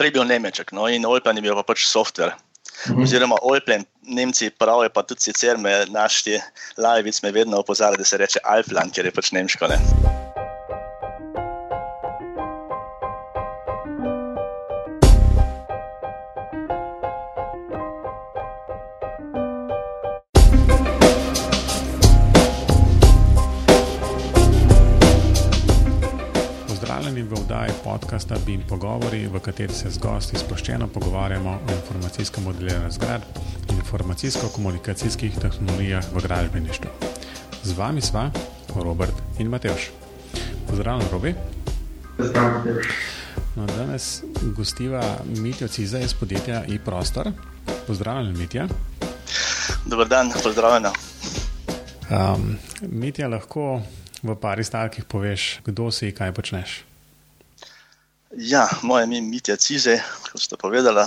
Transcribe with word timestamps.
prej 0.00 0.16
bil 0.16 0.24
Nemček, 0.24 0.72
no 0.72 0.88
in 0.88 1.04
Olpen 1.04 1.36
je 1.36 1.44
bil 1.44 1.58
pa 1.60 1.66
pač 1.68 1.84
softver. 1.84 2.32
Mhm. 2.88 3.04
Oziroma, 3.04 3.36
Olpen, 3.44 3.84
Nemci 4.08 4.48
pravijo, 4.48 4.88
pa 4.88 5.04
tudi 5.04 5.28
sicer 5.28 5.60
me 5.60 5.84
našti, 5.92 6.40
Lajvic 6.80 7.20
me 7.22 7.30
vedno 7.36 7.60
opozarja, 7.60 8.00
da 8.00 8.08
se 8.08 8.16
reče 8.16 8.40
Alplan, 8.44 8.88
ker 8.88 9.04
je 9.04 9.12
pač 9.12 9.32
nemško. 9.36 9.68
Ne? 9.68 10.19
Podcasta 28.50 28.58
BIM 28.58 28.62
Pogovori, 28.66 29.26
v 29.26 29.38
kateri 29.38 29.72
se 29.72 29.90
z 29.90 29.98
gosti 29.98 30.38
sploščeno 30.38 30.88
pogovarjamo 30.88 31.50
o 31.50 31.72
informacijskem 31.72 32.44
modeliranju 32.44 32.90
zgradb 32.90 33.22
in 33.70 33.76
informacijsko-komunikacijskih 33.76 35.38
tehnologijah 35.38 36.04
v 36.12 36.22
gradbeništvu. 36.22 36.90
Z 37.62 37.72
vami 37.78 38.00
sva 38.00 38.30
Robert 38.74 39.14
in 39.38 39.48
Mateoš. 39.48 39.90
Pozdravljen, 40.66 41.08
Robi. 41.12 41.34
No, 43.56 43.66
danes 43.66 44.22
gostiva 44.56 45.02
Mitja 45.24 45.68
Ciza 45.68 45.98
iz 45.98 46.14
podjetja 46.14 46.64
e-prostor. 46.66 47.30
Pozdravljen, 47.86 48.38
Mitja. 48.38 48.66
Dober 49.86 50.08
dan, 50.08 50.32
pozdravljena. 50.42 50.92
Um, 52.10 52.58
Mitja, 52.82 53.28
lahko 53.28 53.82
v 54.22 54.34
pari 54.34 54.64
stavkih 54.64 55.04
poveš, 55.04 55.60
kdo 55.64 55.90
si 55.90 56.08
in 56.08 56.14
kaj 56.14 56.32
počneš. 56.32 56.89
Ja, 58.30 58.68
moje 58.82 59.04
ime 59.04 59.16
je 59.16 59.22
Mitja 59.22 59.56
Cize, 59.56 59.98
kot 60.30 60.38
ste 60.38 60.54
povedali. 60.56 61.02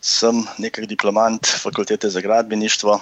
Sem 0.00 0.46
nekaj 0.56 0.86
diplomant 0.88 1.46
fakultete 1.60 2.08
za 2.08 2.24
gradbeništvo, 2.24 2.94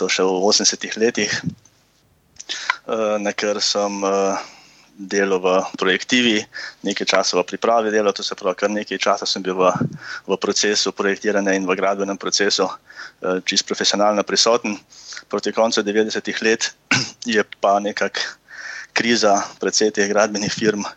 to 0.00 0.08
še 0.08 0.24
v 0.24 0.32
80-ih 0.48 0.96
letih, 0.96 1.28
eh, 2.88 3.20
na 3.20 3.32
kar 3.36 3.60
sem 3.60 4.00
eh, 4.08 4.40
delal 4.96 5.44
v 5.44 5.60
projektivi, 5.76 6.40
nekaj 6.88 7.06
časa 7.12 7.36
v 7.36 7.44
pripravi 7.52 7.92
dela, 7.92 8.16
to 8.16 8.24
se 8.24 8.32
pravi, 8.32 8.56
kar 8.56 8.72
nekaj 8.72 8.96
časa 8.96 9.28
sem 9.28 9.44
bil 9.44 9.60
v, 9.60 9.68
v 10.24 10.40
procesu 10.40 10.96
projektiranja 10.96 11.52
in 11.52 11.68
v 11.68 11.76
gradbenem 11.76 12.16
procesu 12.16 12.64
eh, 12.64 13.44
čist 13.44 13.68
profesionalno 13.68 14.24
prisoten. 14.24 14.80
Proti 15.28 15.52
koncu 15.52 15.84
90-ih 15.84 16.40
let 16.40 16.72
je 17.28 17.44
pa 17.60 17.76
nekak 17.76 18.24
kriza 18.96 19.36
predvsej 19.60 19.92
teh 19.92 20.08
gradbenih 20.08 20.52
firm 20.52 20.88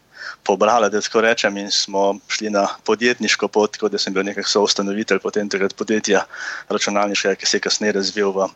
pobrala, 0.44 0.90
da 0.90 1.02
tako 1.02 1.22
rečem, 1.22 1.58
in 1.58 1.72
smo 1.72 2.20
šli 2.28 2.50
na 2.50 2.68
podjetniško 2.84 3.48
pot, 3.48 3.72
tako 3.72 3.90
da 3.90 3.98
sem 3.98 4.14
bil 4.14 4.24
nekako 4.24 4.50
soustanovitelj 4.50 5.20
potem 5.20 5.50
tega 5.50 5.70
podjetja 5.76 6.26
računalniškega, 6.70 7.36
ki 7.36 7.46
se 7.46 7.58
je 7.58 7.66
kasneje 7.68 7.98
razvil 8.00 8.32
v 8.32 8.48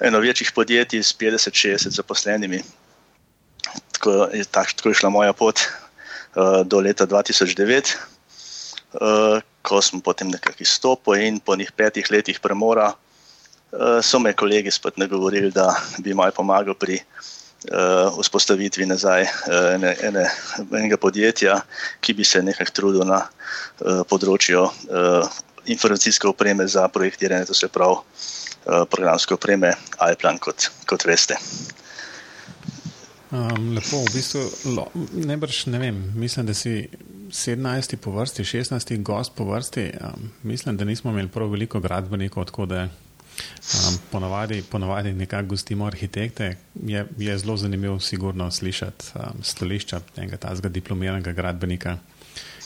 eno 0.00 0.20
večjih 0.20 0.52
podjetij 0.54 1.02
s 1.02 1.16
50-60 1.18 1.96
zaposlenimi. 1.96 2.62
Tako 3.92 4.28
je, 4.32 4.44
tak, 4.44 4.72
tako 4.72 4.88
je 4.88 5.00
šla 5.00 5.10
moja 5.10 5.32
pot 5.32 5.60
uh, 5.60 6.62
do 6.66 6.80
leta 6.80 7.06
2009, 7.06 7.94
uh, 7.94 9.00
eh, 9.00 9.40
ko 9.62 9.80
smo 9.82 10.00
potem 10.00 10.28
nekako 10.28 10.60
izstopili 10.60 11.26
in 11.26 11.40
po 11.40 11.56
njih 11.56 11.72
petih 11.72 12.10
letih 12.10 12.40
premora. 12.40 12.92
Uh, 13.72 13.98
so 14.02 14.18
me 14.18 14.32
kolegi 14.32 14.70
spet 14.70 14.96
nagovorili, 14.96 15.50
da 15.50 15.74
bi 15.98 16.14
maj 16.14 16.30
pomagal 16.30 16.74
pri 16.74 17.00
uh, 17.70 18.20
vzpostavitvi 18.20 18.86
nazaj 18.86 19.22
uh, 19.22 19.54
ene, 19.74 19.94
ene, 20.02 20.24
enega 20.70 20.98
podjetja, 21.00 21.60
ki 22.00 22.14
bi 22.14 22.24
se 22.24 22.42
nekaj 22.42 22.72
trudil 22.74 23.06
na 23.08 23.22
uh, 23.24 24.02
področju 24.08 24.64
uh, 24.64 25.38
informacijske 25.66 26.28
opreme 26.28 26.66
za 26.68 26.88
projektiranje, 26.88 27.48
to 27.50 27.56
se 27.56 27.68
pravi 27.72 28.00
uh, 28.00 28.84
programske 28.90 29.34
opreme, 29.34 29.74
iPlan, 30.12 30.38
kot, 30.38 30.70
kot 30.88 31.06
veste. 31.08 31.38
Um, 33.34 33.72
lepo, 33.74 33.98
v 34.04 34.12
bistvu, 34.14 34.42
lo, 34.76 34.84
ne 35.26 35.36
brž, 35.40 35.64
ne 35.72 35.80
vem, 35.82 35.96
mislim, 36.14 36.46
da 36.46 36.54
si 36.54 36.84
17. 37.34 37.96
po 37.96 38.12
vrsti, 38.14 38.44
16. 38.46 39.02
gost 39.02 39.32
po 39.34 39.44
vrsti. 39.48 39.88
Um, 40.00 40.30
mislim, 40.42 40.76
da 40.76 40.84
nismo 40.84 41.10
imeli 41.10 41.28
prav 41.28 41.50
veliko 41.50 41.80
gradbenikov, 41.80 42.44
tako 42.44 42.66
da 42.66 42.88
Um, 43.74 43.98
ponavadi, 44.12 44.62
ponavadi 44.70 45.12
nekako 45.12 45.48
gostimo 45.48 45.86
arhitekte. 45.86 46.56
Je, 46.86 47.06
je 47.18 47.38
zelo 47.38 47.56
zanimivo, 47.56 48.00
sigurno, 48.00 48.50
slišati 48.50 49.04
um, 49.14 49.42
stališča 49.42 50.00
enega 50.16 50.36
tazga 50.36 50.68
diplomiranega 50.68 51.32
gradbenika, 51.32 51.98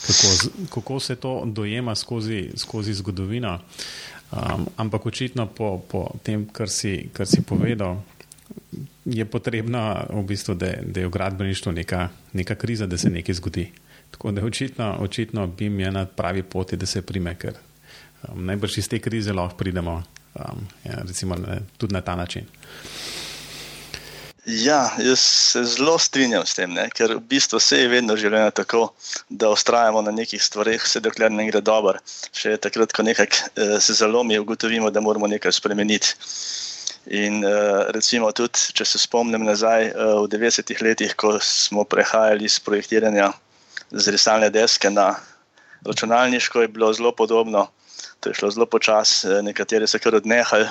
kako, 0.07 0.51
kako 0.75 1.01
se 1.01 1.17
to 1.17 1.43
dojema 1.47 1.95
skozi, 1.95 2.51
skozi 2.57 2.95
zgodovino. 2.95 3.61
Um, 4.33 4.67
ampak 4.77 5.07
očitno 5.07 5.47
po, 5.47 5.79
po 5.89 6.11
tem, 6.23 6.49
kar 6.53 6.69
si, 6.69 7.09
kar 7.13 7.27
si 7.27 7.43
povedal, 7.43 8.03
je 9.05 9.25
potrebno, 9.25 10.05
v 10.11 10.23
bistvu, 10.23 10.55
da, 10.55 10.73
da 10.83 11.01
je 11.01 11.07
v 11.07 11.11
gradbeništvu 11.11 11.73
neka, 11.73 12.09
neka 12.33 12.55
kriza, 12.55 12.87
da 12.87 12.99
se 12.99 13.11
nekaj 13.11 13.35
zgodi. 13.35 13.71
Tako 14.11 14.31
da 14.31 14.45
očitno, 14.45 14.97
očitno 15.01 15.47
bi 15.47 15.65
jim 15.65 15.81
je 15.81 15.91
na 15.91 16.07
pravi 16.07 16.43
poti, 16.43 16.77
da 16.77 16.87
se 16.87 17.03
prime, 17.03 17.35
ker 17.35 17.55
um, 18.29 18.45
najbrž 18.45 18.79
iz 18.79 18.89
te 18.89 18.99
krize 18.99 19.33
lahko 19.33 19.57
pridemo 19.57 20.03
um, 20.39 20.67
ja, 20.85 21.03
recimo, 21.07 21.37
ne, 21.37 21.61
tudi 21.79 21.95
na 21.95 22.01
ta 22.01 22.17
način. 22.17 22.47
Ja, 24.49 24.91
jaz 24.99 25.21
se 25.21 25.65
zelo 25.65 25.99
strinjam 25.99 26.47
s 26.47 26.55
tem, 26.57 26.73
ne? 26.73 26.87
ker 26.97 27.11
v 27.19 27.21
bistvu 27.29 27.59
vse 27.61 27.83
je 27.83 27.89
vedno 27.93 28.15
življenje 28.17 28.55
tako, 28.57 28.87
da 29.29 29.51
ustrajamo 29.53 30.01
na 30.01 30.15
nekih 30.15 30.41
stvareh, 30.41 30.81
vse 30.81 31.03
dokler 31.05 31.29
ne 31.29 31.45
gre 31.51 31.61
dobro. 31.61 32.01
Še 32.33 32.55
takrat, 32.57 32.95
ko 32.97 33.05
nekaj 33.05 33.29
eh, 33.29 33.75
se 33.85 33.99
zalomi, 33.99 34.39
ugotovimo, 34.41 34.89
da 34.89 35.05
moramo 35.05 35.29
nekaj 35.29 35.53
spremeniti. 35.53 36.15
In 37.21 37.45
eh, 37.45 37.91
recimo 37.93 38.33
tudi, 38.33 38.73
če 38.73 38.89
se 38.89 39.03
spomnim 39.05 39.45
nazaj 39.45 39.91
eh, 39.91 40.01
v 40.25 40.33
90-ih 40.33 40.81
letih, 40.81 41.13
ko 41.21 41.35
smo 41.45 41.85
prehajali 41.85 42.49
iz 42.49 42.57
projektiranja 42.65 43.35
z 43.93 44.17
risalne 44.17 44.49
deske 44.49 44.89
na 44.89 45.11
računalniško, 45.85 46.65
je 46.65 46.73
bilo 46.73 46.89
zelo 46.97 47.13
podobno 47.13 47.69
to 48.21 48.31
je 48.31 48.35
šlo 48.35 48.51
zelo 48.51 48.67
počasi, 48.67 49.29
eh, 49.29 49.43
nekateri 49.43 49.87
so 49.87 49.99
kar 49.99 50.15
odnehali. 50.15 50.69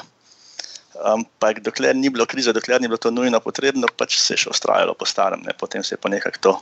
Ampak 0.97 1.59
dokler 1.61 1.95
ni 1.95 2.09
bilo 2.09 2.25
krize, 2.25 2.53
dokler 2.53 2.81
ni 2.81 2.87
bilo 2.87 2.97
to 2.97 3.11
nujno 3.11 3.39
potrebno, 3.39 3.87
pač 3.97 4.17
se 4.17 4.33
je 4.33 4.43
še 4.45 4.49
ustrajalo 4.49 4.95
po 4.97 5.05
starem. 5.05 5.43
Ne. 5.45 5.53
Potem 5.53 5.83
se 5.83 5.93
je 5.93 6.01
pa 6.01 6.09
nekako 6.09 6.39
to 6.41 6.53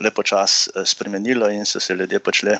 lepo 0.00 0.22
čas 0.22 0.68
eh, 0.74 0.84
spremenilo 0.84 1.48
in 1.50 1.64
so 1.66 1.80
se 1.80 1.94
ljudje 1.94 2.20
počele. 2.20 2.58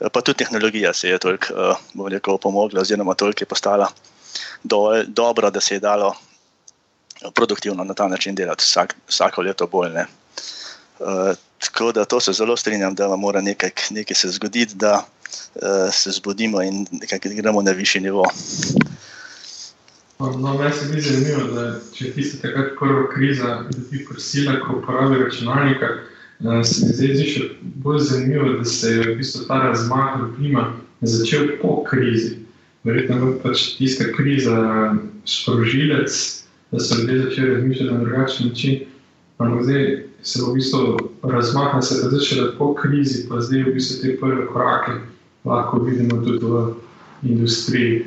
Eh, 0.00 0.08
pa 0.12 0.20
tudi 0.20 0.44
tehnologija 0.44 0.92
se 0.94 1.08
je 1.08 1.18
toliko, 1.18 1.76
bom 1.94 2.08
rekel, 2.08 2.34
opomogla, 2.34 2.80
oziroma 2.80 3.14
toliko 3.14 3.42
je 3.42 3.50
postala 3.50 3.90
do, 4.62 5.04
dobro, 5.06 5.50
da 5.50 5.60
se 5.60 5.74
je 5.74 5.80
dalo 5.80 6.14
produktivno 7.34 7.84
na 7.84 7.94
ta 7.94 8.06
način 8.08 8.34
delati 8.34 8.62
vsak, 8.62 8.94
vsako 9.08 9.42
leto 9.42 9.66
bolj. 9.66 9.90
Ne. 9.90 10.06
Tako 11.58 11.92
da 11.92 12.04
to 12.04 12.20
se 12.20 12.32
zelo 12.32 12.56
strinjam, 12.56 12.94
da 12.94 13.16
mora 13.16 13.40
nekaj, 13.40 13.70
nekaj 13.90 14.14
se 14.14 14.28
zgoditi, 14.28 14.74
da 14.74 15.02
uh, 15.54 15.92
se 15.92 16.10
zbudimo 16.10 16.62
in 16.62 16.86
gremo 17.36 17.62
na 17.62 17.70
višji 17.70 18.00
nivo. 18.00 18.24
No, 20.18 20.54
meni 20.58 20.72
se 20.72 20.86
zdi 20.86 21.00
zanimivo, 21.00 21.42
da 21.54 21.80
če 21.94 22.12
ti 22.12 22.22
se 22.22 22.40
takrat 22.42 22.72
prva 22.78 23.06
kriza, 23.14 23.62
da 23.70 23.84
ti 23.90 24.04
prosila, 24.08 24.56
ko 24.60 24.80
uporabi 24.80 25.22
računalnika, 25.22 25.86
uh, 26.40 26.64
se 26.66 26.86
mi 26.86 26.92
zdi 26.92 27.26
še 27.30 27.44
bolj 27.84 28.00
zanimivo, 28.10 28.56
da 28.58 28.64
se 28.64 28.90
je 28.96 29.04
v 29.12 29.16
bistvu 29.20 29.46
ta 29.46 29.60
razmah 29.68 30.18
klima 30.36 30.72
začel 31.00 31.54
po 31.62 31.84
krizi. 31.86 32.38
Verjetno 32.84 33.28
je 33.28 33.36
pač 33.42 33.62
tista 33.78 34.08
kriza 34.16 34.58
sprožilec, 35.26 36.16
da 36.70 36.80
so 36.80 36.98
ljudje 36.98 37.22
začeli 37.22 37.54
razmišljati 37.54 37.92
na 37.92 38.00
drugačen 38.00 38.48
način. 38.48 38.80
Ampak 39.38 39.64
zdaj 39.64 39.84
se 40.22 40.42
v 40.42 40.54
bistvu 40.54 40.98
razmahne, 41.22 41.82
se 41.82 42.00
pa 42.02 42.10
začne 42.10 42.48
po 42.58 42.72
krizi, 42.74 43.28
pa 43.28 43.40
zdaj 43.40 43.62
v 43.70 43.74
bistvu 43.74 44.02
te 44.02 44.16
prve 44.20 44.46
korake 44.50 44.98
lahko 45.48 45.82
vidimo 45.84 46.20
tudi 46.24 46.44
v 46.44 46.74
industriji. 47.22 48.06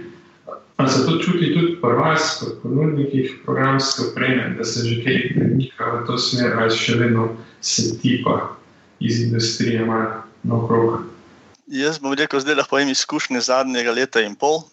Ali 0.78 0.90
se 0.90 1.06
to 1.06 1.18
čuti 1.22 1.54
tudi 1.54 1.78
pri 1.82 1.94
vas, 1.98 2.40
kot 2.40 2.62
ponudnikih 2.64 3.42
programske 3.46 4.02
opreme, 4.12 4.56
da 4.58 4.66
se 4.66 4.88
že 4.88 5.04
kaj 5.04 5.20
premika 5.36 5.86
v 5.86 6.06
to 6.08 6.18
smer, 6.18 6.58
ali 6.58 6.74
še 6.74 6.98
vedno 6.98 7.30
se 7.62 7.98
tipa 8.02 8.56
iz 9.00 9.22
industrije 9.22 9.86
malo 9.86 10.24
naokrog? 10.44 11.06
Jaz 11.72 12.02
bom 12.02 12.14
rekel, 12.18 12.42
zdaj 12.42 12.58
lahko 12.60 12.80
imam 12.80 12.92
izkušnje 12.92 13.42
zadnjega 13.46 13.94
leta 13.94 14.22
in 14.26 14.36
pol. 14.36 14.64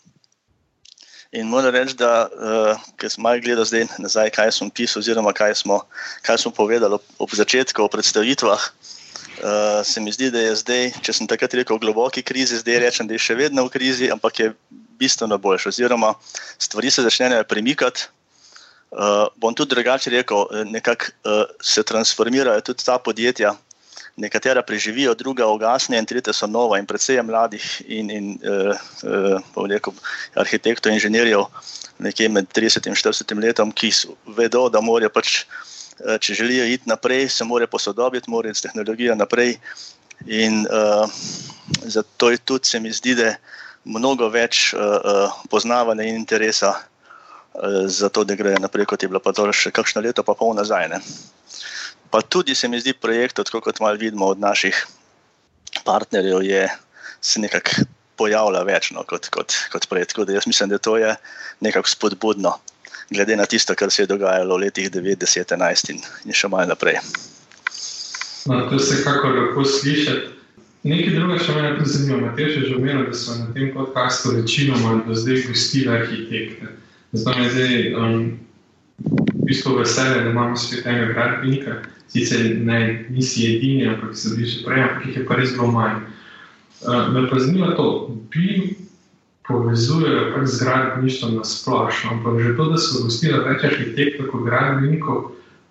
In 1.33 1.45
moram 1.53 1.75
reči, 1.75 1.93
da 1.93 2.25
uh, 2.25 2.81
ker 2.97 3.13
sem 3.13 3.21
malo 3.21 3.43
gledal 3.45 3.67
zdaj 3.69 3.85
nazaj, 4.01 4.31
kaj 4.33 4.53
sem 4.57 4.71
pisal, 4.73 5.05
oziroma 5.05 5.35
kaj 5.37 5.61
smo, 5.61 5.83
kaj 6.25 6.41
smo 6.41 6.55
povedali 6.57 6.97
ob 6.97 7.31
začetku, 7.37 7.85
o 7.85 7.93
predstavitvah. 7.93 8.65
Uh, 9.39 9.87
se 9.87 10.01
mi 10.01 10.13
zdi, 10.13 10.31
da 10.35 10.41
je 10.41 10.55
zdaj, 10.59 10.89
če 11.07 11.13
sem 11.15 11.27
takrat 11.31 11.53
rekel, 11.55 11.79
v 11.79 11.87
globoki 11.87 12.25
krizi, 12.27 12.59
zdaj 12.59 12.81
rečem, 12.83 13.07
da 13.07 13.15
je 13.15 13.23
še 13.23 13.37
vedno 13.39 13.63
v 13.69 13.71
krizi, 13.71 14.09
ampak 14.11 14.41
je 14.41 14.49
bistveno 14.99 15.39
boljše. 15.39 15.71
Oziroma, 15.71 16.15
stvari 16.59 16.91
se 16.91 17.05
začnejo 17.07 17.45
premikati. 17.47 18.09
Uh, 18.89 19.29
bom 19.37 19.55
tudi 19.55 19.77
drugače 19.77 20.11
rekel, 20.11 20.49
nekako 20.73 21.13
uh, 21.29 21.45
se 21.63 21.85
transformirajo 21.85 22.65
tudi 22.65 22.87
ta 22.89 22.97
podjetja, 22.99 23.53
nekatera 24.19 24.65
preživijo, 24.67 25.15
druga 25.15 25.47
ugasne, 25.47 26.01
in 26.01 26.09
tretja 26.09 26.33
so 26.35 26.49
nova, 26.51 26.81
in 26.81 26.89
predvsem 26.89 27.27
mladih 27.29 27.67
in, 27.87 28.11
in 28.11 28.27
uh, 28.43 28.75
uh, 29.05 29.65
rekel, 29.71 29.95
arhitektov, 30.35 30.97
inženirjev, 30.97 31.47
nekje 32.03 32.33
med 32.33 32.51
30 32.57 32.91
in 32.91 32.99
40 32.99 33.45
letom, 33.45 33.71
ki 33.71 33.93
vedo, 34.35 34.67
da 34.73 34.83
morajo 34.83 35.13
pač, 35.15 35.45
uh, 35.45 35.78
če 36.21 36.35
želijo 36.35 36.65
iti 36.65 36.89
naprej, 36.89 37.29
se 37.29 37.45
morajo 37.45 37.71
posodobiti, 37.73 38.31
morajo 38.31 38.55
s 38.55 38.65
tehnologijo 38.67 39.15
naprej. 39.19 39.57
In 40.27 40.67
uh, 40.67 41.11
zato 41.87 42.31
je 42.31 42.39
tudi, 42.39 42.69
se 42.69 42.81
mi 42.81 42.93
zdi, 42.93 43.15
da 43.15 43.31
je 43.31 43.39
mnogo 43.85 44.29
več 44.29 44.73
uh, 44.75 45.31
poznavanja 45.51 46.07
in 46.09 46.19
interesa 46.19 46.73
uh, 46.75 47.87
za 47.87 48.09
to, 48.09 48.25
da 48.25 48.35
grejo 48.35 48.59
naprej, 48.59 48.89
kot 48.91 49.03
je 49.03 49.09
bilo 49.09 49.23
pa 49.23 49.33
to 49.33 49.47
še 49.53 49.71
kakšno 49.75 50.03
leto, 50.03 50.27
pa 50.27 50.35
pol 50.35 50.57
nazaj. 50.59 50.89
Ne? 50.91 51.01
Pa 52.11 52.23
tudi 52.23 52.55
se 52.55 52.69
mi 52.69 52.81
zdi 52.81 52.97
projekt, 52.97 53.39
tako 53.39 53.63
kot 53.63 53.81
malo 53.81 54.01
vidimo 54.01 54.33
od 54.33 54.41
naših 54.41 54.75
partnerjev, 55.85 56.43
je 56.43 56.67
se 57.21 57.41
nekako 57.41 57.87
pojavlja 58.19 58.65
več 58.67 58.91
no, 58.95 59.05
kot, 59.07 59.29
kot, 59.35 59.55
kot 59.73 59.87
prej. 59.91 60.09
Tako 60.11 60.27
da 60.27 60.35
jaz 60.35 60.49
mislim, 60.51 60.73
da 60.73 60.79
to 60.83 60.97
je 60.99 61.15
nekako 61.65 61.91
spodbudno, 61.91 62.57
glede 63.11 63.37
na 63.37 63.47
tisto, 63.47 63.75
kar 63.75 63.91
se 63.91 64.03
je 64.03 64.07
dogajalo 64.07 64.57
v 64.57 64.61
letih 64.69 64.91
90, 64.91 65.55
11 65.57 65.93
in, 65.95 66.01
in 66.25 66.37
še 66.37 66.49
malo 66.49 66.69
naprej. 66.73 67.01
No, 68.49 68.65
to 68.71 68.79
se 68.79 69.03
kako 69.05 69.29
lahko 69.29 69.65
slišati. 69.65 70.35
Nekaj 70.89 71.15
drugega 71.15 71.45
še 71.45 71.55
me 71.57 71.71
tudi 71.79 71.91
zanima. 71.91 72.33
Je 72.39 72.49
že 72.55 72.75
omenil, 72.77 73.09
da 73.11 73.15
so 73.17 73.35
na 73.35 73.51
tem 73.53 73.73
podkastu 73.75 74.37
večinoma 74.39 75.03
do 75.07 75.15
zdaj 75.15 75.43
gostili 75.49 75.89
arhitekte. 75.93 76.75
Zato 77.13 77.39
me 77.39 77.51
zdaj 77.51 77.95
um, 77.95 78.39
v 79.05 79.45
bistvu 79.49 79.79
veselje, 79.81 80.23
da 80.25 80.31
imamo 80.31 80.57
spet 80.57 80.87
enega 80.87 81.13
gradbenika 81.13 81.83
sicer 82.09 82.57
ne, 82.65 83.07
nisi 83.11 83.57
edini, 83.57 83.89
ampak 83.89 84.17
so 84.17 84.33
bili 84.37 84.49
že 84.49 84.65
prej, 84.65 84.83
ampak 84.83 85.07
jih 85.07 85.17
je 85.17 85.25
pa 85.29 85.37
res 85.37 85.53
zelo 85.53 85.69
manj. 85.73 86.09
Uh, 86.81 87.13
me 87.13 87.29
pa 87.29 87.37
zanima 87.41 87.75
to, 87.77 88.17
bi 88.33 88.77
povezujejo 89.49 90.35
pač 90.35 90.47
z 90.53 90.65
gradbeništvom 90.65 91.35
na 91.41 91.45
splošno, 91.45 92.11
ampak 92.11 92.41
že 92.45 92.57
to, 92.57 92.65
da 92.73 92.79
so 92.79 93.03
gostili 93.05 93.41
več 93.45 93.65
arhitektov 93.65 94.29
kot 94.33 94.45
gradbenikov, 94.45 95.19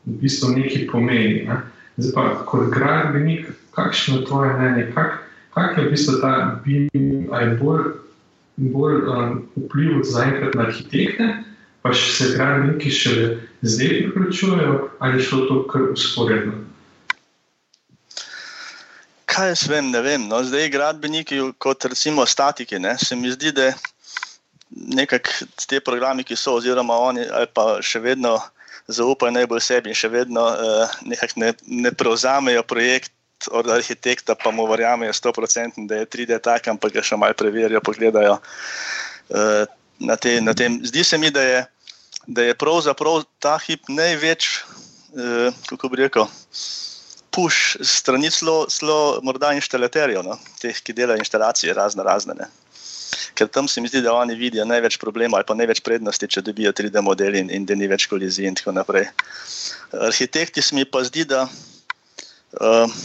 v 0.07 0.17
bistvu 0.21 0.55
nekaj 0.55 0.87
pomeni. 0.91 1.45
Ne? 1.45 1.61
Zdaj 1.97 2.13
pa, 2.15 2.23
kot 2.49 2.69
gradbenik, 2.73 3.51
kakšno 3.77 4.21
je 4.21 4.25
tvoje 4.25 4.53
mnenje, 4.57 4.89
kak, 4.95 5.21
kak 5.53 5.77
je 5.77 5.85
v 5.85 5.91
bistvu 5.93 6.17
ta 6.21 6.33
BIM, 6.65 7.27
a 7.31 7.41
je 7.43 7.49
bolj, 7.61 7.83
bolj 8.57 8.95
um, 9.05 9.41
vpliv 9.67 10.01
zaenkrat 10.09 10.57
na 10.57 10.69
arhitekte, 10.69 11.27
pa 11.85 11.93
še 11.93 12.13
se 12.13 12.31
gradbeniki 12.33 12.93
še 12.93 13.13
zdaj 13.61 14.09
priključujejo, 14.13 14.79
ali 14.99 15.21
šlo 15.21 15.45
to 15.49 15.61
kar 15.69 15.91
usporedno? 15.93 16.66
Kaj 19.37 19.51
jaz 19.51 19.67
vem, 19.69 19.91
ne 19.93 20.01
vem. 20.01 20.23
No, 20.25 20.41
zdaj, 20.41 20.69
gradbeniki, 20.73 21.37
kot 21.61 21.85
recimo 21.85 22.25
statiki, 22.25 22.79
ne, 22.81 22.95
se 22.97 23.15
mi 23.15 23.29
zdi, 23.31 23.51
da 23.53 23.69
nekako 24.97 25.45
te 25.69 25.79
programe, 25.79 26.25
ki 26.25 26.35
so, 26.35 26.55
oziroma 26.57 26.97
oni, 26.97 27.27
ali 27.29 27.49
pa 27.53 27.77
še 27.85 28.01
vedno 28.01 28.33
zaupajo 28.89 29.35
najbolj 29.35 29.61
sebi 29.61 29.93
in 29.93 29.99
še 29.99 30.09
vedno 30.09 30.47
uh, 30.49 30.97
ne, 31.05 31.53
ne 31.85 31.93
prevzamejo 31.93 32.65
projekt. 32.65 33.13
Od 33.53 33.67
arhitekta 33.69 34.33
pa 34.33 34.49
mu 34.49 34.63
verjamejo 34.65 35.13
100%, 35.13 35.83
da 35.85 35.99
je 35.99 36.07
3D 36.09 36.39
tak, 36.41 36.71
ampak 36.71 36.95
ga 36.95 37.03
še 37.05 37.19
malo 37.21 37.37
preverijo, 37.37 37.83
pogledajo. 37.85 38.39
Uh, 39.29 39.69
na 40.01 40.17
te, 40.17 40.39
na 40.41 40.57
tem. 40.57 40.79
Zdi 40.81 41.03
se 41.05 41.19
mi, 41.21 41.29
da 41.29 41.43
je 41.45 41.59
da 42.27 42.43
je 42.43 42.55
pravzaprav 42.55 43.23
ta 43.39 43.57
hip 43.57 43.87
največ, 43.87 44.47
eh, 45.15 45.51
kako 45.69 45.89
bi 45.89 46.03
rekel, 46.03 46.27
puš 47.37 47.77
strani 47.85 48.31
zelo, 48.33 49.19
morda 49.21 49.51
inštalaterjev, 49.53 50.23
no? 50.25 50.39
teh, 50.57 50.73
ki 50.81 50.95
delajo 50.97 51.21
inštalacije, 51.21 51.75
razne 51.77 52.05
razne. 52.05 52.33
Ne? 52.33 52.49
Ker 53.37 53.49
tam 53.53 53.67
se 53.69 53.81
mi 53.81 53.91
zdi, 53.91 54.01
da 54.01 54.15
oni 54.17 54.33
vidijo 54.35 54.65
največ 54.65 54.97
problemov 54.97 55.37
ali 55.37 55.45
pa 55.45 55.53
največ 55.53 55.83
prednosti, 55.85 56.29
če 56.33 56.41
dobijo 56.49 56.73
3D 56.73 57.03
model 57.05 57.37
in, 57.37 57.53
in 57.53 57.69
da 57.69 57.77
ni 57.77 57.89
več 57.89 58.07
kolizij 58.09 58.49
in 58.49 58.57
tako 58.57 58.73
naprej. 58.79 59.05
Arhitekti 60.09 60.65
se 60.65 60.75
mi 60.75 60.85
pa 60.89 61.03
zdi, 61.05 61.27
da 61.29 61.45
uh, 61.45 62.97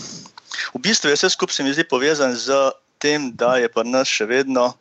v 0.73 0.81
bistvu 0.81 1.13
je 1.13 1.19
vse 1.21 1.35
skupaj 1.37 1.85
povezan 1.91 2.33
z 2.33 2.57
tem, 2.99 3.29
da 3.37 3.59
je 3.61 3.69
pa 3.69 3.85
nas 3.85 4.09
še 4.09 4.25
vedno 4.31 4.73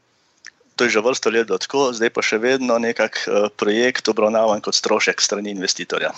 to 0.79 0.87
je 0.87 0.97
že 0.97 1.01
vrsto 1.03 1.29
let 1.29 1.51
tako, 1.51 1.91
zdaj 1.93 2.09
pa 2.09 2.23
še 2.25 2.39
vedno 2.39 2.79
nekak 2.79 3.27
uh, 3.27 3.51
projekt 3.53 4.07
obravnavan 4.07 4.63
kot 4.63 4.73
strošek 4.73 5.21
strani 5.21 5.51
investitorja. 5.51 6.15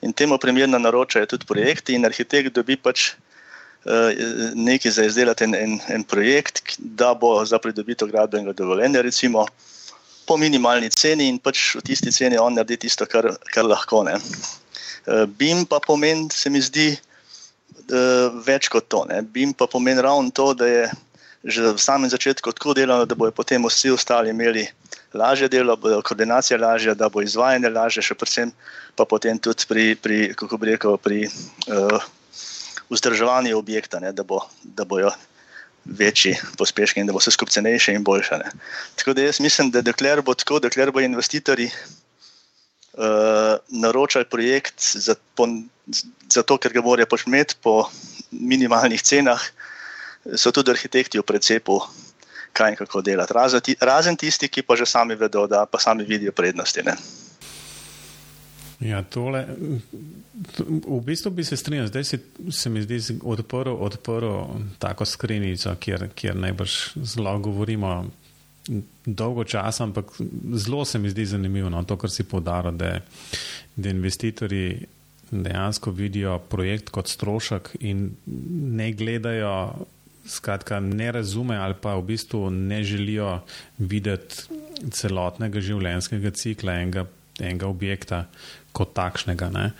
In 0.00 0.12
temu 0.12 0.38
primerno 0.38 0.78
naročajo 0.78 1.26
tudi 1.26 1.46
projekti, 1.46 1.94
in 1.94 2.06
arhitekt 2.06 2.54
dobi 2.54 2.76
pač 2.76 3.10
uh, 3.10 4.12
nekaj 4.54 4.94
za 4.94 5.06
izdelati 5.08 5.44
en, 5.48 5.54
en, 5.54 5.78
en 5.88 6.04
projekt, 6.04 6.76
da 6.78 7.14
bo 7.14 7.44
za 7.44 7.58
pridobitev 7.58 8.12
gradbenega 8.12 8.52
dovoljenja, 8.52 9.02
recimo 9.02 9.46
po 10.28 10.36
minimalni 10.36 10.90
ceni, 10.92 11.28
in 11.28 11.40
pač 11.42 11.74
v 11.78 11.82
tisti 11.88 12.12
ceni 12.12 12.38
on 12.38 12.54
naredi 12.54 12.84
tisto, 12.84 13.06
kar, 13.10 13.32
kar 13.54 13.66
lahko. 13.66 14.04
Ne. 14.06 14.18
Uh, 15.08 15.24
BIM 15.26 15.66
pa 15.66 15.80
pomeni, 15.82 16.28
se 16.30 16.52
mi 16.52 16.62
zdi, 16.62 16.92
uh, 16.94 18.38
več 18.46 18.70
kot 18.70 18.86
to. 18.92 19.02
Ne. 19.10 19.22
BIM 19.22 19.56
pa 19.56 19.66
pomeni 19.66 20.04
ravno 20.04 20.30
to, 20.30 20.52
da 20.54 20.70
je 20.70 20.88
že 21.46 21.62
v 21.72 21.78
samem 21.78 22.10
začetku 22.10 22.50
tako 22.52 22.74
delano, 22.74 23.06
da 23.06 23.14
bodo 23.14 23.30
potem 23.32 23.62
vsi 23.62 23.94
ostali 23.94 24.30
imeli 24.34 24.66
lažje 25.14 25.48
delo, 25.48 25.76
bo 25.76 26.02
koordinacija 26.02 26.58
lažja, 26.60 26.94
da 26.94 27.08
bo 27.08 27.22
izvajanje 27.22 27.70
lažje, 27.72 28.02
še 28.10 28.14
predvsem 28.18 28.52
pa 28.98 29.06
potem 29.06 29.38
tudi 29.38 29.64
pri, 29.68 29.94
pri 29.94 30.34
kako 30.34 30.58
bi 30.58 30.72
rekel, 30.72 30.98
pri 30.98 31.18
uh, 31.70 32.02
vzdrževanju 32.90 33.58
objekta, 33.58 34.00
ne, 34.02 34.12
da, 34.12 34.24
bo, 34.26 34.42
da 34.64 34.84
bojo 34.84 35.12
večji 35.84 36.34
pospeški 36.58 37.00
in 37.00 37.06
da 37.08 37.14
bo 37.14 37.22
vse 37.22 37.30
skupaj 37.32 37.60
cenejše 37.60 37.94
in 37.94 38.04
boljše. 38.04 38.40
Ne. 38.42 38.50
Tako 38.98 39.14
da 39.14 39.28
jaz 39.28 39.40
mislim, 39.40 39.70
da 39.70 39.84
dokler 39.86 40.22
bo 40.22 40.34
tako, 40.34 40.58
dokler 40.60 40.90
bo 40.92 41.00
investitorji 41.00 41.70
uh, 41.70 43.56
naročali 43.68 44.26
projekt 44.28 44.82
za, 44.82 45.14
po, 45.34 45.48
za 46.28 46.42
ker 46.42 46.72
ga 46.74 46.82
morajo 46.84 47.06
pač 47.06 47.26
imeti 47.26 47.56
po 47.62 47.86
minimalnih 48.30 49.02
cenah, 49.02 49.40
so 50.36 50.52
tudi 50.52 50.74
arhitekti 50.74 51.18
v 51.20 51.24
precepu, 51.24 51.80
kaj 52.58 52.74
in 52.74 52.80
kako 52.80 53.02
delati. 53.06 53.34
Razen, 53.36 53.78
razen 53.80 54.18
tisti, 54.18 54.50
ki 54.50 54.66
pa 54.66 54.76
že 54.76 54.86
sami 54.86 55.14
vedo, 55.14 55.46
da 55.46 55.64
pa 55.66 55.78
sami 55.78 56.04
vidijo 56.04 56.34
prednosti. 56.34 56.82
Ne? 56.86 56.96
Ja, 58.80 59.02
tole, 59.02 59.42
v 60.86 61.00
bistvu 61.02 61.32
bi 61.34 61.44
se 61.44 61.56
strinjal, 61.58 61.88
zdaj 61.90 62.04
se, 62.04 62.18
se 62.54 62.70
mi 62.70 62.82
zdi 62.82 63.18
odprl, 63.26 63.74
odprl 63.74 64.34
tako 64.78 65.06
skrinjico, 65.06 65.74
kjer, 65.80 66.08
kjer 66.14 66.36
najbrž 66.36 66.76
zelo 67.02 67.38
govorimo 67.42 68.04
dolgo 69.04 69.44
časa, 69.44 69.84
ampak 69.84 70.12
zelo 70.54 70.84
se 70.84 70.98
mi 70.98 71.10
zdi 71.10 71.26
zanimivo 71.26 71.70
no, 71.70 71.82
to, 71.84 71.96
kar 71.96 72.10
si 72.10 72.24
podaril, 72.28 72.76
da, 72.78 73.00
da 73.76 73.90
investitorji 73.90 74.86
dejansko 75.30 75.90
vidijo 75.90 76.38
projekt 76.38 76.90
kot 76.90 77.08
strošek 77.08 77.76
in 77.80 78.10
ne 78.78 78.92
gledajo 78.92 79.86
skratka, 80.28 80.80
ne 80.80 81.12
razume 81.12 81.56
ali 81.56 81.74
pa 81.80 81.96
v 81.98 82.06
bistvu 82.12 82.50
ne 82.50 82.82
želijo 82.84 83.40
videti 83.78 84.44
celotnega 84.94 85.60
življenjskega 85.60 86.32
cikla 86.36 86.78
enega, 86.82 87.06
enega 87.40 87.68
objekta 87.68 88.24
kot 88.72 88.94
takšnega. 88.94 89.50
Ne? 89.54 89.70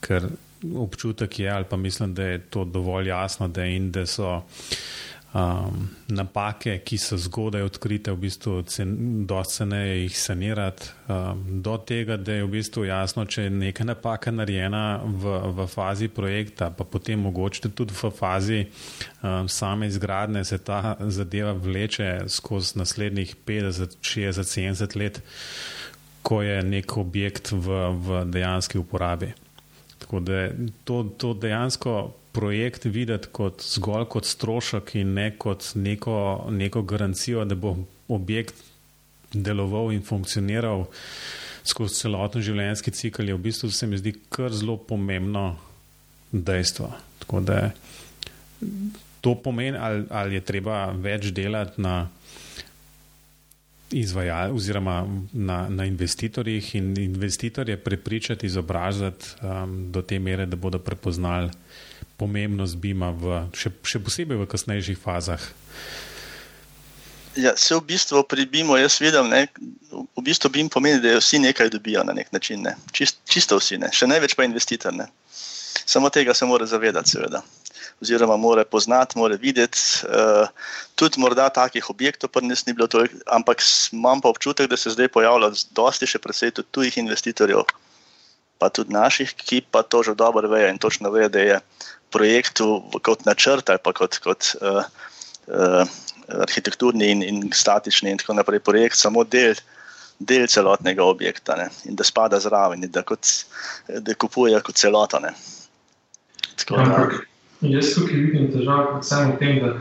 Ker 0.00 0.28
občutek 0.76 1.38
je, 1.38 1.50
ali 1.50 1.64
pa 1.64 1.76
mislim, 1.76 2.14
da 2.14 2.32
je 2.32 2.40
to 2.52 2.64
dovolj 2.64 3.08
jasno, 3.08 3.48
da, 3.48 3.66
da 3.90 4.06
so 4.06 4.40
um, 5.32 5.88
napake, 6.08 6.78
ki 6.84 6.98
so 6.98 7.16
zgodaj 7.20 7.62
odkrite, 7.62 8.12
v 8.12 8.26
bistvu 8.26 8.54
dosti 9.28 9.56
ceneje 9.56 9.96
jih 10.02 10.18
sanirati, 10.18 10.90
um, 11.08 11.42
do 11.62 11.76
tega, 11.86 12.16
da 12.16 12.38
je 12.38 12.44
v 12.44 12.50
bistvu 12.50 12.84
jasno, 12.88 13.24
če 13.24 13.46
je 13.46 13.52
neka 13.54 13.86
napaka 13.86 14.32
narejena 14.34 15.00
v, 15.04 15.36
v 15.56 15.66
fazi 15.70 16.08
projekta, 16.08 16.70
pa 16.74 16.84
potem 16.84 17.20
mogoče 17.22 17.70
tudi 17.70 17.94
v 17.94 18.12
fazi 18.14 18.60
um, 18.66 19.48
same 19.48 19.86
izgradne, 19.90 20.44
se 20.44 20.58
ta 20.58 20.96
zadeva 21.06 21.52
vleče 21.52 22.28
skozi 22.28 22.78
naslednjih 22.78 23.36
50, 23.46 24.00
60, 24.02 24.54
70 24.56 24.96
let, 24.98 25.22
ko 26.22 26.42
je 26.42 26.58
nek 26.62 26.96
objekt 27.00 27.52
v, 27.52 27.84
v 27.96 28.24
dejanski 28.28 28.78
uporabi. 28.78 29.32
Tako 30.00 30.20
da 30.20 30.48
to, 30.84 31.04
to 31.16 31.34
dejansko 31.34 32.19
projekt 32.32 32.84
videti 32.84 33.28
kot 33.32 33.62
zgolj 33.62 34.06
kot 34.12 34.26
strošek 34.26 34.94
in 35.00 35.14
ne 35.14 35.30
kot 35.38 35.72
neko, 35.74 36.46
neko 36.50 36.82
garancijo, 36.82 37.44
da 37.44 37.54
bo 37.54 37.76
objekt 38.08 38.54
deloval 39.32 39.92
in 39.94 40.02
funkcioniral 40.02 40.86
skozi 41.64 42.00
celoten 42.02 42.42
življenjski 42.42 42.92
cikl, 42.94 43.28
je 43.28 43.36
v 43.36 43.42
bistvu 43.44 43.70
se 43.70 43.86
mi 43.86 43.98
zdi 44.00 44.14
kar 44.32 44.54
zelo 44.54 44.76
pomembno 44.78 45.52
dejstvo. 46.32 46.90
Tako 47.22 47.42
da 47.44 47.60
to 49.20 49.34
pomeni, 49.34 49.78
ali, 49.78 50.06
ali 50.10 50.38
je 50.38 50.46
treba 50.46 50.86
več 50.96 51.30
delati 51.36 51.82
na 51.82 52.08
izvajalcih 53.90 54.56
oziroma 54.56 55.02
na, 55.32 55.64
na 55.68 55.84
investitorjih 55.84 56.74
in 56.78 56.94
investitorje 57.00 57.76
prepričati, 57.76 58.46
izobraziti 58.46 59.34
um, 59.42 59.90
do 59.92 60.02
te 60.02 60.18
mere, 60.18 60.46
da 60.46 60.56
bodo 60.56 60.78
prepoznali 60.78 61.50
pomembnost 62.20 62.78
BIM-a, 62.80 63.12
še, 63.56 63.72
še 63.82 64.02
posebej 64.04 64.42
v 64.42 64.48
kasnejših 64.50 65.00
fazah? 65.00 65.42
Ja, 67.38 67.54
se 67.56 67.76
v 67.78 67.80
bistvu 67.86 68.24
pri 68.26 68.44
BIM-u 68.50 68.76
jaz 68.76 68.98
vidim, 69.00 69.30
ne, 69.30 69.46
v 69.90 70.22
bistvu 70.26 70.50
BIM 70.50 70.68
pomeni, 70.68 70.98
da 71.00 71.20
vsi 71.20 71.38
nekaj 71.38 71.70
dobijo 71.70 72.02
na 72.04 72.12
nek 72.16 72.32
način. 72.34 72.64
Ne. 72.66 72.74
Čist, 72.92 73.22
čisto 73.30 73.60
vsi, 73.60 73.78
ne. 73.78 73.92
še 73.94 74.10
največ 74.10 74.34
pa 74.34 74.44
investitor. 74.48 74.92
Ne. 74.94 75.06
Samo 75.86 76.10
tega 76.10 76.34
se 76.34 76.46
mora 76.46 76.66
zavedati, 76.66 77.14
seveda. 77.14 77.42
Oziroma, 78.02 78.36
mora 78.40 78.64
poznati, 78.64 79.18
mora 79.18 79.36
videti. 79.38 79.78
Uh, 80.08 80.48
tudi 80.98 81.20
morda 81.20 81.48
takih 81.54 81.90
objektov, 81.92 82.32
pa 82.34 82.42
nis 82.42 82.64
ni 82.66 82.74
bilo 82.74 82.88
toliko, 82.90 83.20
ampak 83.30 83.62
imam 83.92 84.20
pa 84.20 84.32
občutek, 84.32 84.70
da 84.70 84.76
se 84.76 84.90
zdaj 84.90 85.12
pojavlja 85.14 85.52
dosti 85.76 86.08
še 86.10 86.18
predvsej 86.18 86.56
tudi 86.58 86.72
tujih 86.74 86.98
investitorjev, 87.04 87.68
pa 88.60 88.68
tudi 88.68 88.92
naših, 88.92 89.32
ki 89.34 89.64
pa 89.72 89.82
to 89.82 90.04
že 90.04 90.14
dobro 90.14 90.48
vejo 90.48 90.68
in 90.68 90.78
točno 90.78 91.10
vejo, 91.10 91.32
da 91.32 91.40
je 91.40 91.56
projekt 92.12 92.60
kot 93.02 93.24
načrt 93.26 93.70
ali 93.70 93.82
pa 93.82 93.92
kot. 93.96 94.20
kot 94.20 94.54
uh, 94.60 94.84
uh, 95.48 95.88
arhitekturni 96.38 97.10
in, 97.10 97.22
in 97.22 97.52
statični, 97.52 98.10
in 98.10 98.18
tako 98.18 98.34
naprej, 98.38 98.60
projekt 98.64 98.98
samo 98.98 99.24
del, 99.24 99.54
del 100.18 100.46
celotnega 100.48 101.04
objekta 101.04 101.56
ne? 101.56 101.68
in 101.84 101.96
da 101.96 102.04
spada 102.04 102.40
zraven, 102.40 102.84
da, 102.86 103.02
kot, 103.02 103.26
da 103.88 104.14
kupuje 104.14 104.60
kot 104.62 104.78
celota. 104.78 105.20
Ampak, 106.70 107.22
jaz 107.66 107.94
tukaj 107.96 108.20
vidim 108.26 108.50
težavo, 108.52 108.94
predvsem 108.94 109.32
v 109.32 109.38
tem, 109.40 109.58
da 109.64 109.74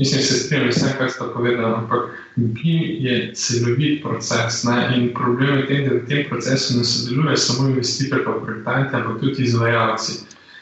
mislim, 0.00 0.22
se 0.22 0.34
strinjam 0.34 0.70
tem, 0.70 0.92
kar 0.98 1.10
ste 1.10 1.24
povedali, 1.34 1.74
ampak 1.74 2.10
BIM 2.36 2.82
je 3.04 3.32
celovit 3.34 4.02
proces 4.02 4.64
ne? 4.64 4.96
in 4.96 5.10
problem 5.14 5.58
je 5.58 5.62
v 5.62 5.66
tem, 5.68 5.88
da 5.88 5.94
v 5.94 6.06
tem 6.08 6.24
procesu 6.28 6.78
ne 6.78 6.84
sodeluje 6.84 7.36
samo 7.36 7.68
investitor, 7.68 8.24
pa 8.24 8.32
projektanti, 8.44 8.96
ampak 8.96 9.20
tudi 9.20 9.44
izvajalci. 9.44 10.12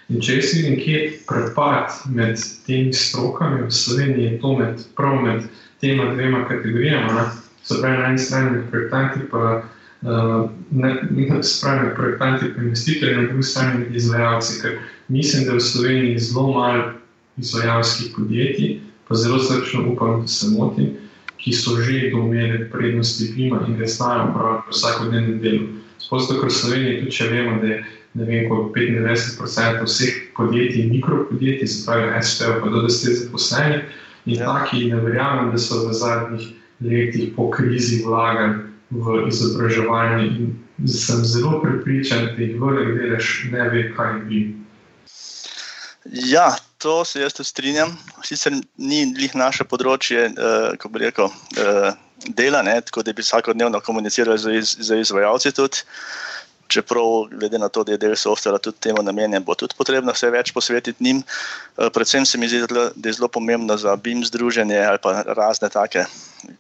In 0.09 0.21
če 0.25 0.41
jaz 0.41 0.51
vidim, 0.57 0.77
kje 0.83 0.99
je 0.99 1.13
prepad 1.29 1.95
med 2.11 2.43
temi 2.67 2.93
strokami 2.93 3.63
v 3.63 3.71
Sloveniji, 3.71 4.27
je 4.27 4.41
to 4.43 4.57
med, 4.59 4.83
prav 4.97 5.23
med 5.23 5.47
tema 5.81 6.11
dvema 6.15 6.43
kategorijama. 6.49 7.31
Se 7.63 7.79
pravi, 7.79 7.99
na 7.99 8.09
eni 8.09 8.19
strani 8.19 8.51
med 8.57 8.67
projektanti, 8.73 9.29
pa 9.31 9.61
uh, 9.61 10.51
ne, 10.71 10.95
ne 11.11 11.43
spravi 11.45 11.87
med 11.87 11.95
projektanti, 11.95 12.51
pa 12.57 12.63
investitorji, 12.65 13.17
na 13.17 13.29
drugi 13.29 13.47
strani 13.53 13.85
med 13.85 13.95
izvajalci. 13.95 14.59
Ker 14.63 14.79
mislim, 15.09 15.47
da 15.47 15.55
je 15.55 15.63
v 15.63 15.69
Sloveniji 15.71 16.27
zelo 16.27 16.51
malo 16.59 16.85
izvajalskih 17.37 18.11
podjetij, 18.17 18.81
pa 19.09 19.15
zelo 19.15 19.39
zelo 19.39 19.93
upam, 19.93 20.21
da 20.23 20.29
se 20.29 20.51
motim, 20.53 20.97
ki 21.39 21.53
so 21.53 21.77
že 21.81 22.11
domeli 22.11 22.71
prednosti 22.71 23.33
PIM-a 23.35 23.65
in 23.69 23.79
da 23.79 23.87
znajo 23.87 24.31
upravljati 24.31 24.71
vsakodnevnem 24.71 25.41
delu. 25.41 25.67
Splošno, 25.99 26.41
ker 26.41 26.49
v 26.49 26.55
Sloveniji 26.55 26.99
tudi 27.01 27.15
če 27.17 27.29
vemo, 27.29 27.61
da 27.63 27.67
je 27.67 27.85
ne 28.15 28.25
vem, 28.25 28.49
koliko 28.49 28.73
95% 28.75 29.85
vseh 29.85 30.15
podjetij, 30.37 30.87
mikropodjetij, 30.87 31.67
se 31.67 31.87
pravi, 31.87 32.23
SPL, 32.23 32.61
pa 32.63 32.69
do 32.69 32.83
10 32.83 33.25
zaposlenih. 33.25 33.83
In 34.27 34.35
ja. 34.35 34.47
taki, 34.47 34.91
ne 34.91 35.01
verjamem, 35.01 35.51
da 35.53 35.59
so 35.59 35.89
v 35.89 35.93
zadnjih 35.93 36.49
letih 36.81 37.33
po 37.37 37.51
krizi 37.51 38.03
vlagali 38.05 38.67
v 38.91 39.29
izobraževanje. 39.29 40.27
In 40.27 40.89
sem 40.89 41.25
zelo 41.25 41.61
prepričan, 41.63 42.35
da 42.37 42.43
jih 42.43 42.61
vrne 42.61 42.95
delež 42.95 43.49
ne 43.53 43.69
ve, 43.71 43.89
kaj 43.97 44.21
bi. 44.29 44.43
Ja, 46.29 46.57
to 46.79 47.05
se 47.05 47.21
jaz 47.21 47.33
strinjam. 47.43 47.99
Sicer 48.25 48.53
ni 48.77 49.05
njih 49.07 49.35
naše 49.35 49.65
področje, 49.65 50.29
uh, 50.31 50.77
ko 50.79 50.91
bi 50.93 51.05
rekel, 51.07 51.31
uh, 51.31 51.91
dela, 52.27 52.63
ne, 52.63 52.79
tako 52.81 53.03
da 53.03 53.13
bi 53.13 53.23
vsakodnevno 53.23 53.81
komunicirali 53.81 54.39
z, 54.39 54.55
iz, 54.59 54.77
z 54.79 55.03
izvajalci. 55.03 55.53
Tudi 55.55 55.85
čeprav, 56.69 57.31
glede 57.33 57.59
na 57.59 57.69
to, 57.73 57.83
da 57.85 57.95
je 57.95 58.01
del 58.03 58.15
softvera 58.17 58.59
tudi 58.61 58.77
temu 58.85 59.03
namenjen, 59.03 59.45
bo 59.45 59.55
tudi 59.57 59.77
potrebno 59.79 60.13
vse 60.13 60.29
več 60.31 60.53
posvetiti 60.53 61.05
njim. 61.05 61.23
Eh, 61.23 61.89
predvsem 61.95 62.27
se 62.29 62.39
mi 62.39 62.49
zdi, 62.49 62.61
da 62.69 62.91
je 63.09 63.15
zelo 63.17 63.29
pomembno 63.33 63.77
za 63.81 63.97
BIM 63.97 64.21
združenje 64.29 64.77
ali 64.85 65.01
pa 65.03 65.23
razne 65.23 65.71
take, 65.73 66.05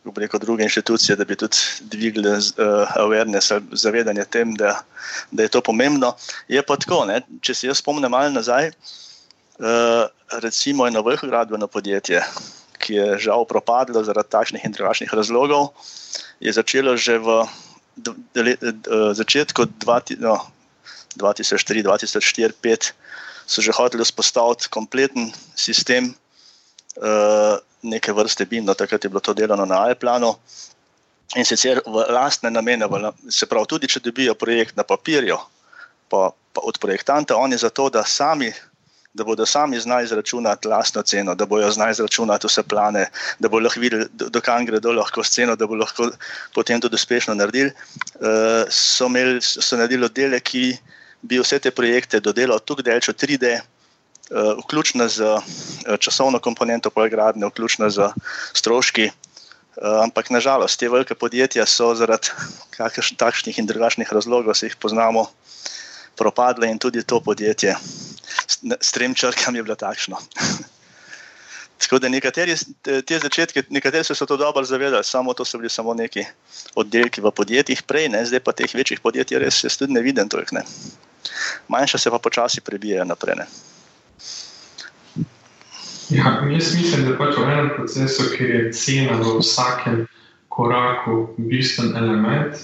kako 0.04 0.20
reko, 0.24 0.40
druge 0.40 0.64
inštitucije, 0.64 1.16
da 1.16 1.28
bi 1.28 1.36
tudi 1.36 1.60
dvigali 1.92 2.32
uh, 2.38 2.96
awareness 2.96 3.52
ali 3.52 3.78
zavedanje 3.84 4.24
tem, 4.24 4.54
da, 4.56 4.78
da 5.30 5.44
je 5.44 5.52
to 5.52 5.60
pomembno. 5.60 6.14
Je 6.48 6.62
pa 6.62 6.76
tako, 6.76 7.04
ne? 7.04 7.20
če 7.44 7.54
se 7.54 7.68
jaz 7.68 7.84
spomnim 7.84 8.10
malo 8.10 8.32
nazaj, 8.32 8.72
uh, 8.72 8.96
recimo 10.42 10.86
eno 10.86 11.02
vrh 11.02 11.24
gradbeno 11.26 11.66
podjetje. 11.66 12.22
Ki 12.78 12.94
je 12.94 13.18
žal 13.18 13.42
propadlo 13.44 14.04
zaradi 14.06 14.30
takšnih 14.30 14.64
in 14.64 14.72
drugačnih 14.72 15.10
razlogov, 15.14 15.74
je 16.40 16.52
začelo 16.52 16.94
že 16.96 17.18
v 17.18 17.42
začetku 19.12 19.66
2003, 19.82 20.22
no, 20.22 20.38
2004, 21.18 21.82
2005 21.82 22.94
so 23.48 23.64
že 23.64 23.72
hoteli 23.72 24.04
vzpostaviti 24.04 24.68
kompleten 24.68 25.32
sistem 25.56 26.12
uh, 26.12 27.56
neke 27.82 28.12
vrste 28.12 28.44
BIM, 28.44 28.64
no, 28.68 28.74
takrat 28.74 29.04
je 29.04 29.10
bilo 29.10 29.20
to 29.20 29.34
delano 29.34 29.64
na 29.64 29.90
iPlanu. 29.90 30.36
In 31.36 31.44
sicer 31.44 31.80
v 31.86 32.04
lastne 32.12 32.50
namene, 32.50 32.88
se 33.28 33.46
pravi, 33.46 33.68
tudi 33.68 33.88
če 33.88 34.00
dobijo 34.00 34.34
projekt 34.34 34.76
na 34.76 34.84
papirju, 34.84 35.36
pa, 36.08 36.32
pa 36.52 36.60
od 36.64 36.78
projektanta, 36.80 37.36
oni 37.36 37.56
za 37.56 37.70
to, 37.70 37.88
da 37.92 38.04
sami 38.04 38.52
da 39.14 39.24
bodo 39.24 39.46
sami 39.46 39.80
znali 39.80 40.04
izračunati 40.04 40.68
lastno 40.68 41.02
ceno, 41.02 41.34
da 41.34 41.46
bodo 41.46 41.70
znali 41.70 41.90
izračunati 41.90 42.46
vse 42.46 42.62
plane, 42.62 43.06
da 43.38 43.48
bodo 43.48 43.64
lahko 43.64 43.80
videli, 43.80 44.06
dokam 44.12 44.66
gredo 44.66 44.92
lahko 44.92 45.24
s 45.24 45.30
ceno, 45.30 45.56
da 45.56 45.66
bodo 45.66 45.80
lahko 45.80 46.10
potem 46.54 46.80
tudi 46.80 46.94
uspešno 46.94 47.34
naredili. 47.34 47.72
Uh, 48.14 48.68
so, 48.70 49.06
imeli, 49.06 49.40
so 49.42 49.76
naredili 49.76 50.04
oddelek, 50.04 50.42
ki 50.42 50.76
bi 51.22 51.40
vse 51.40 51.58
te 51.58 51.70
projekte 51.70 52.20
dodelal 52.20 52.60
tukaj 52.60 52.84
delčo 52.90 53.12
3D. 53.12 53.58
Uh, 54.28 54.58
vključno 54.60 55.08
z 55.08 55.24
uh, 55.24 55.42
časovno 55.98 56.38
komponento 56.38 56.90
pojgradnje, 56.90 57.46
vključno 57.46 57.88
z 57.90 58.10
stroški, 58.52 59.08
uh, 59.08 60.02
ampak 60.04 60.30
nažalost, 60.30 60.78
te 60.80 60.88
velike 60.88 61.14
podjetja 61.14 61.66
so 61.66 61.94
zaradi 61.94 62.28
takšnih 63.16 63.58
in 63.58 63.66
drugačnih 63.66 64.12
razlogov, 64.12 64.54
se 64.54 64.68
jih 64.68 64.76
poznamo, 64.76 65.30
propadle 66.16 66.68
in 66.68 66.78
tudi 66.78 67.02
to 67.02 67.20
podjetje 67.20 67.76
s 68.80 68.92
trem 68.92 69.14
črkam 69.14 69.56
je 69.56 69.62
bilo 69.62 69.76
takšno. 69.76 70.18
Tako 71.78 71.98
da 72.02 72.08
nekateri 72.08 72.56
te 72.82 73.18
začetke, 73.22 73.62
nekateri 73.70 74.04
so 74.04 74.14
se 74.14 74.26
to 74.26 74.36
dobro 74.36 74.64
zavedali, 74.64 75.04
samo 75.04 75.34
to 75.34 75.44
so 75.44 75.58
bili 75.58 75.70
samo 75.70 75.94
neki 75.94 76.24
oddelki 76.74 77.20
v 77.20 77.30
podjetjih, 77.30 77.82
prej, 77.82 78.08
ne, 78.08 78.24
zdaj 78.26 78.40
pa 78.40 78.52
teh 78.52 78.74
večjih 78.74 79.00
podjetij 79.00 79.38
res 79.38 79.62
je 79.64 79.70
tudi 79.78 79.94
ne 79.94 80.02
viden. 80.02 80.28
Tolik, 80.28 80.52
ne. 80.52 80.64
Manjša 81.68 81.98
se 81.98 82.10
pa 82.10 82.18
počasi 82.18 82.60
prebijajo 82.60 83.04
naprej. 83.04 83.36
Ne. 83.38 83.46
Ja, 86.10 86.40
jaz 86.50 86.74
mislim, 86.74 87.04
da 87.04 87.16
pač 87.18 87.36
v 87.36 87.46
enem 87.46 87.70
procesu, 87.76 88.30
kjer 88.34 88.50
je 88.50 88.72
cena 88.72 89.18
v 89.20 89.38
vsakem 89.38 90.06
koraku 90.48 91.28
bistven 91.38 91.96
element. 91.96 92.56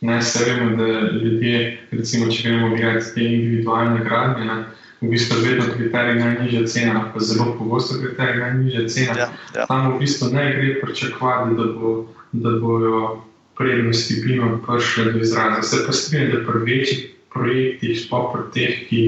Ne, 0.00 0.22
se 0.22 0.44
vemo, 0.44 0.76
da 0.76 0.88
ljudje, 1.14 1.78
recimo, 1.90 2.28
če 2.30 2.42
gremo 2.42 2.74
gledati 2.76 3.14
te 3.14 3.24
individualne 3.24 4.04
gradnje, 4.04 4.58
v 5.00 5.08
bistvu 5.12 5.40
vedno 5.44 5.64
kriterij 5.74 6.18
najnižja 6.18 6.66
cena, 6.66 7.10
pa 7.14 7.20
zelo 7.20 7.54
pogosto 7.58 7.98
kriterij 8.02 8.40
najnižja 8.40 8.88
cena. 8.88 9.18
Ja, 9.18 9.28
ja. 9.54 9.66
Tam 9.66 9.94
v 9.94 9.98
bistvu 10.02 10.32
ne 10.34 10.44
gre 10.54 10.80
pričakovati, 10.82 11.54
da, 11.54 11.66
bo, 11.72 12.06
da 12.32 12.50
bojo 12.58 13.22
prednosti 13.58 14.22
BIM-a 14.24 14.58
prišle 14.66 15.12
do 15.12 15.18
izraza. 15.18 15.62
Se 15.62 15.86
pa 15.86 15.92
strinjam, 15.92 16.32
da 16.32 16.52
pri 16.52 16.58
večjih 16.66 17.00
projektih, 17.34 18.00
sploh 18.00 18.32
pri 18.34 18.44
teh, 18.54 18.74
ki 18.88 19.02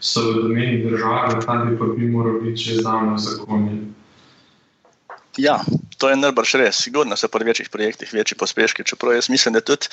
so 0.00 0.20
v 0.32 0.42
domeni 0.42 0.84
države, 0.84 1.40
tam 1.46 1.68
bi 1.68 1.78
pa 1.78 1.84
bi 1.96 2.08
moral 2.08 2.40
biti 2.40 2.62
že 2.62 2.80
zdavno 2.80 3.18
zakonjen. 3.18 3.94
Ja, 5.36 5.60
to 6.00 6.08
je 6.08 6.16
najbrž 6.16 6.54
res. 6.56 6.80
Sigurno 6.80 7.16
so 7.16 7.28
pri 7.28 7.44
večjih 7.44 7.68
projektih 7.68 8.12
večji 8.12 8.36
pospeški. 8.40 8.86
Čeprav 8.88 9.18
jaz 9.18 9.28
mislim, 9.28 9.54
da 9.54 9.60
tudi, 9.60 9.90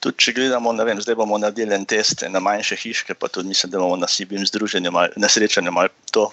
tudi 0.00 0.22
če 0.22 0.34
gledamo, 0.36 0.72
ne 0.72 0.86
vem, 0.86 1.00
zdaj 1.02 1.18
bomo 1.18 1.38
naredili 1.42 1.74
en 1.74 1.86
test 1.90 2.22
na 2.30 2.40
manjše 2.40 2.78
hiške, 2.78 3.18
pa 3.18 3.28
tudi 3.28 3.50
mislim, 3.50 3.72
da 3.74 3.82
bomo 3.82 3.98
na 3.98 4.06
Sibim 4.06 4.46
združenju, 4.46 4.94
na 5.16 5.28
srečanju, 5.28 5.74
ali 5.74 5.90
to 6.14 6.28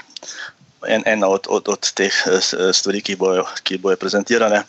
en, 0.88 1.02
ena 1.06 1.28
od, 1.28 1.50
od, 1.50 1.74
od 1.74 1.92
teh 1.98 2.14
eh, 2.14 2.38
eh, 2.38 2.70
stvari, 2.74 3.02
ki 3.02 3.18
bojo, 3.18 3.48
ki 3.66 3.82
bojo 3.82 3.98
prezentirane. 3.98 4.62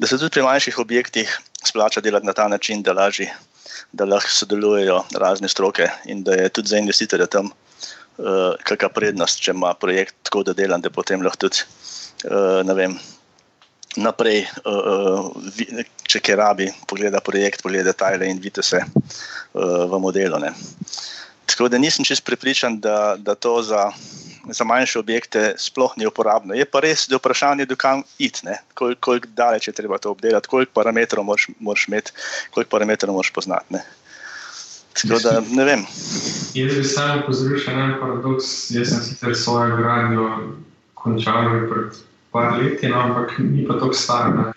Da 0.00 0.08
se 0.08 0.16
tudi 0.16 0.32
pri 0.32 0.48
manjših 0.48 0.80
objektih 0.80 1.38
splača 1.60 2.00
delati 2.00 2.26
na 2.26 2.32
ta 2.32 2.48
način, 2.48 2.82
da, 2.82 2.96
laži, 2.96 3.28
da 3.92 4.08
lahko 4.08 4.32
sodelujejo 4.32 5.02
razne 5.20 5.48
stroke 5.52 5.90
in 6.08 6.24
da 6.24 6.40
je 6.40 6.48
tudi 6.48 6.72
za 6.72 6.80
investitorje 6.80 7.26
tam 7.26 7.52
uh, 7.52 8.56
kakšna 8.64 8.88
prednost, 8.88 9.44
če 9.44 9.52
ima 9.52 9.74
projekt 9.76 10.16
tako 10.24 10.46
dodelan, 10.48 10.80
da 10.80 10.88
potem 10.88 11.20
lahko 11.20 11.44
tudi 11.44 11.60
uh, 12.32 12.76
vem, 12.76 12.96
naprej, 13.96 14.44
uh, 14.64 15.30
če 16.06 16.20
kaj 16.22 16.36
rabi, 16.38 16.68
pogleda 16.90 17.20
projekt, 17.24 17.62
pogleda 17.62 17.90
detajle 17.90 18.28
in 18.30 18.38
vidi 18.42 18.62
se 18.62 18.82
uh, 18.84 19.84
v 19.90 19.98
modelu. 19.98 20.38
Ne. 20.42 20.52
Tako 21.50 21.68
da 21.68 21.78
nisem 21.78 22.06
čest 22.06 22.24
prepričan, 22.24 22.78
da, 22.80 23.16
da 23.18 23.34
to 23.34 23.58
za, 23.66 23.90
za 24.50 24.64
manjše 24.64 24.98
objekte 24.98 25.54
sploh 25.58 25.94
ni 25.98 26.06
uporabno. 26.06 26.54
Je 26.54 26.64
pa 26.64 26.80
res, 26.84 27.08
da 27.08 27.16
je 27.16 27.22
vprašanje, 27.22 27.66
dokam 27.66 28.04
iti, 28.18 28.46
koliko 28.74 29.00
kolik 29.00 29.26
daleč 29.34 29.68
je 29.68 29.74
treba 29.74 29.98
to 29.98 30.14
obdelati, 30.14 30.48
koliko 30.48 30.72
parametrov 30.74 31.24
moraš, 31.24 31.48
moraš 31.58 31.88
imeti, 31.88 32.12
koliko 32.54 32.70
parametrov 32.70 33.14
moraš 33.14 33.32
poznati. 33.34 33.74
Ne. 33.74 33.82
Tako 35.02 35.18
da 35.22 35.40
ne 35.50 35.64
vem. 35.64 35.84
Jaz 36.54 36.74
bi 36.74 36.84
samo 36.84 37.22
pozoril 37.26 37.58
še 37.62 37.74
en 37.74 37.96
paradoks. 38.00 38.70
Jaz 38.74 38.90
sem 38.90 39.02
sicer 39.06 39.36
svojo 39.38 39.76
gradnjo 39.78 40.26
končal 40.98 41.50
pred 41.70 41.98
par 42.32 42.58
leti, 42.58 42.88
no, 42.88 43.00
ampak 43.00 43.38
ni 43.38 43.66
pa 43.66 43.74
tako 43.74 43.92
star. 43.92 44.54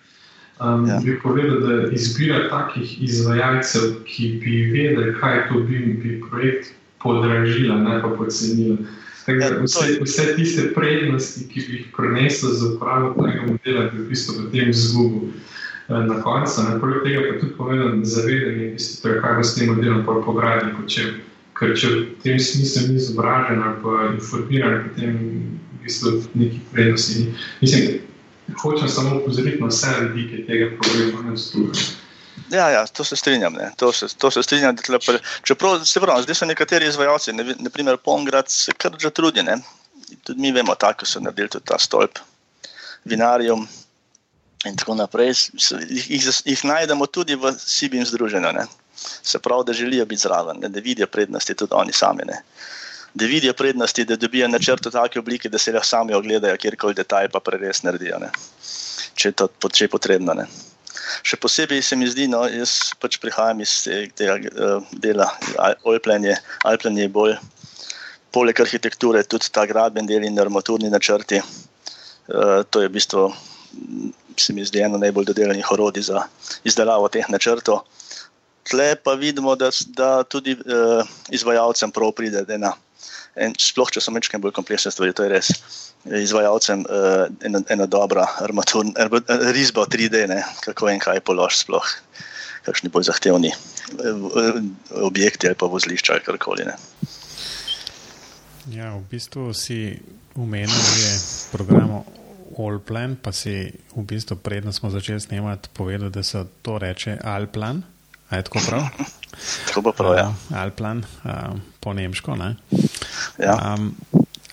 Um, 0.59 0.85
ja. 0.87 0.99
Bi 1.03 1.19
povedal, 1.19 1.59
da 1.59 1.91
izbira 1.91 2.49
takih 2.49 3.01
izvajalcev, 3.03 4.03
ki 4.05 4.39
bi 4.43 4.61
vedeli, 4.71 5.15
kaj 5.19 5.47
to 5.49 5.59
bi, 5.67 5.79
bi 6.03 6.21
projekt 6.29 6.73
podražila, 7.03 7.75
ne 7.75 8.01
pa 8.01 8.13
pocenila. 8.17 8.77
Ja, 9.27 9.49
vse, 9.63 9.99
vse 10.03 10.35
tiste 10.35 10.73
prednosti, 10.75 11.47
ki 11.47 11.59
bi 11.67 11.77
jih 11.77 11.85
prenesel 11.95 12.49
za 12.49 12.73
uporabo 12.73 13.13
tega 13.23 13.41
modela, 13.47 13.89
bi 13.91 14.03
v 14.03 14.07
bistvu 14.09 14.43
potem 14.43 14.69
izgubil 14.69 15.31
na 15.87 16.21
koncu. 16.21 16.61
Poleg 16.79 17.03
tega 17.03 17.21
pa 17.27 17.39
tudi 17.39 17.53
povedal, 17.57 17.99
zavedanje, 18.03 18.75
torej, 19.01 19.21
kaj 19.23 19.35
bo 19.35 19.43
s 19.43 19.55
tem 19.55 19.71
modelom 19.71 20.03
pogradili 20.05 20.75
počel. 20.75 21.09
Ker 21.53 21.75
če 21.77 21.87
v 21.87 21.99
tem 22.23 22.39
smislu 22.39 22.91
ni 22.91 22.99
izobražen 22.99 23.61
ali 23.63 23.77
pa 23.83 24.09
informiran, 24.11 24.89
potem 24.89 25.13
v 25.83 25.85
bistvu 25.85 26.23
neki 26.33 26.59
prednosti. 26.71 27.25
Mislim, 27.61 27.99
hočem 28.61 28.89
samo 28.89 29.19
upozoriti 29.19 29.59
na 29.61 29.67
vse 29.67 29.87
vidike 30.13 30.45
tega 30.47 30.71
problema. 30.79 31.35
Ja, 32.51 32.69
ja, 32.69 32.87
to 32.87 33.03
se 33.03 33.15
strinjam. 33.15 33.55
To 33.75 33.91
se, 33.91 34.07
to 34.17 34.31
se 34.31 34.43
strinjam 34.43 34.75
pre... 35.05 35.19
Čeprav 35.43 35.83
se 35.85 35.99
pravi, 35.99 36.23
zdaj 36.23 36.35
so 36.35 36.45
nekateri 36.45 36.87
izvajalci, 36.87 37.33
ne, 37.33 37.55
naprimer 37.59 37.97
Pongrad, 37.97 38.49
se 38.49 38.71
kar 38.77 38.95
že 38.99 39.09
trudi. 39.09 39.43
Ne? 39.43 39.57
Tudi 40.23 40.41
mi 40.41 40.51
vemo, 40.51 40.75
kako 40.75 41.05
so 41.05 41.19
naredili 41.19 41.61
ta 41.65 41.79
stolp, 41.79 42.19
vinarium 43.03 43.67
in 44.65 44.77
tako 44.77 44.95
naprej. 44.95 45.33
Jih, 45.89 46.11
jih, 46.11 46.29
jih 46.45 46.65
najdemo 46.65 47.05
tudi 47.05 47.35
v 47.35 47.51
Sibim 47.59 48.05
združenju. 48.05 48.53
Ne? 48.55 48.67
Se 49.23 49.39
pravi, 49.39 49.67
da 49.67 49.73
želijo 49.73 50.05
biti 50.05 50.21
zraven, 50.21 50.63
ne? 50.63 50.69
da 50.69 50.79
vidijo 50.79 51.07
prednosti 51.07 51.55
tudi 51.55 51.75
oni 51.75 51.93
sami. 51.93 52.23
Ne? 52.27 52.43
Da 53.13 53.25
vidijo 53.29 53.53
prednosti, 53.53 54.05
da 54.09 54.15
dobijo 54.17 54.47
načrt 54.47 54.85
v 54.85 54.91
taki 54.91 55.19
obliki, 55.19 55.49
da 55.49 55.57
se 55.57 55.71
lahko 55.71 55.85
sami 55.85 56.13
ogledajo, 56.17 56.57
kjerkoli 56.57 56.97
detajl 56.97 57.29
pa 57.33 57.39
preres 57.39 57.83
naredijo, 57.85 58.19
ne? 58.19 58.31
če 59.13 59.29
je 59.29 59.35
to 59.37 59.69
če 59.69 59.85
je 59.85 59.91
potrebno. 59.93 60.33
Ne? 60.33 60.47
Še 61.21 61.37
posebej 61.37 61.81
se 61.85 61.97
mi 61.99 62.07
zdi, 62.09 62.27
no, 62.31 62.43
jaz 62.49 62.93
pač 63.01 63.19
prihajam 63.21 63.61
iz 63.61 63.83
tega 64.17 64.37
uh, 64.39 64.93
dela, 65.03 65.29
Alplanje, 65.85 66.37
Alplanje 66.65 67.05
je 67.05 67.11
bolj, 67.13 67.35
poleg 68.33 68.61
arhitekture, 68.63 69.23
tudi 69.29 69.51
ta 69.53 69.67
gradben 69.69 70.09
del 70.09 70.25
in 70.25 70.39
armaturni 70.41 70.89
načrti. 70.89 71.41
Uh, 71.41 72.63
to 72.69 72.81
je 72.81 72.89
v 72.89 72.95
bistvu, 72.97 73.27
se 74.39 74.55
mi 74.57 74.65
zdi, 74.65 74.81
eno 74.85 74.97
najbolj 75.01 75.29
dodelanih 75.29 75.69
orodij 75.75 76.07
za 76.09 76.25
izdelavo 76.65 77.11
teh 77.13 77.29
načrtov. 77.29 77.83
Tle 78.63 78.93
pa 78.95 79.13
vidimo, 79.19 79.57
da, 79.59 79.69
da 79.93 80.23
tudi 80.23 80.55
uh, 80.55 81.03
izvajalcem 81.35 81.91
prav 81.91 82.15
pride, 82.17 82.45
ena. 82.47 82.73
En, 83.35 83.55
sploh, 83.57 83.89
če 83.89 84.01
so 84.03 84.13
nekaj 84.13 84.41
bolj 84.41 84.53
kompleksne 84.53 84.91
stvari, 84.93 85.13
to 85.17 85.25
je 85.25 85.31
res. 85.33 85.49
Izvajalcem 86.05 86.83
uh, 86.85 87.25
ena, 87.47 87.63
ena 87.73 87.87
dobra 87.89 88.27
armaturna 88.43 89.07
risba 89.55 89.87
3D, 89.89 90.27
ne, 90.29 90.43
kako 90.65 90.91
in 90.91 91.01
kaj 91.01 91.23
polož, 91.25 91.63
sploh, 91.63 91.87
kakšni 92.67 92.91
bolj 92.93 93.07
zahtevni 93.09 93.53
uh, 93.53 94.59
objekti 95.01 95.49
ali 95.49 95.57
pa 95.57 95.71
vozlišča 95.71 96.17
ali 96.17 96.25
karkoli. 96.27 96.67
Ne. 96.69 96.77
Ja, 98.71 98.93
v 98.95 99.01
bistvu 99.11 99.49
si 99.57 99.97
umenil 100.35 100.69
program 101.51 102.03
Allplan, 102.53 103.17
pa 103.17 103.33
si 103.33 103.73
v 103.95 104.03
bistvu 104.05 104.37
predno 104.37 104.71
smo 104.71 104.93
začeli 104.93 105.19
snemati, 105.19 105.73
povedal, 105.73 106.13
da 106.13 106.23
se 106.23 106.45
to 106.61 106.77
reče 106.77 107.17
Alplan. 107.23 107.83
A 108.33 108.41
je 108.41 108.49
tako 108.49 108.59
prav? 108.65 108.81
tako 109.67 109.81
bo 109.81 109.91
prav, 109.93 110.17
ja. 110.17 110.27
Uh, 110.49 110.57
Alplan, 110.57 111.03
uh, 111.23 111.53
po 111.79 111.93
nemško. 111.93 112.33
Ja. 113.37 113.53
Um, 113.77 113.93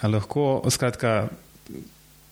lahko, 0.05 0.61
skratka, 0.69 1.31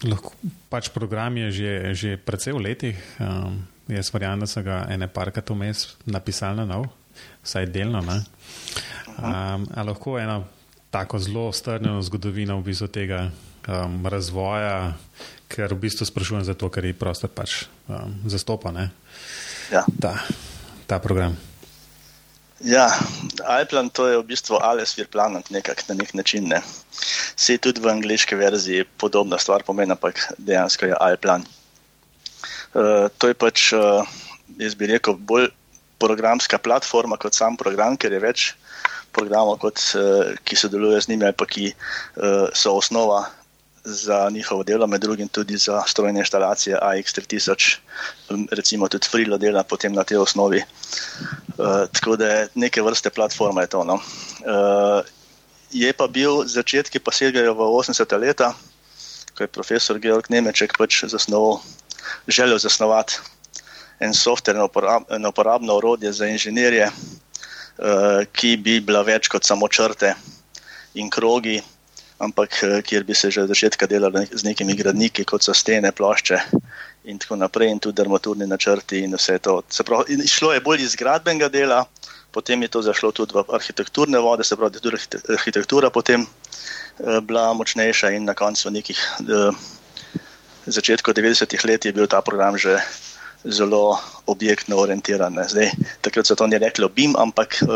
lahko, 0.05 0.35
pač 0.69 0.93
program 0.93 1.41
je 1.41 1.49
že, 1.51 1.73
že 1.95 2.11
predvsej 2.21 2.53
v 2.53 2.61
letih. 2.61 3.01
Um, 3.17 3.65
jaz 3.89 4.13
verjamem, 4.13 4.45
da 4.45 4.49
so 4.51 4.61
ga 4.61 4.85
ene 4.93 5.09
parkrat 5.09 5.49
vmes 5.49 5.97
napisali 6.05 6.61
na 6.61 6.69
nov, 6.69 6.93
vsaj 7.41 7.73
delno. 7.73 8.05
Um, 8.05 9.65
lahko 9.73 10.21
ena 10.21 10.43
tako 10.93 11.17
zelo 11.17 11.49
strnjena 11.53 12.05
zgodovina 12.05 12.61
v 12.61 12.69
bistvu 12.69 12.93
tega 12.93 13.31
um, 13.65 14.05
razvoja, 14.05 14.93
ker 15.49 15.73
v 15.73 15.81
bistvu 15.89 16.05
sprašujem 16.05 16.45
za 16.45 16.53
to, 16.53 16.69
ker 16.69 16.85
je 16.85 16.93
prostor 16.93 17.33
pač 17.33 17.65
um, 17.89 18.21
zastopan. 18.29 18.93
Ja. 19.73 19.85
Ta, 20.01 20.17
ta 20.89 20.99
program. 20.99 21.37
Ja, 22.65 22.91
iPlan 23.63 23.91
to 23.95 24.09
je 24.09 24.19
v 24.19 24.27
bistvu 24.35 24.59
Alice 24.59 24.97
Virplan 24.99 25.39
nekak, 25.55 25.85
na 25.87 25.95
nek 25.95 26.15
način. 26.15 26.49
Ne. 26.51 26.59
Se 27.37 27.55
je 27.55 27.63
tudi 27.63 27.81
v 27.81 27.93
angliški 27.93 28.35
verziji 28.35 28.89
podobna 28.99 29.39
stvar 29.39 29.63
pomeni, 29.63 29.95
ampak 29.95 30.19
dejansko 30.39 30.91
je 30.91 30.97
iPlan. 31.15 31.47
Uh, 32.75 33.07
to 33.19 33.31
je 33.31 33.35
pač, 33.39 33.71
uh, 33.77 34.03
jaz 34.59 34.75
bi 34.75 34.91
rekel, 34.91 35.15
bolj 35.15 35.53
programska 36.03 36.59
platforma 36.59 37.17
kot 37.17 37.35
sam 37.35 37.57
program, 37.57 37.97
ker 37.97 38.13
je 38.13 38.23
več 38.23 38.49
programov, 39.15 39.61
kot, 39.63 39.79
uh, 39.95 40.35
ki 40.43 40.59
sodelujejo 40.59 41.07
z 41.07 41.15
njimi 41.15 41.31
ali 41.31 41.39
pa 41.39 41.47
ki 41.47 41.71
uh, 41.71 42.51
so 42.51 42.75
osnova 42.75 43.23
za 43.89 44.29
njihovo 44.31 44.63
delo, 44.63 44.87
med 44.87 45.01
drugim 45.01 45.29
tudi 45.29 45.57
za 45.57 45.83
strojne 45.87 46.21
instalacije 46.21 46.77
AX3000, 46.83 47.77
recimo 48.51 48.89
tudi 48.89 49.09
Frilo 49.11 49.39
dela 49.39 49.63
potem 49.63 49.93
na 49.93 50.05
tej 50.05 50.17
osnovi. 50.17 50.63
Uh, 51.59 51.89
tako 51.93 52.17
da 52.17 52.27
je 52.27 52.49
neke 52.55 52.83
vrste 52.83 53.11
platforma 53.11 53.61
je 53.61 53.67
to. 53.67 53.85
No. 53.85 53.95
Uh, 53.95 55.05
je 55.71 55.93
pa 55.93 56.07
bil 56.07 56.45
začetki, 56.45 56.99
pa 56.99 57.13
segajo 57.13 57.55
v 57.55 57.59
80. 57.59 58.21
leta, 58.21 58.53
ko 59.37 59.43
je 59.43 59.49
profesor 59.49 59.99
Georg 59.99 60.31
Nemeček 60.31 60.77
pač 60.79 61.05
zasnoval, 61.05 61.61
želel 62.29 62.59
zasnovati 62.59 63.19
en 64.01 64.15
softver, 64.15 64.57
eno 65.11 65.29
uporabno 65.29 65.75
orodje 65.75 66.13
za 66.13 66.27
inženirje, 66.27 66.91
uh, 66.91 68.25
ki 68.33 68.57
bi 68.57 68.81
bila 68.81 69.03
več 69.03 69.29
kot 69.29 69.45
samo 69.45 69.69
črte 69.69 70.15
in 70.95 71.11
krogi, 71.11 71.63
ampak 72.19 72.65
kjer 72.85 73.05
bi 73.05 73.15
se 73.15 73.31
že 73.31 73.43
od 73.43 73.49
začetka 73.49 73.87
delali 73.87 74.27
z 74.33 74.45
nekimi 74.45 74.75
gradniki, 74.75 75.25
kot 75.25 75.43
so 75.43 75.55
stene, 75.55 75.93
plošče 75.93 76.39
in 77.09 77.19
tako 77.19 77.37
naprej, 77.37 77.71
in 77.71 77.81
tudi 77.81 78.03
armaturni 78.03 78.47
načrti 78.47 79.01
in 79.07 79.15
vse 79.17 79.39
to. 79.39 79.63
Pravi, 79.87 80.19
šlo 80.29 80.53
je 80.53 80.61
bolj 80.61 80.83
iz 80.85 80.97
gradbenega 80.97 81.49
dela, 81.49 81.85
potem 82.33 82.63
je 82.63 82.69
to 82.69 82.83
zašlo 82.83 83.13
tudi 83.13 83.39
v 83.39 83.45
arhitekturne 83.49 84.19
vode, 84.19 84.45
se 84.45 84.57
pravi, 84.57 84.77
da 84.77 84.79
je 84.79 84.83
tudi 84.83 85.33
arhitektura 85.33 85.91
potem 85.91 86.27
eh, 86.27 87.21
bila 87.21 87.53
močnejša 87.55 88.11
in 88.11 88.29
na 88.29 88.35
koncu 88.35 88.71
nekih 88.71 88.99
eh, 88.99 89.51
začetkov 90.67 91.15
90-ih 91.15 91.65
let 91.65 91.85
je 91.85 91.93
bil 91.93 92.07
ta 92.07 92.21
program 92.21 92.59
že 92.59 92.77
zelo 93.45 93.97
objektno 94.27 94.77
orientiran. 94.77 95.39
Zdaj, 95.49 95.71
takrat 96.03 96.27
se 96.27 96.37
to 96.37 96.47
ni 96.47 96.59
reklo 96.59 96.89
BIM, 96.89 97.17
ampak 97.17 97.63
eh, 97.63 97.67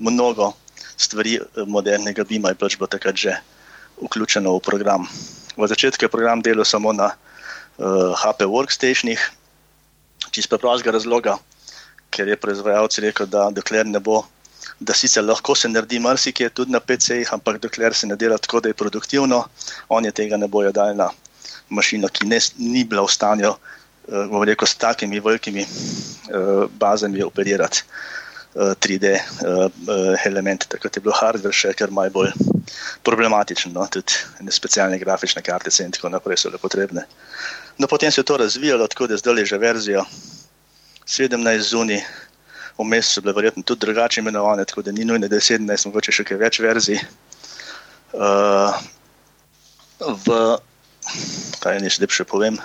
mnogo 0.00 0.52
stvari 0.96 1.38
modernega 1.66 2.24
BIM-a 2.24 2.50
je 2.50 2.58
pač 2.58 2.76
bilo 2.76 2.88
takrat 2.90 3.16
že 3.16 3.36
vključeno 4.02 4.56
v 4.56 4.60
program. 4.60 5.06
V 5.56 5.68
začetku 5.68 6.04
je 6.04 6.12
program 6.12 6.42
delal 6.42 6.64
samo 6.64 6.92
na 6.92 7.12
uh, 7.12 8.12
HP 8.16 8.48
workstationih, 8.48 9.20
čisto 10.30 10.56
preprostega 10.56 10.96
razloga, 10.96 11.36
ker 12.12 12.28
je 12.28 12.36
proizvajalec 12.36 12.98
rekel, 13.04 13.26
da 13.26 13.50
dokler 13.50 13.86
ne 13.86 14.00
bo, 14.00 14.22
da 14.80 14.94
sicer 14.94 15.24
lahko 15.24 15.54
se 15.54 15.68
naredi 15.68 16.00
marsikaj 16.00 16.50
tudi 16.56 16.72
na 16.72 16.80
PC-jih, 16.80 17.32
ampak 17.32 17.60
dokler 17.62 17.94
se 17.94 18.06
ne 18.06 18.16
dela 18.16 18.38
tako, 18.38 18.60
da 18.60 18.72
je 18.72 18.78
produktivno, 18.78 19.44
oni 19.88 20.12
tega 20.12 20.36
ne 20.36 20.48
bojo 20.48 20.72
dali 20.72 20.96
na 20.96 21.10
mašino, 21.68 22.08
ki 22.08 22.26
ne, 22.26 22.40
ni 22.58 22.84
bila 22.84 23.04
v 23.04 23.12
stanju, 23.12 23.52
uh, 23.52 24.42
rekel, 24.44 24.66
s 24.68 24.76
takimi 24.80 25.20
velikimi 25.20 25.66
uh, 25.66 26.66
bazami 26.80 27.22
operirati. 27.22 27.84
3D 28.54 29.14
elementi, 30.26 30.68
takrat 30.68 30.96
je 30.96 31.02
bil 31.02 31.14
hardware 31.16 31.56
še 31.56 31.72
kar 31.76 31.90
malo 31.90 32.12
bolj 32.12 32.32
problematičen, 33.06 33.72
no? 33.72 33.86
tudi 33.88 34.52
specialne 34.52 34.98
grafične 35.00 35.42
kartice 35.42 35.84
in 35.84 35.94
tako 35.94 36.12
naprej 36.12 36.42
so 36.42 36.52
le 36.52 36.60
potrebne. 36.60 37.06
No, 37.78 37.88
potem 37.88 38.12
se 38.12 38.20
je 38.20 38.28
to 38.28 38.36
razvijalo, 38.36 38.88
tako 38.88 39.06
da 39.06 39.16
zdaj 39.16 39.40
je 39.40 39.46
že 39.46 39.58
verzijo 39.58 40.04
17 41.06 41.58
zunaj, 41.58 42.02
vmes 42.78 43.08
so 43.08 43.20
bile 43.20 43.34
verjetno 43.34 43.62
tudi 43.62 43.86
drugače 43.86 44.20
imenovane, 44.20 44.64
tako 44.64 44.82
da 44.82 44.92
ni 44.92 45.04
nujno, 45.04 45.28
da 45.28 45.36
je 45.36 45.48
17, 45.56 45.86
mogoče 45.86 46.12
še 46.12 46.24
kaj 46.24 46.36
več 46.36 46.60
verzij. 46.60 47.00
Uh, 48.12 48.76
v, 50.26 50.38
kaj 51.62 51.80
neš 51.80 51.98
lepše 52.04 52.24
povem, 52.28 52.58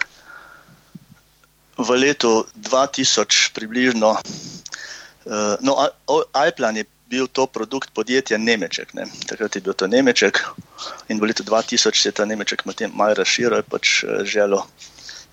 v 1.77 1.89
letu 1.95 2.45
2000 2.57 3.53
približno, 3.53 4.17
no, 5.61 5.75
iPlan 6.47 6.77
je 6.77 6.85
bil 7.07 7.27
to 7.27 7.47
produkt 7.47 7.91
podjetja 7.95 8.37
Nemček. 8.37 8.93
Ne. 8.93 9.07
Takrat 9.27 9.55
je 9.55 9.61
bil 9.63 9.73
to 9.73 9.87
Nemček 9.87 10.43
in 11.07 11.19
v 11.19 11.31
letu 11.31 11.43
2000 11.43 11.95
se 11.95 12.09
je 12.09 12.11
ta 12.11 12.25
Nemček 12.25 12.63
malo 12.91 13.13
razširil, 13.13 13.63
pač 13.63 14.03
želel 14.23 14.59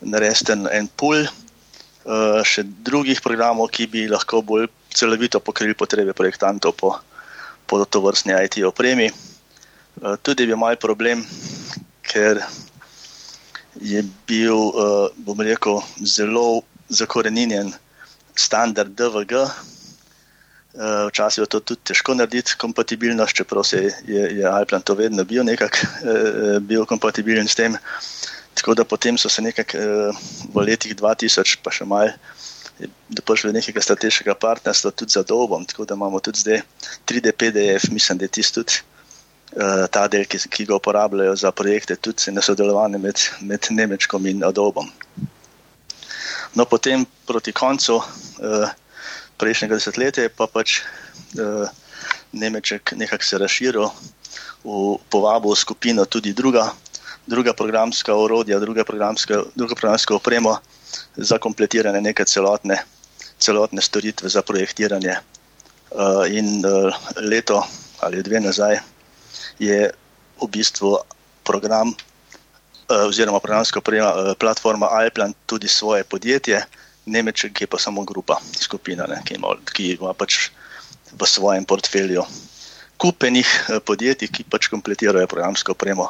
narediti 0.00 0.52
en, 0.52 0.68
en 0.70 0.86
pool 0.86 1.26
uh, 1.26 2.42
še 2.46 2.62
drugih 2.62 3.22
programov, 3.22 3.70
ki 3.74 3.86
bi 3.90 4.06
lahko 4.10 4.42
bolj 4.42 4.70
celovito 4.94 5.40
pokrili 5.40 5.74
potrebe 5.74 6.14
projektantov 6.14 6.78
po 6.78 6.94
po 7.66 7.84
to 7.84 8.00
vrstni 8.00 8.32
IT 8.44 8.64
opremi. 8.64 9.10
Tudi 10.22 10.42
je 10.42 10.46
bil 10.46 10.56
moj 10.56 10.76
problem, 10.76 11.24
ker 12.02 12.42
je 13.80 14.04
bil, 14.28 14.58
bom 15.16 15.40
rekel, 15.40 15.80
zelo 16.04 16.62
zakorenjen 16.88 17.72
standard 18.36 18.92
DVG. 18.94 19.48
Včasih 20.74 21.44
je 21.44 21.46
to 21.46 21.60
tudi 21.60 21.80
težko 21.90 22.16
narediti, 22.18 22.56
kompatibilnost, 22.58 23.36
čeprav 23.38 23.62
se 23.64 23.82
je, 24.08 24.22
je 24.38 24.46
Alplan 24.46 24.82
to 24.82 24.94
vedno 24.98 25.24
bil 25.24 25.44
nekako 25.46 25.86
bil 26.60 26.86
kompatibilen 26.86 27.48
s 27.48 27.54
tem. 27.54 27.76
Tako 28.54 28.74
da 28.74 28.84
potem 28.84 29.18
so 29.18 29.28
se 29.28 29.42
nekako 29.42 29.78
v 30.54 30.66
letih 30.66 30.96
2000, 30.96 31.58
pa 31.62 31.70
še 31.70 31.86
malo, 31.86 32.10
prišli 33.24 33.52
do 33.52 33.58
nekega 33.58 33.80
strateškega 33.80 34.34
partnerstva 34.34 34.90
tudi 34.90 35.14
za 35.14 35.22
dobom. 35.22 35.64
Tako 35.64 35.84
da 35.84 35.94
imamo 35.94 36.20
tudi 36.20 36.38
zdaj 36.38 36.60
3D 37.06 37.32
PDF, 37.32 37.90
mislim, 37.90 38.18
da 38.18 38.24
je 38.24 38.28
tisti 38.28 38.54
tudi 38.54 38.72
uh, 39.56 39.86
ta 39.90 40.08
del, 40.08 40.26
ki, 40.26 40.38
ki 40.50 40.66
ga 40.66 40.76
uporabljajo 40.76 41.36
za 41.36 41.52
projekte, 41.52 41.96
tudi 41.96 42.32
na 42.32 42.42
sodelovanje 42.42 42.98
med, 42.98 43.20
med 43.40 43.66
Nemčkom 43.70 44.26
in 44.26 44.44
Adobom. 44.44 44.90
No, 46.54 46.64
potem 46.64 47.06
proti 47.26 47.52
koncu 47.52 47.98
uh, 47.98 48.68
prejšnjega 49.38 49.78
desetletja 49.78 50.26
je 50.26 50.32
pa 50.32 50.46
pač 50.46 50.82
uh, 51.38 51.68
Nemček 52.34 52.92
nekako 52.98 53.24
se 53.24 53.38
razširil, 53.38 53.86
v, 54.64 54.98
povabil 55.10 55.54
skupino 55.54 56.04
tudi 56.04 56.32
druga. 56.32 56.72
Druga 57.26 57.54
programska 57.56 58.12
orodja, 58.12 58.58
druga 58.60 58.84
programska, 58.84 59.42
druga 59.54 59.74
programska 59.74 60.14
oprema, 60.14 60.58
za 61.16 61.38
kompletiranje 61.38 62.00
neke 62.00 62.24
celotne, 62.24 62.82
celotne 63.38 63.80
storitve 63.80 64.28
za 64.28 64.42
projektiranje. 64.42 65.16
Uh, 65.94 66.26
in 66.28 66.60
uh, 66.66 66.90
leto 67.22 67.62
ali 68.02 68.22
dve 68.22 68.40
nazaj 68.40 68.82
je 69.62 69.94
v 70.42 70.46
bistvu 70.50 70.98
program 71.46 71.94
uh, 71.94 73.06
oziroma 73.06 73.40
programska 73.40 73.78
oprema, 73.78 74.34
platforma 74.34 74.90
iPlan 75.06 75.32
tudi 75.46 75.68
svoje 75.68 76.04
podjetje, 76.04 76.66
Nemček, 77.06 77.52
ki 77.52 77.64
je 77.64 77.68
pa 77.68 77.78
samo 77.78 78.04
grupa, 78.04 78.38
skupina, 78.56 79.06
ne, 79.08 79.20
ki, 79.24 79.36
ima, 79.36 79.52
ki 79.72 79.90
ima 79.98 80.14
pač 80.16 80.48
v 81.12 81.28
svojem 81.28 81.64
portfelju 81.68 82.24
kupenih 82.96 83.46
uh, 83.46 83.82
podjetij, 83.84 84.30
ki 84.32 84.46
pač 84.48 84.70
kompletirajo 84.72 85.28
programsko 85.28 85.74
opremo, 85.76 86.08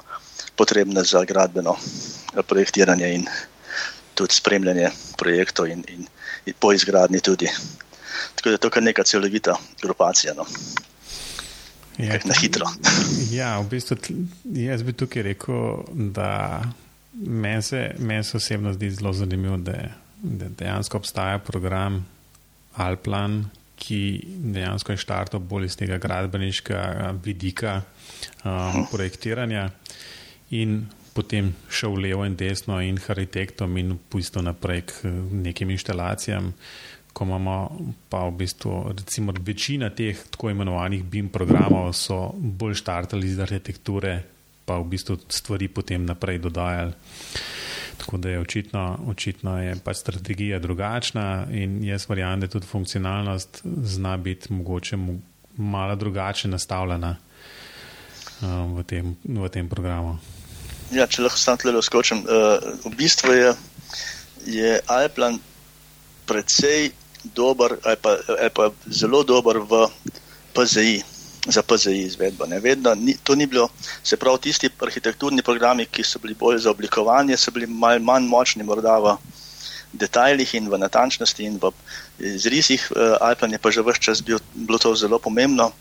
potrebne 0.54 1.02
za 1.04 1.24
gradbeno 1.24 1.74
uh, 1.74 2.44
projektiranje 2.46 3.14
in 3.14 3.26
tudi 4.14 4.34
spremljanje 4.34 4.90
projektov 5.18 5.66
in, 5.66 5.82
in, 5.88 6.06
in 6.46 6.54
po 6.58 6.72
izgradnji 6.72 7.20
tudi. 7.20 7.50
Tako 8.34 8.48
da 8.48 8.54
je 8.54 8.62
to 8.62 8.70
kar 8.70 8.82
neka 8.82 9.02
celovita 9.02 9.56
grupacija. 9.82 10.34
No. 10.34 10.46
Ja, 11.98 12.18
na 12.24 12.34
hitro. 12.34 12.66
Ja, 13.30 13.58
v 13.58 13.68
bistvu 13.68 13.96
jaz 14.44 14.82
bi 14.82 14.92
tukaj 14.92 15.22
rekel, 15.22 15.82
da 16.14 16.62
meni 17.12 17.62
se, 17.62 17.94
men 17.98 18.24
se 18.24 18.36
osebno 18.36 18.72
zdi 18.72 18.90
zelo 18.90 19.12
zanimivo, 19.12 19.56
da, 19.56 19.72
da 20.24 20.48
dejansko 20.48 20.96
obstaja 20.96 21.38
program 21.38 22.00
Alplan, 22.80 23.44
ki 23.76 24.00
dejansko 24.54 24.94
je 24.94 25.02
štartal 25.02 25.40
bolj 25.40 25.68
iz 25.68 25.76
tega 25.76 25.98
gradbeniškega 25.98 27.14
vidika 27.24 27.80
um, 28.44 28.86
projektiranja. 28.90 29.68
In 30.56 30.84
potem 31.14 31.52
šel 31.70 31.98
levo 32.00 32.24
in 32.26 32.36
desno 32.36 32.80
in 32.82 32.98
arhitektom 33.08 33.76
in 33.78 33.98
pusto 34.08 34.42
naprej 34.42 34.82
k 34.90 35.12
nekim 35.44 35.70
inštalacijam, 35.70 36.52
ko 37.14 37.24
imamo 37.24 37.56
pa 38.10 38.24
v 38.26 38.32
bistvu 38.42 38.94
recimo 38.98 39.32
večina 39.38 39.90
teh 39.90 40.18
tako 40.30 40.50
imenovanih 40.50 41.04
BIM 41.04 41.28
programov 41.28 41.92
so 41.94 42.32
bolj 42.34 42.74
štartali 42.82 43.30
iz 43.30 43.38
arhitekture, 43.38 44.16
pa 44.64 44.80
v 44.80 44.88
bistvu 44.90 45.20
stvari 45.28 45.68
potem 45.68 46.06
naprej 46.06 46.38
dodajali. 46.38 46.92
Tako 47.98 48.16
da 48.16 48.28
je 48.28 48.40
očitno, 48.40 48.98
očitno 49.08 49.58
je 49.62 49.76
pač 49.84 49.96
strategija 49.96 50.58
drugačna 50.58 51.46
in 51.50 51.84
jaz 51.84 52.08
verjamem, 52.08 52.40
da 52.40 52.48
tudi 52.48 52.66
funkcionalnost 52.66 53.62
zna 53.64 54.16
biti 54.16 54.52
mogoče 54.52 54.98
malo 55.56 55.96
drugače 55.96 56.48
nastavljena 56.48 57.16
um, 58.42 58.74
v, 58.74 58.82
tem, 58.82 59.16
v 59.24 59.48
tem 59.48 59.68
programu. 59.68 60.18
Ja, 60.92 61.06
če 61.06 61.22
lahko 61.22 61.38
sam 61.38 61.58
tukaj 61.58 61.82
skočim. 61.82 62.24
Uh, 62.26 62.58
v 62.84 62.94
bistvu 62.98 63.32
je, 63.32 63.54
je 64.46 64.76
Alplan 64.86 65.38
precej 66.26 66.90
dober, 67.34 67.78
ali 67.84 67.96
pa, 67.96 68.16
ali 68.38 68.50
pa 68.50 68.70
zelo 68.86 69.22
dober 69.24 69.62
v 69.64 69.86
PZI, 70.54 71.02
za 71.46 71.62
PZI 71.62 72.02
izvedbo. 72.02 72.46
Vedno, 72.60 72.94
ni, 72.94 73.16
to 73.22 73.34
ni 73.34 73.46
bilo, 73.46 73.68
se 74.02 74.16
pravi, 74.16 74.38
tisti 74.48 74.70
arhitekturni 74.80 75.42
programi, 75.42 75.86
ki 75.86 76.04
so 76.04 76.18
bili 76.18 76.34
bolj 76.34 76.58
za 76.64 76.70
oblikovanje, 76.70 77.36
so 77.36 77.50
bili 77.50 77.66
mal 77.66 78.00
manj 78.00 78.28
močni 78.28 78.64
morda 78.64 78.98
v 78.98 79.16
detajlih 79.92 80.54
in 80.54 80.68
v 80.70 80.78
natančnosti 80.78 81.44
in 81.44 81.58
v 81.62 81.70
izrisih. 82.18 82.86
Uh, 82.90 83.16
Alplan 83.20 83.52
je 83.52 83.58
pa 83.58 83.70
že 83.70 83.82
vse 83.82 84.00
čas 84.00 84.22
bil, 84.22 84.38
bilo 84.54 84.78
to 84.78 84.94
zelo 84.94 85.18
pomembno. 85.18 85.72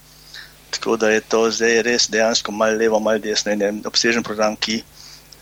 Tako 0.69 0.97
da 0.97 1.10
je 1.10 1.21
to 1.21 1.52
zdaj 1.52 1.82
res 1.86 2.10
dejansko 2.10 2.52
malo 2.52 2.78
levo, 2.78 2.99
malo 2.99 3.19
desno 3.19 3.54
in 3.54 3.62
en 3.62 3.82
obsežen 3.86 4.23
program, 4.23 4.56
ki, 4.58 4.82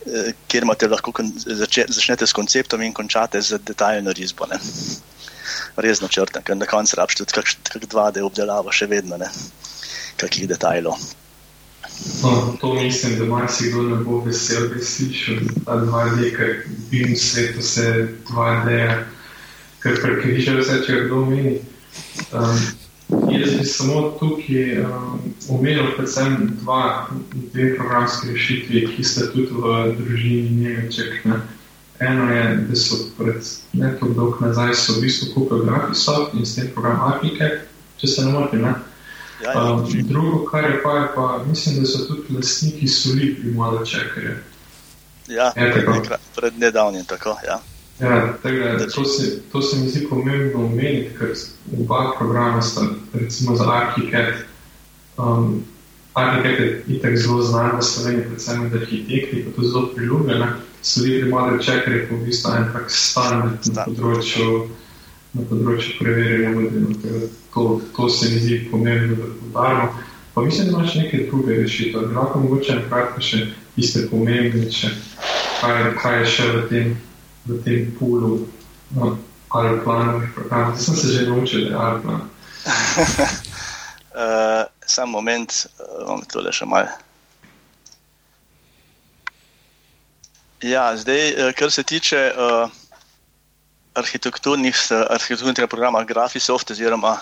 eh, 0.06 0.34
kjer 0.48 0.64
imate 0.64 0.90
lahko 0.92 1.14
zače, 1.46 1.86
začnete 1.88 2.28
s 2.28 2.36
konceptom 2.36 2.82
in 2.82 2.94
končate 2.94 3.42
z 3.42 3.58
detaljno 3.64 4.12
risbo. 4.12 4.46
Ne. 4.52 4.60
Res 5.78 6.02
načrten, 6.02 6.44
ker 6.44 6.58
na 6.58 6.68
koncu 6.68 7.00
rabite 7.00 7.24
tudi 7.24 7.32
kak, 7.32 7.48
kak 7.64 7.88
dva, 7.88 8.12
da 8.12 8.20
je 8.20 8.28
obdelava 8.28 8.76
še 8.76 8.90
vedno 8.92 9.18
ne, 9.18 9.30
kakih 10.18 10.48
detajlov. 10.50 11.00
No, 12.24 12.58
to 12.62 12.74
mislim, 12.74 13.20
da 13.20 13.26
marsikdo 13.26 13.82
ne 13.82 13.96
bo 13.96 14.22
vesel, 14.26 14.70
da 14.70 14.84
slišiš 14.84 15.40
ta 15.66 15.78
2D, 15.86 16.32
ker 16.38 16.54
v 16.68 16.90
tem 16.92 17.16
svetu 17.16 17.62
se 17.62 18.08
2D, 18.30 18.78
ker 19.84 20.02
prekrižajo 20.02 20.62
vse, 20.62 20.80
če 20.86 21.04
kdo 21.06 21.26
meni. 21.26 21.60
Um, 22.32 22.58
Jaz 23.12 23.58
bi 23.60 23.66
samo 23.66 24.02
tukaj 24.20 24.86
um, 24.86 25.20
omenil 25.50 25.90
predvsem 25.96 26.52
dva, 26.62 27.10
dve 27.34 27.74
programske 27.76 28.32
rešitve, 28.32 28.86
ki 28.96 29.04
sta 29.04 29.28
tudi 29.34 29.52
v 29.52 29.96
družini 29.98 30.62
Nemček. 30.62 31.26
Ne. 31.26 31.42
Eno 32.00 32.30
je, 32.32 32.46
da 32.70 32.76
so 32.76 33.02
pred 33.18 33.44
nekaj 33.74 34.16
dolg 34.16 34.40
nazaj 34.42 34.74
so 34.80 34.96
v 34.96 35.04
bistvu 35.06 35.34
kupili 35.34 35.68
Graphisoft 35.68 36.34
in 36.34 36.46
s 36.46 36.56
tem 36.56 36.72
program 36.74 37.04
Architect, 37.12 37.68
če 38.00 38.08
se 38.08 38.26
ne 38.26 38.32
motim. 38.32 38.64
Ja, 39.44 39.52
ja, 39.52 39.74
um, 39.74 39.86
drugo, 40.08 40.46
kar 40.46 40.64
je 40.64 40.84
pa, 40.84 40.98
je 40.98 41.08
pa, 41.16 41.44
mislim, 41.48 41.80
da 41.80 41.86
so 41.86 42.06
tudi 42.06 42.36
lastniki 42.36 42.88
soli 42.88 43.36
pri 43.36 43.52
Moda 43.52 43.86
Čekarju. 43.86 44.36
Ja, 45.28 45.52
pred 46.36 46.60
nedavnim 46.60 47.06
tako, 47.06 47.38
ja. 47.48 47.60
Ja, 48.00 48.34
tega, 48.44 48.78
to, 48.96 49.06
se, 49.06 49.42
to 49.52 49.62
se 49.62 49.80
mi 49.80 49.90
zdi 49.90 50.08
pomembno 50.10 50.66
omeniti, 50.66 51.14
ker 51.20 51.34
oba 51.80 52.12
programa 52.18 52.62
sta, 52.62 52.82
recimo 53.14 53.56
za 53.56 53.72
Archicad. 53.72 54.34
Um, 55.18 55.64
Archicad 56.14 56.60
je 56.60 56.84
itak 56.88 57.18
zelo 57.18 57.42
znan 57.42 57.78
v 57.78 57.84
Sloveniji, 57.84 58.26
predvsem 58.26 58.64
med 58.64 58.74
arhitekti, 58.74 59.44
pa 59.46 59.56
tudi 59.56 59.68
zelo 59.68 59.88
priljubljena. 59.96 60.56
Sledi 60.82 61.22
pri 61.22 61.30
Model 61.30 61.60
Checker 61.62 61.94
je 61.94 62.08
po 62.10 62.18
bistvu 62.26 62.52
en 62.58 62.72
tak 62.74 62.90
standard 62.90 63.70
na 63.70 63.86
področju, 63.86 64.70
na 65.34 65.46
področju 65.50 65.98
preverjanja 66.00 66.56
vodeno. 66.56 66.96
To, 67.54 67.68
to 67.96 68.10
se 68.10 68.32
mi 68.32 68.40
zdi 68.40 68.58
pomembno, 68.72 69.16
da 69.20 69.30
podarimo. 69.42 70.08
Pa 70.34 70.42
mislim, 70.42 70.68
da 70.68 70.78
imaš 70.78 70.96
neke 70.96 71.26
druge 71.28 71.56
rešitve. 71.62 72.08
Lahko 72.16 72.40
mogoče 72.40 72.76
enkrat 72.78 73.18
še 73.20 73.46
tiste 73.76 74.08
pomembne, 74.12 74.68
kaj, 75.62 75.88
kaj 76.00 76.20
je 76.22 76.28
še 76.36 76.52
v 76.52 76.68
tem 76.70 76.94
v 77.46 77.64
tem 77.64 77.96
pulu 78.00 78.48
no, 78.96 79.18
ali 79.50 79.80
planovih 79.84 80.30
programov. 80.36 80.76
Zdaj 80.76 80.86
sem 80.86 80.96
se 80.96 81.08
že 81.14 81.30
naučil, 81.30 81.70
da 81.70 81.70
je 81.70 81.76
Alplan. 81.76 82.22
uh, 84.16 84.64
sam 84.86 85.10
moment, 85.10 85.68
bom 86.06 86.20
uh, 86.20 86.26
tole 86.30 86.54
še 86.54 86.66
mal. 86.66 86.88
Ja, 90.62 90.94
zdaj, 90.98 91.34
uh, 91.34 91.54
kar 91.58 91.72
se 91.72 91.84
tiče 91.84 92.32
uh, 92.38 92.70
arhitekturnih, 93.94 94.76
arhitekturnih 95.10 95.68
programov 95.70 96.06
Graphisoft 96.08 96.72
oziroma 96.72 97.18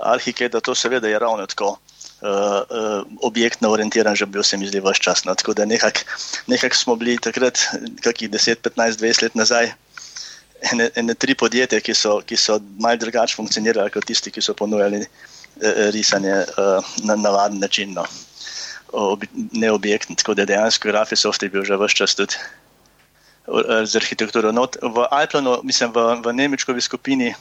Arhikeda, 0.00 0.60
to 0.60 0.74
seveda 0.74 1.08
je 1.08 1.18
ravno 1.18 1.46
tako. 1.46 1.78
Uh, 2.20 2.28
uh, 2.28 3.02
objektno 3.24 3.70
orientiran, 3.72 4.12
že 4.16 4.26
bil 4.26 4.42
se 4.44 4.56
mi 4.56 4.66
zdi 4.68 4.80
vse 4.84 5.00
čas. 5.00 5.24
No. 5.24 5.34
Tako 5.34 5.54
da 5.56 5.64
nekako 5.64 6.04
nekak 6.52 6.74
smo 6.76 6.96
bili 6.96 7.16
takrat, 7.16 7.58
kakih 8.04 8.28
10, 8.30 8.60
15, 8.60 9.00
20 9.00 9.22
let 9.22 9.34
nazaj, 9.34 9.72
ene, 10.72 10.90
ene 11.00 11.14
tri 11.14 11.34
podjetja, 11.34 11.80
ki 11.80 11.94
so, 11.94 12.20
so 12.36 12.58
malce 12.76 13.00
drugače 13.06 13.36
funkcionirali 13.40 13.90
kot 13.90 14.04
tisti, 14.04 14.30
ki 14.30 14.44
so 14.44 14.52
ponujali 14.52 15.00
uh, 15.00 15.08
risanje 15.96 16.44
uh, 16.44 16.92
na 17.08 17.16
navaden 17.16 17.58
način, 17.58 17.96
no. 17.96 18.04
Ob, 18.92 19.24
ne 19.52 19.70
objektno. 19.72 20.16
Tako 20.16 20.34
da 20.34 20.44
dejansko 20.44 20.92
Graphisoft 20.92 21.42
je 21.42 21.48
bil 21.48 21.64
že 21.64 21.80
vse 21.80 21.96
čas 22.04 22.14
tudi 22.14 22.36
z 23.84 23.96
arhitekturo. 23.96 24.52
No, 24.52 24.68
v 24.68 25.06
Alplanu, 25.10 25.60
mislim, 25.62 25.92
v, 25.92 26.20
v 26.22 26.26
Nemčkovi 26.32 26.80
skupini 26.80 27.34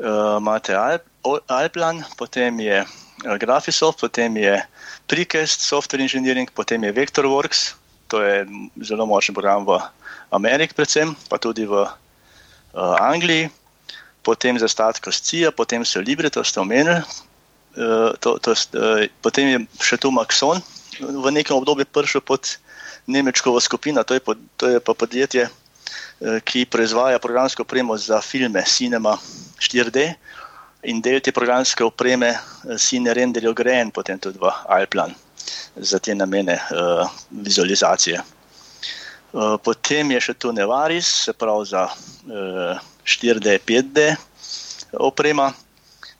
uh, 0.00 0.36
imate 0.38 0.74
Alp, 0.76 1.04
Alplan, 1.48 2.04
potem 2.16 2.60
je 2.60 2.84
Graphisoft, 3.38 4.00
potem 4.00 4.36
je 4.36 4.62
Precast 5.06 5.60
Software 5.60 6.00
Engineering, 6.00 6.50
potem 6.52 6.84
je 6.84 6.92
Vectorworks, 6.92 7.76
to 8.08 8.22
je 8.22 8.46
zelo 8.82 9.06
močen 9.06 9.36
program 9.36 9.64
v 9.64 9.78
Ameriki, 10.32 10.74
predvsem 10.74 11.14
pa 11.28 11.38
tudi 11.38 11.68
v 11.68 11.84
uh, 11.84 11.88
Angliji, 12.98 13.52
potem 14.24 14.58
za 14.58 14.68
statko 14.68 15.12
Scija, 15.12 15.52
potem 15.52 15.84
so 15.84 16.00
Libre, 16.00 16.30
to 16.30 16.44
ste 16.44 16.60
omenili, 16.60 17.00
uh, 17.76 18.16
to, 18.18 18.40
to, 18.40 18.56
uh, 18.56 19.04
potem 19.20 19.46
je 19.52 19.58
še 19.84 20.00
tu 20.00 20.08
Maxon, 20.10 20.58
v 21.00 21.28
nekem 21.32 21.56
obdobju 21.56 21.86
prišel 21.92 22.24
pod 22.24 22.60
Nemčko 23.10 23.56
skupino, 23.60 24.04
to 24.06 24.14
je, 24.14 24.22
pod, 24.24 24.38
to 24.56 24.70
je 24.70 24.80
pa 24.80 24.94
podjetje, 24.94 25.48
uh, 25.48 26.38
ki 26.44 26.66
proizvaja 26.70 27.18
programsko 27.18 27.66
opremo 27.66 27.96
za 27.98 28.20
filme 28.24 28.62
Cinema 28.66 29.16
4D. 29.58 30.10
In 30.88 31.02
del 31.04 31.20
te 31.20 31.32
programske 31.32 31.84
opreme 31.84 32.32
si 32.80 33.00
ne 33.04 33.12
renderijo 33.14 33.52
grejen, 33.52 33.90
potem 33.92 34.18
tudi 34.18 34.40
v 34.40 34.48
iPlan 34.80 35.12
za 35.76 35.98
te 35.98 36.14
namene 36.14 36.56
uh, 36.56 37.10
vizualizacije. 37.30 38.22
Uh, 39.32 39.58
potem 39.62 40.10
je 40.16 40.20
še 40.20 40.34
tu 40.40 40.52
Nevaris, 40.52 41.06
se 41.26 41.32
pravi 41.36 41.68
za 41.70 41.84
uh, 41.86 42.80
4D, 43.04 43.58
5D 43.66 44.08
oprema, 44.98 45.52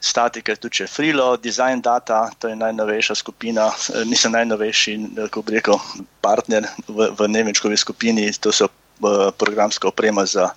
statika 0.00 0.52
je 0.52 0.56
tudi 0.56 0.86
Freelo, 0.86 1.36
Design 1.36 1.80
Data, 1.80 2.30
to 2.38 2.48
je 2.48 2.56
najnovejša 2.56 3.14
skupina, 3.14 3.70
nisem 4.04 4.32
najnovejši, 4.32 4.98
kako 5.16 5.42
bi 5.42 5.52
rekel, 5.58 5.78
partner 6.20 6.66
v, 6.88 7.10
v 7.18 7.28
Nemčkovi 7.28 7.76
skupini, 7.76 8.32
to 8.40 8.52
so 8.52 8.68
uh, 8.68 9.28
programska 9.38 9.88
oprema 9.88 10.26
za 10.26 10.50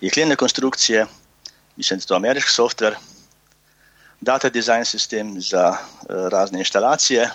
jeklene 0.00 0.36
konstrukcije, 0.36 1.06
mislim, 1.76 1.98
da 1.98 2.02
je 2.02 2.06
to 2.06 2.14
ameriški 2.14 2.50
software. 2.50 2.96
Data 4.20 4.48
design 4.48 4.84
sistem 4.84 5.40
za 5.40 5.70
uh, 5.70 6.28
razne 6.28 6.58
instalacije, 6.58 7.30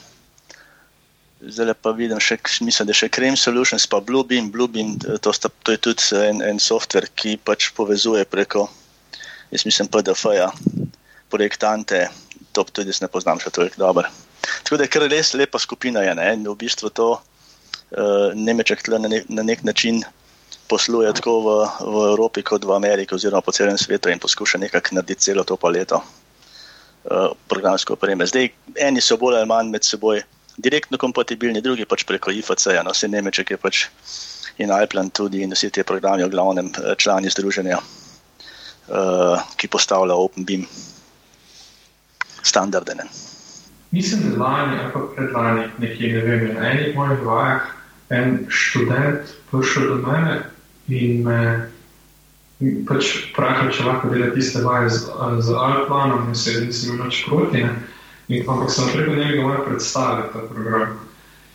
Zdaj 1.45 1.73
pa 1.83 1.91
vidim, 1.91 2.17
še, 2.23 2.37
mislim, 2.63 2.87
da 2.87 2.93
je 2.93 3.01
še 3.03 3.09
Cream 3.13 3.35
Solutions, 3.37 3.85
pa 3.91 3.99
Bluebeam. 4.01 4.47
Bluebeam 4.49 4.95
to, 5.21 5.33
sta, 5.35 5.51
to 5.67 5.75
je 5.75 5.81
tudi 5.89 6.15
en, 6.17 6.39
en 6.41 6.61
softver, 6.63 7.05
ki 7.13 7.35
pač 7.43 7.67
povezuje 7.75 8.23
preko, 8.25 8.63
jaz 9.51 9.65
mislim, 9.67 9.91
PDF-ja, 9.91 10.47
projektante. 11.35 12.07
To 12.55 12.63
tudi 12.63 12.95
ne 13.01 13.11
poznam 13.11 13.41
še 13.43 13.51
toliko 13.51 13.81
dobro. 13.81 14.11
Tako 14.63 14.77
da 14.79 14.85
je 14.85 14.93
kar 14.93 15.07
res 15.11 15.33
lepa 15.35 15.59
skupina. 15.59 16.03
Je, 16.05 16.15
ne? 16.15 16.29
V 16.45 16.55
bistvu 16.59 16.91
to 16.95 17.15
uh, 17.15 18.31
Nemček 18.35 18.87
na, 18.93 19.01
ne, 19.07 19.23
na 19.29 19.43
nek 19.43 19.65
način 19.67 20.03
posluje 20.67 21.11
tako 21.13 21.33
v, 21.45 21.49
v 21.85 22.05
Evropi 22.13 22.43
kot 22.43 22.65
v 22.65 22.73
Ameriki, 22.73 23.15
oziroma 23.15 23.43
po 23.45 23.53
celem 23.53 23.77
svetu 23.77 24.09
in 24.09 24.21
poskuša 24.21 24.57
nekako 24.57 24.97
narediti 24.97 25.29
celo 25.29 25.43
to 25.43 25.57
paleto 25.57 26.01
uh, 26.01 27.35
programske 27.51 27.93
opreme. 27.93 28.25
Zdaj, 28.25 28.49
eni 28.81 29.01
so 29.01 29.17
bolj 29.21 29.41
ali 29.41 29.49
manj 29.49 29.69
med 29.75 29.85
seboj 29.85 30.23
direktno 30.57 30.97
kompatibilni, 30.97 31.61
drugi 31.61 31.85
pač 31.85 32.05
preko 32.07 32.31
IFC, 32.31 32.71
no, 32.81 32.95
vse 32.95 33.11
Nemček 33.11 33.53
je 33.53 33.59
pač 33.59 33.85
in 34.63 34.71
iPlan 34.71 35.11
tudi 35.11 35.43
in 35.43 35.53
vsi 35.53 35.69
ti 35.69 35.83
programi, 35.83 36.23
v 36.23 36.31
glavnem 36.31 36.71
eh, 36.71 36.95
člani 36.95 37.29
združenja, 37.29 37.77
uh, 37.77 39.43
ki 39.59 39.67
postavlja 39.67 40.15
OpenBeam 40.15 40.63
standarde. 42.45 42.95
Ne. 42.95 43.07
Mislim, 43.91 44.21
da 44.31 44.43
lani 44.43 44.77
pa 44.93 44.99
predlani, 45.15 45.67
nekje 45.77 46.13
ne 46.13 46.21
vem, 46.21 46.55
na 46.55 46.71
enih 46.71 46.95
mojih 46.95 47.21
vajah, 47.25 47.61
en 48.09 48.45
študent 48.49 49.31
prišel 49.51 49.87
do 49.87 49.95
mene 50.03 50.41
in 50.87 51.23
me 51.23 51.39
pač 52.87 53.09
vprašal, 53.31 53.71
če 53.73 53.85
lahko 53.87 54.11
dela 54.13 54.29
tiste 54.35 54.61
vaje 54.63 54.89
z, 54.89 55.09
z 55.43 55.55
iPlanom, 55.55 56.29
in 56.29 56.35
se 56.35 56.59
nisem 56.61 56.93
imel 56.93 57.09
nič 57.09 57.25
proti. 57.29 57.63
Ne. 57.63 57.73
In, 58.27 58.45
ampak 58.49 58.71
sem 58.73 58.89
preko 58.93 59.15
njega 59.15 59.41
moral 59.41 59.65
predstaviti 59.65 60.33
ta 60.33 60.45
program. 60.49 60.95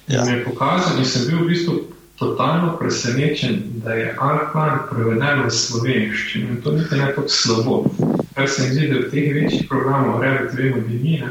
Ja. 0.08 0.24
Mi 0.24 0.38
je 0.38 0.44
pokazal, 0.44 0.98
in 0.98 1.06
sem 1.06 1.26
bil 1.28 1.44
v 1.44 1.48
bistvu 1.52 1.78
totalno 2.20 2.76
presenečen, 2.76 3.62
da 3.74 3.92
je 3.92 4.16
Alkman 4.20 4.78
preveden 4.90 5.46
v 5.46 5.50
slovenščino. 5.50 6.50
In 6.52 6.58
to 6.62 6.72
niti 6.76 6.98
ne 7.00 7.06
tako 7.16 7.28
slabo. 7.28 7.84
Kar 8.34 8.48
se 8.48 8.66
mi 8.66 8.74
zdi, 8.74 8.88
da 8.90 8.98
v 9.00 9.08
teh 9.10 9.30
večjih 9.34 9.64
programov, 9.68 10.20
Revit, 10.20 10.52
vemo, 10.58 10.82
da 10.84 10.98
ni. 11.04 11.22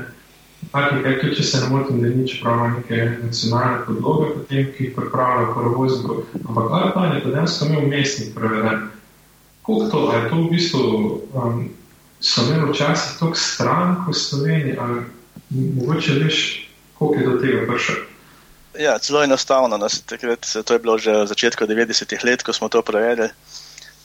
Taki, 0.71 1.03
kaj, 1.03 1.19
tudi 1.21 1.37
če 1.37 1.45
se 1.45 1.61
ne 1.61 1.69
motim, 1.75 2.01
da 2.01 2.09
ni 2.09 2.25
čeprav 2.27 2.65
neke 2.73 3.05
nacionalne 3.21 3.85
podloge, 3.85 4.31
potem, 4.39 4.73
ki 4.73 4.87
jih 4.87 4.97
pripravlja 4.97 5.53
paravoznikov. 5.53 6.25
Ampak 6.41 6.75
Alkman 6.81 7.15
je 7.15 7.23
pa 7.27 7.35
dejansko 7.37 7.69
imel 7.69 7.87
mestnik 7.93 8.33
preveden. 8.35 8.89
Koliko 9.61 9.91
to, 9.93 10.03
je 10.15 10.25
to 10.33 10.41
v 10.41 10.51
bistvu, 10.55 10.83
um, 11.37 11.63
so 12.19 12.49
imeli 12.49 12.73
včasih 12.73 13.17
toliko 13.21 13.37
stran 13.37 13.97
v 14.09 14.17
Sloveniji, 14.25 14.77
ali 14.81 15.05
Mogoče 15.49 16.21
veš, 16.23 16.45
koliko 16.97 17.21
je 17.21 17.29
do 17.29 17.41
tega 17.41 17.65
prišlo. 17.69 18.08
Ja, 18.79 18.97
zelo 19.03 19.23
enostavno. 19.23 19.77
Nas, 19.77 20.01
takrat, 20.07 20.47
to 20.65 20.73
je 20.73 20.79
bilo 20.79 20.95
že 20.97 21.11
v 21.11 21.27
začetku 21.27 21.67
90-ih 21.67 22.23
let, 22.23 22.43
ko 22.47 22.55
smo 22.55 22.71
to 22.71 22.79
prevedli. 22.79 23.27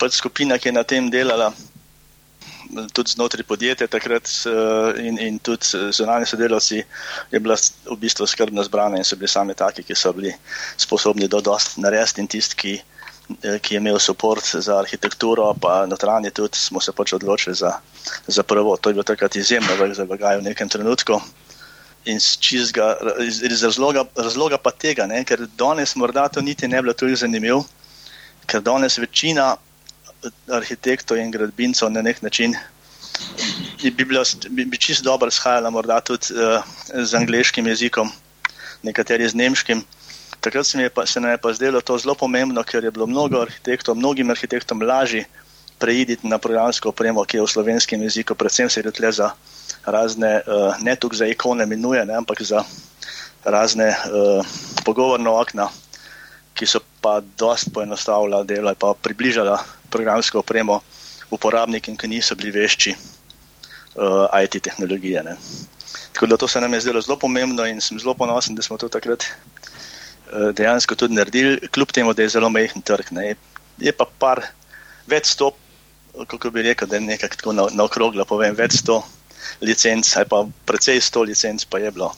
Pač 0.02 0.18
skupina, 0.18 0.58
ki 0.58 0.68
je 0.68 0.74
na 0.74 0.82
tem 0.82 1.06
delala, 1.14 1.52
tudi 2.90 3.14
znotraj 3.14 3.46
podjetja, 3.46 3.86
takrat 3.86 4.26
in, 4.98 5.20
in 5.22 5.38
tudi 5.38 5.78
zunanji 5.94 6.26
sodelavci, 6.26 6.82
je 7.30 7.38
bila 7.38 7.54
v 7.86 7.96
bistvu 8.02 8.26
skrbno 8.26 8.66
zbrana 8.66 8.98
in 8.98 9.06
so 9.06 9.14
bili 9.14 9.30
sami 9.30 9.54
taki, 9.54 9.86
ki 9.86 9.94
so 9.94 10.10
bili 10.10 10.34
sposobni 10.74 11.30
do 11.30 11.38
dost 11.38 11.78
narediti 11.78 12.26
in 12.26 12.26
tisti, 12.26 12.58
ki, 12.58 12.74
ki 13.62 13.74
je 13.74 13.78
imel 13.78 14.02
podpor 14.02 14.42
za 14.42 14.82
arhitekturo, 14.82 15.54
pa 15.54 15.86
notranje 15.86 16.34
tudi, 16.34 16.58
smo 16.58 16.82
se 16.82 16.90
pač 16.90 17.14
odločili 17.14 17.54
za 17.54 17.78
za 18.26 18.42
prvo. 18.42 18.74
To 18.76 18.90
je 18.90 18.94
bilo 18.94 19.06
takrat 19.06 19.36
izjemno 19.36 19.78
velik 19.78 19.96
zalogaj 19.96 20.42
v 20.42 20.50
nekem 20.50 20.68
trenutku. 20.68 21.22
In 22.04 22.18
čizga, 22.20 22.96
iz, 23.24 23.62
razloga, 23.62 24.04
razloga 24.16 24.58
pa 24.58 24.70
tega, 24.70 25.06
ne, 25.06 25.22
ker 25.24 25.46
danes 25.56 25.94
morda 25.96 26.28
to 26.28 26.42
niti 26.44 26.68
ne 26.68 26.76
bi 26.76 26.82
bilo 26.82 26.92
tako 26.92 27.16
zanimivo, 27.16 27.64
ker 28.46 28.60
danes 28.60 28.98
večina 28.98 29.54
arhitektov 30.52 31.18
in 31.18 31.30
gradbincev 31.30 31.90
na 31.90 32.02
nek 32.02 32.22
način 32.22 32.56
bi, 33.82 34.04
bilo, 34.04 34.22
bi, 34.50 34.64
bi 34.64 34.78
čisto 34.78 35.04
dobro 35.04 35.30
shajala, 35.30 35.70
morda 35.70 36.00
tudi 36.00 36.34
uh, 36.34 36.62
z 36.94 37.14
angliškim 37.14 37.66
jezikom, 37.66 38.10
nekateri 38.82 39.28
z 39.28 39.34
nemškim. 39.34 39.82
Takrat 40.40 40.66
se, 40.66 40.90
pa, 40.94 41.06
se 41.06 41.20
nam 41.20 41.30
je 41.30 41.38
pa 41.38 41.52
zdelo 41.52 41.80
to 41.80 41.98
zelo 41.98 42.14
pomembno, 42.14 42.62
ker 42.62 42.84
je 42.84 42.90
bilo 42.90 43.06
mnogo 43.06 43.40
arhitektov, 43.40 43.96
mnogim 43.96 44.30
arhitektom 44.30 44.82
lažje 44.82 45.24
preiditi 45.78 46.28
na 46.28 46.38
programsko 46.38 46.88
opremo, 46.88 47.24
ki 47.24 47.36
je 47.36 47.42
v 47.42 47.50
slovenskem 47.50 48.02
jeziku, 48.02 48.34
predvsem 48.34 48.70
se 48.70 48.82
gre 48.82 49.12
za 49.12 49.32
razne, 49.86 50.40
uh, 50.46 50.74
ne 50.82 50.96
tukaj 50.96 51.18
za 51.18 51.26
ikone, 51.26 51.66
minuje, 51.66 52.04
ne, 52.06 52.14
ampak 52.14 52.42
za 52.42 52.64
razne 53.44 53.88
uh, 53.88 54.46
pogovorne 54.84 55.30
okna, 55.30 55.68
ki 56.54 56.66
so 56.66 56.80
pa 57.02 57.20
dost 57.38 57.72
poenostavila 57.74 58.44
delo 58.44 58.70
in 58.70 58.94
približala 59.02 59.58
programsko 59.90 60.38
opremo 60.38 60.80
uporabnikom, 61.30 61.96
ki 61.96 62.08
niso 62.08 62.34
bili 62.34 62.52
vešči 62.54 62.94
uh, 62.94 64.28
eh, 64.30 64.44
IT 64.44 64.62
tehnologije. 64.62 65.22
Ne. 65.22 65.36
Tako 66.12 66.26
da 66.26 66.36
to 66.36 66.48
se 66.48 66.60
nam 66.60 66.72
je 66.74 66.80
zdelo 66.80 67.00
zelo 67.00 67.18
pomembno 67.18 67.66
in 67.66 67.80
sem 67.80 67.98
zelo 67.98 68.14
ponosen, 68.14 68.54
da 68.54 68.62
smo 68.62 68.78
to 68.78 68.88
takrat 68.88 69.24
uh, 69.24 70.54
dejansko 70.54 70.94
tudi 70.94 71.14
naredili, 71.14 71.68
kljub 71.68 71.92
temu, 71.92 72.14
da 72.14 72.22
je 72.22 72.28
zelo 72.38 72.48
majhen 72.48 72.82
trg. 72.82 73.10
Ne. 73.10 73.34
Je 73.78 73.92
pa 73.92 74.06
par 74.18 74.46
več 75.06 75.26
stop 75.26 75.58
kako 76.26 76.50
bi 76.50 76.62
rekel, 76.62 76.88
da 76.88 76.96
je 76.96 77.00
nekako 77.00 77.36
tako 77.36 77.52
na, 77.52 77.66
na 77.72 77.84
okroglo, 77.84 78.24
povem, 78.24 78.54
več 78.54 78.78
sto 78.78 79.02
licenc, 79.60 80.16
ali 80.16 80.28
pa 80.28 80.44
precej 80.64 81.00
sto 81.00 81.22
licenc, 81.22 81.64
pa 81.64 81.78
je 81.78 81.90
bilo 81.90 82.12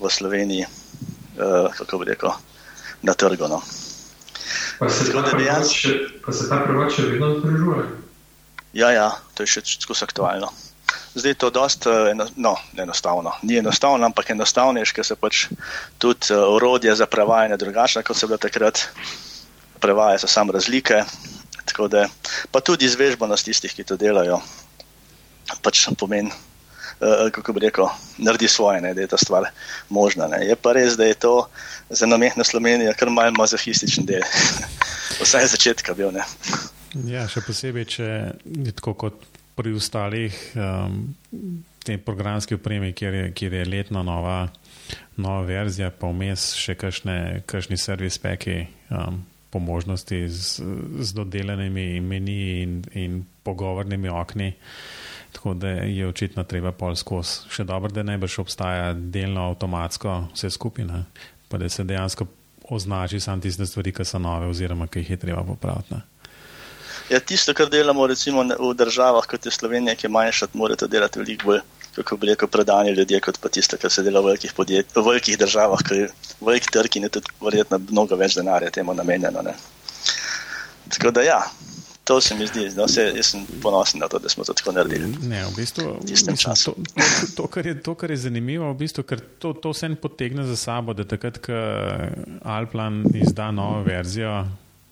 v 0.00 0.10
Sloveniji, 0.10 0.66
uh, 0.66 1.70
kako 1.78 1.98
bi 2.02 2.10
rekel, 2.12 2.32
na 3.02 3.14
trgu. 3.14 3.48
No. 3.48 3.62
Pa 4.78 4.88
se 4.88 5.12
ta 6.48 6.58
prevod 6.64 6.90
še 6.92 7.02
vedno 7.06 7.38
združuje? 7.38 7.86
Ja, 8.72 8.90
ja, 8.90 9.08
to 9.36 9.44
je 9.44 9.58
še 9.58 9.62
skozi 9.64 10.04
aktualno. 10.04 10.48
Zdaj 11.12 11.30
je 11.30 11.36
to 11.36 11.48
dosta 11.52 11.92
eh, 11.92 12.10
eno, 12.16 12.24
no, 12.40 12.56
enostavno. 12.76 13.34
Ni 13.44 13.60
enostavno, 13.60 14.00
ampak 14.06 14.32
enostavno 14.32 14.80
je, 14.80 14.88
ker 14.96 15.04
se 15.04 15.16
pač 15.16 15.46
tudi 16.00 16.32
uh, 16.32 16.48
orodje 16.56 16.94
za 16.96 17.06
prevajanje 17.06 17.60
drugačne, 17.60 18.02
kot 18.02 18.16
so 18.16 18.30
bile 18.30 18.40
takrat. 18.40 18.88
Prevaja 19.82 20.18
se 20.22 20.28
samo 20.30 20.54
razlike, 20.54 21.02
Da, 21.88 22.04
pa 22.50 22.60
tudi 22.60 22.84
izvežbanost 22.84 23.46
tistih, 23.48 23.72
ki 23.72 23.84
to 23.86 23.96
delajo, 23.96 24.42
pač 25.62 25.84
pomeni, 25.98 26.30
uh, 27.00 27.28
kako 27.34 27.52
bi 27.52 27.66
rekel, 27.66 27.88
naredi 28.18 28.48
svoje, 28.48 28.80
ne, 28.80 28.94
da 28.94 29.00
je 29.00 29.10
ta 29.12 29.18
stvar 29.20 29.48
možna. 29.88 30.28
Ne. 30.28 30.44
Je 30.46 30.56
pa 30.56 30.72
res, 30.76 30.96
da 30.96 31.08
je 31.08 31.14
to 31.14 31.48
za 31.90 32.06
namehno 32.06 32.44
Slovenijo 32.44 32.94
kar 32.98 33.10
malce 33.10 33.36
mazohističen 33.38 34.06
del. 34.06 34.24
Vsaj 35.22 35.52
začetka 35.54 35.94
bil. 35.94 36.12
Ne. 36.14 36.24
Ja, 37.08 37.26
še 37.28 37.44
posebej, 37.46 37.88
če 37.88 38.08
je 38.44 38.72
tako 38.76 38.94
kot 39.06 39.26
pri 39.56 39.74
ostalih 39.76 40.36
um, 40.56 41.12
tem 41.84 42.00
programski 42.00 42.56
opremi, 42.56 42.92
kjer 42.96 43.14
je, 43.14 43.26
kjer 43.36 43.58
je 43.60 43.66
letna 43.68 44.02
nova, 44.06 44.38
nova 45.16 45.42
verzija, 45.48 45.90
pa 45.92 46.08
vmes 46.12 46.52
še 46.56 46.76
kakšni 46.78 47.78
servis 47.80 48.18
peki. 48.22 48.64
Um, 48.92 49.22
po 49.52 49.60
možnosti 49.60 50.28
z, 50.28 50.64
z 51.04 51.12
dodelanimi 51.12 51.96
imeni 51.96 52.62
in, 52.62 52.78
in 52.96 53.18
pogovornimi 53.44 54.08
okni, 54.08 54.54
Tako 55.32 55.54
da 55.54 55.68
je 55.68 56.06
očitno 56.08 56.44
treba 56.44 56.72
pol 56.72 56.96
skozi. 56.96 57.48
Še 57.50 57.64
dobro, 57.64 57.90
da 57.90 58.02
ne 58.04 58.18
boš 58.20 58.38
obstaja 58.44 58.92
delno 58.92 59.48
avtomatsko 59.48 60.16
vse 60.34 60.50
skupine, 60.50 61.04
pa 61.48 61.58
da 61.58 61.68
se 61.68 61.84
dejansko 61.84 62.26
označi 62.68 63.20
samo 63.20 63.42
tiste 63.42 63.66
stvari, 63.66 63.92
ki 63.92 64.04
so 64.04 64.18
nove 64.18 64.46
oziroma 64.46 64.86
ki 64.86 65.02
jih 65.02 65.10
je 65.10 65.22
treba 65.24 65.44
popraviti. 65.44 66.00
Ja, 67.10 67.20
tisto, 67.20 67.54
kar 67.54 67.68
delamo 67.68 68.06
recimo 68.06 68.44
v 68.44 68.72
državah, 68.78 69.26
kot 69.28 69.46
je 69.46 69.52
Slovenija, 69.52 69.96
ki 69.98 70.06
je 70.06 70.12
manjša, 70.12 70.48
morate 70.56 70.88
delati 70.88 71.20
veliko 71.20 71.50
bolj, 71.50 71.60
kako 71.96 72.16
bi 72.16 72.30
rekel, 72.30 72.48
predani 72.48 72.94
ljudje, 72.96 73.20
kot 73.20 73.40
pa 73.40 73.50
tisto, 73.52 73.76
kar 73.76 73.92
se 73.92 74.04
dela 74.06 74.20
v 74.20 74.32
velikih, 74.32 74.54
podjet, 74.56 74.94
v 74.96 75.04
velikih 75.08 75.38
državah, 75.40 75.82
ker 75.88 75.98
je 75.98 76.08
velik 76.40 76.70
trg 76.72 76.96
in 76.96 77.08
je 77.08 77.16
tudi 77.18 77.34
verjetno 77.40 77.80
mnogo 77.90 78.16
več 78.16 78.38
denarja 78.38 78.70
temu 78.70 78.94
namenjeno. 78.94 79.42
Ne. 79.42 79.56
Tako 80.88 81.10
da 81.10 81.26
ja. 81.26 81.40
To 82.12 82.20
se 82.20 82.34
mi 82.34 82.46
zdi, 82.46 82.66
no, 82.76 82.84
sem 82.88 83.46
ponosen 83.62 84.00
na 84.00 84.08
to, 84.08 84.18
da 84.18 84.28
smo 84.28 84.44
to 84.44 84.52
tako 84.52 84.74
naredili. 84.76 85.08
Ne, 85.24 85.46
v 85.48 85.54
bistvu, 85.56 85.94
mislim, 86.04 86.36
to, 86.36 86.74
to, 86.74 86.74
to, 87.36 87.46
kar 87.48 87.66
je, 87.66 87.72
to, 87.80 87.94
kar 87.96 88.12
je 88.12 88.18
zanimivo, 88.26 88.68
v 88.68 88.76
bistvu, 88.84 89.04
ker 89.08 89.22
to, 89.40 89.54
to 89.56 89.72
vse 89.72 89.88
potegne 89.96 90.44
za 90.44 90.56
sabo, 90.60 90.92
da 90.92 91.06
takrat, 91.08 91.40
ko 91.40 91.56
Alplan 92.44 93.06
izda 93.16 93.48
novo 93.50 93.80
verzijo, 93.88 94.42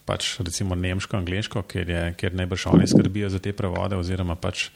pač 0.08 0.30
recimo 0.40 0.74
nemško, 0.74 1.20
angliško, 1.20 1.66
ker, 1.68 1.92
je, 1.92 2.02
ker 2.16 2.40
najbrž 2.40 2.70
oni 2.72 2.88
skrbijo 2.88 3.28
za 3.28 3.38
te 3.38 3.52
prevode, 3.52 4.00
oziroma 4.00 4.38
pač 4.40 4.70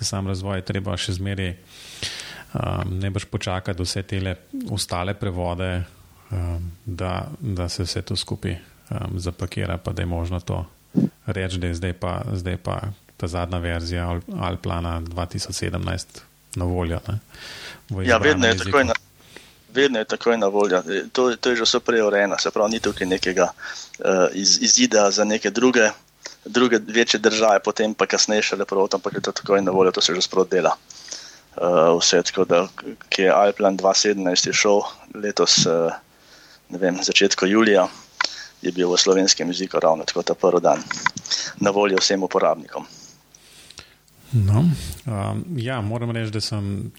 za 0.00 0.08
sam 0.14 0.32
razvoj, 0.32 0.64
treba 0.64 0.96
še 0.96 1.18
zmeraj 1.20 1.52
um, 1.52 2.96
najbrž 3.04 3.28
počakati 3.28 3.84
vse 3.84 4.06
te 4.08 4.24
ostale 4.72 5.18
prevode, 5.20 5.72
um, 6.32 6.72
da, 6.86 7.26
da 7.40 7.68
se 7.68 7.84
vse 7.84 8.08
to 8.08 8.16
skupaj 8.16 8.56
um, 8.56 9.20
zapakira, 9.20 9.76
pa 9.76 9.92
da 9.92 10.00
je 10.00 10.14
možno 10.16 10.40
to 10.40 10.64
reči, 11.26 11.58
da 11.58 11.66
je 11.66 11.74
zdaj 11.74 11.92
pa, 11.92 12.22
zdaj 12.32 12.56
pa 12.56 12.80
ta 13.16 13.26
zadnja 13.26 13.58
verzija 13.58 14.20
Alplana 14.40 15.00
2017 15.00 16.20
na 16.54 16.64
voljo. 16.64 17.00
Ja, 18.04 18.18
vedno 18.18 18.46
je 18.46 18.58
tako. 18.58 18.84
Na 18.84 18.94
vedno 19.74 19.98
je 19.98 20.04
takoj 20.04 20.38
na 20.38 20.46
voljo. 20.46 20.82
To, 21.12 21.36
to 21.36 21.50
je 21.50 21.56
že 21.56 21.62
vse 21.62 21.80
preurejeno, 21.80 22.38
se 22.38 22.50
pravi, 22.50 22.70
ni 22.70 22.80
tukaj 22.80 23.06
nekega 23.06 23.48
uh, 23.52 24.28
iz, 24.32 24.58
izida 24.62 25.10
za 25.10 25.24
neke 25.24 25.50
druge, 25.50 25.90
druge 26.44 26.78
večje 26.86 27.20
države, 27.20 27.60
potem 27.60 27.94
pa 27.94 28.06
kasneje 28.06 28.42
še 28.42 28.56
lepo, 28.56 28.88
ampak 28.92 29.14
je 29.14 29.20
to 29.20 29.32
takoj 29.32 29.62
na 29.62 29.70
voljo, 29.70 29.92
to 29.92 30.00
se 30.00 30.14
že 30.14 30.22
sprot 30.22 30.50
dela. 30.50 30.76
Uh, 31.56 31.98
vse 31.98 32.22
tako, 32.22 32.44
da 32.44 32.66
je 33.18 33.30
Alplan 33.30 33.78
2017 33.78 34.46
je 34.46 34.52
šel 34.52 34.82
letos, 35.14 35.66
uh, 35.66 35.92
ne 36.70 36.78
vem, 36.78 37.02
začetku 37.02 37.46
julija, 37.46 37.88
je 38.62 38.72
bil 38.72 38.90
v 38.92 38.98
slovenskem 38.98 39.48
jeziku 39.48 39.80
ravno 39.80 40.04
tako 40.04 40.22
ta 40.22 40.34
prvi 40.34 40.60
dan 40.60 40.82
na 41.60 41.70
voljo 41.70 41.96
vsem 42.00 42.22
uporabnikom. 42.22 42.84
No, 44.32 44.64
um, 45.06 45.44
ja, 45.56 45.80
moram 45.80 46.10
reči, 46.10 46.30
da 46.30 46.40
sem 46.40 46.92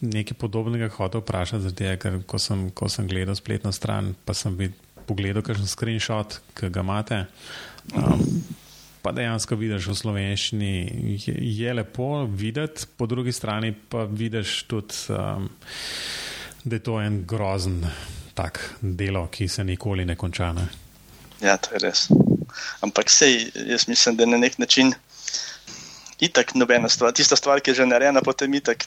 nekaj 0.00 0.38
podobnega 0.38 0.88
hotel 0.88 1.20
vprašati, 1.20 1.62
zato 1.62 1.96
ker 2.00 2.18
ko 2.26 2.38
sem, 2.38 2.70
ko 2.70 2.88
sem 2.88 3.06
gledal 3.08 3.36
spletno 3.36 3.72
stran, 3.72 4.14
pa 4.24 4.34
sem 4.34 4.56
pogledal 5.06 5.44
kakšen 5.44 5.68
screenshot, 5.68 6.40
ki 6.58 6.70
ga 6.72 6.82
imate. 6.82 7.24
Um, 7.94 8.24
pa 9.02 9.12
dejansko 9.12 9.58
vidiš 9.58 9.90
v 9.90 9.96
slovenščini, 9.98 10.72
je, 11.26 11.34
je 11.36 11.74
lepo 11.74 12.24
videti, 12.26 12.86
po 12.96 13.06
drugi 13.06 13.34
strani 13.34 13.72
pa 13.72 14.06
vidiš 14.08 14.62
tudi, 14.70 14.94
um, 15.12 15.50
da 16.64 16.78
je 16.78 16.82
to 16.82 17.00
en 17.02 17.24
grozen 17.26 17.82
tak 18.34 18.62
delo, 18.80 19.26
ki 19.30 19.48
se 19.48 19.64
nikoli 19.64 20.06
ne 20.08 20.16
konča. 20.16 20.52
Ne? 20.56 20.68
Ja, 21.42 21.56
to 21.58 21.74
je 21.74 21.82
res. 21.82 22.06
Ampak 22.80 23.10
sej, 23.10 23.50
jaz 23.66 23.88
mislim, 23.88 24.16
da 24.16 24.26
na 24.26 24.38
nek 24.38 24.58
način 24.58 24.94
itak 26.22 26.54
nobena 26.54 26.88
stvar. 26.88 27.12
Tista 27.12 27.36
stvar, 27.36 27.60
ki 27.60 27.70
je 27.70 27.74
že 27.74 27.86
narejena, 27.86 28.22
potem 28.22 28.54
itak 28.54 28.84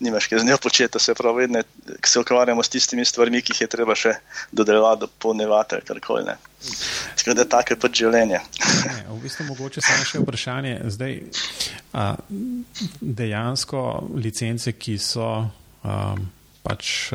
nimaš, 0.00 0.26
ki 0.26 0.38
z 0.40 0.44
njo 0.48 0.56
početi. 0.56 0.98
Se 0.98 1.14
pravi, 1.14 1.44
vedno 1.44 1.60
se 2.04 2.20
ukvarjamo 2.20 2.62
s 2.62 2.72
tistimi 2.72 3.04
stvarmi, 3.04 3.42
ki 3.42 3.52
jih 3.52 3.60
je 3.60 3.68
treba 3.68 3.94
še 3.94 4.14
dodelovati, 4.52 5.04
dopolnevati 5.04 5.76
ali 5.76 5.84
karkoli. 5.84 6.36
Tako 7.16 7.34
da 7.36 7.44
tako 7.44 7.74
je 7.74 7.78
pač 7.80 7.98
življenje. 8.00 8.40
V 9.08 9.18
bistvu 9.20 9.46
mogoče 9.50 9.84
samo 9.84 10.06
še 10.08 10.22
vprašanje. 10.22 10.78
Zdaj, 10.96 11.18
a, 11.92 12.06
dejansko 13.20 13.82
licence, 14.16 14.72
ki 14.72 14.96
so 14.96 15.28
a, 15.84 15.98
pač 16.64 17.12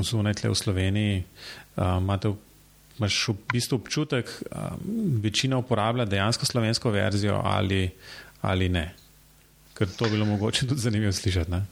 zunaj 0.00 0.40
tle 0.40 0.54
v 0.54 0.56
Sloveniji, 0.56 1.20
a, 1.76 1.98
imate 2.00 2.32
v 2.96 3.00
Máš 3.00 3.28
v 3.28 3.36
bistvu 3.52 3.80
občutek, 3.80 4.28
da 4.50 4.76
večina 5.22 5.58
uporablja 5.58 6.04
dejansko 6.04 6.46
slovensko 6.46 6.90
verzijo 6.90 7.40
ali, 7.44 7.90
ali 8.42 8.68
ne? 8.68 8.94
Ker 9.74 9.88
to 9.96 10.08
bilo 10.08 10.24
mogoče 10.24 10.66
tudi 10.68 10.80
zanimivo 10.80 11.12
slišati. 11.12 11.50
Ne? 11.50 11.64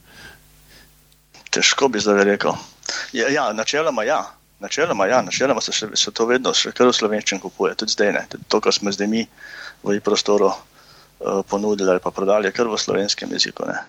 Težko 1.51 1.87
bi 1.87 1.99
zdaj 1.99 2.23
rekel. 2.23 2.57
Ja, 3.13 3.29
ja, 3.29 3.53
načeloma 3.53 4.03
ja. 4.03 4.23
Načeloma, 4.61 5.07
ja, 5.09 5.21
načeloma 5.25 5.61
se, 5.61 5.73
še, 5.73 5.87
se 5.97 6.11
to 6.13 6.27
vedno, 6.29 6.53
še 6.53 6.69
kar 6.77 6.85
v 6.85 6.93
slovenščini 6.93 7.41
kupuje, 7.41 7.73
tudi 7.81 7.95
zdaj 7.95 8.11
ne. 8.13 8.21
Tudi 8.29 8.45
to, 8.45 8.59
kar 8.61 8.75
smo 8.75 8.93
zdaj 8.93 9.07
mi 9.09 9.23
v 9.81 9.95
prostoru 10.05 10.51
uh, 10.51 11.39
ponudili 11.49 11.89
ali 11.89 12.03
pa 12.03 12.11
prodali, 12.13 12.45
je 12.45 12.53
kar 12.53 12.69
v 12.69 12.77
slovenskem 12.77 13.33
jeziku. 13.33 13.65
Uh, 13.65 13.81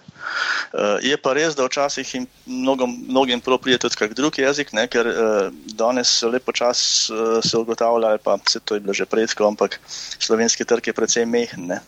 je 1.02 1.16
pa 1.20 1.32
res, 1.36 1.56
da 1.56 1.66
včasih 1.66 2.14
jim 2.14 2.26
mnogom, 2.46 2.94
mnogim 3.08 3.40
prav 3.40 3.58
pride 3.60 3.78
tudi 3.82 3.98
kak 4.00 4.14
drug 4.16 4.38
jezik, 4.38 4.72
ne, 4.72 4.86
ker 4.88 5.08
uh, 5.08 5.48
danes 5.76 6.14
lepo 6.22 6.52
čas 6.52 7.10
uh, 7.10 7.40
se 7.44 7.58
ugotavlja, 7.58 8.14
ali 8.14 8.22
pa 8.22 8.38
se 8.48 8.60
to 8.60 8.74
je 8.74 8.80
bilo 8.80 8.94
že 8.94 9.06
predsko, 9.06 9.46
ampak 9.46 9.80
slovenski 10.18 10.64
trg 10.64 10.86
je 10.86 10.96
precej 10.96 11.26
mehen. 11.26 11.68
Ne. 11.68 11.80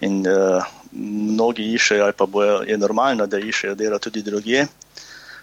In 0.00 0.24
uh, 0.26 0.64
mnogi 0.92 1.68
iščejo, 1.74 2.04
ali 2.04 2.16
pa 2.16 2.26
bojo, 2.26 2.62
je 2.66 2.76
normalno, 2.78 3.26
da 3.26 3.38
iščejo 3.38 3.74
delo 3.78 3.98
tudi 4.02 4.22
drugje. 4.22 4.66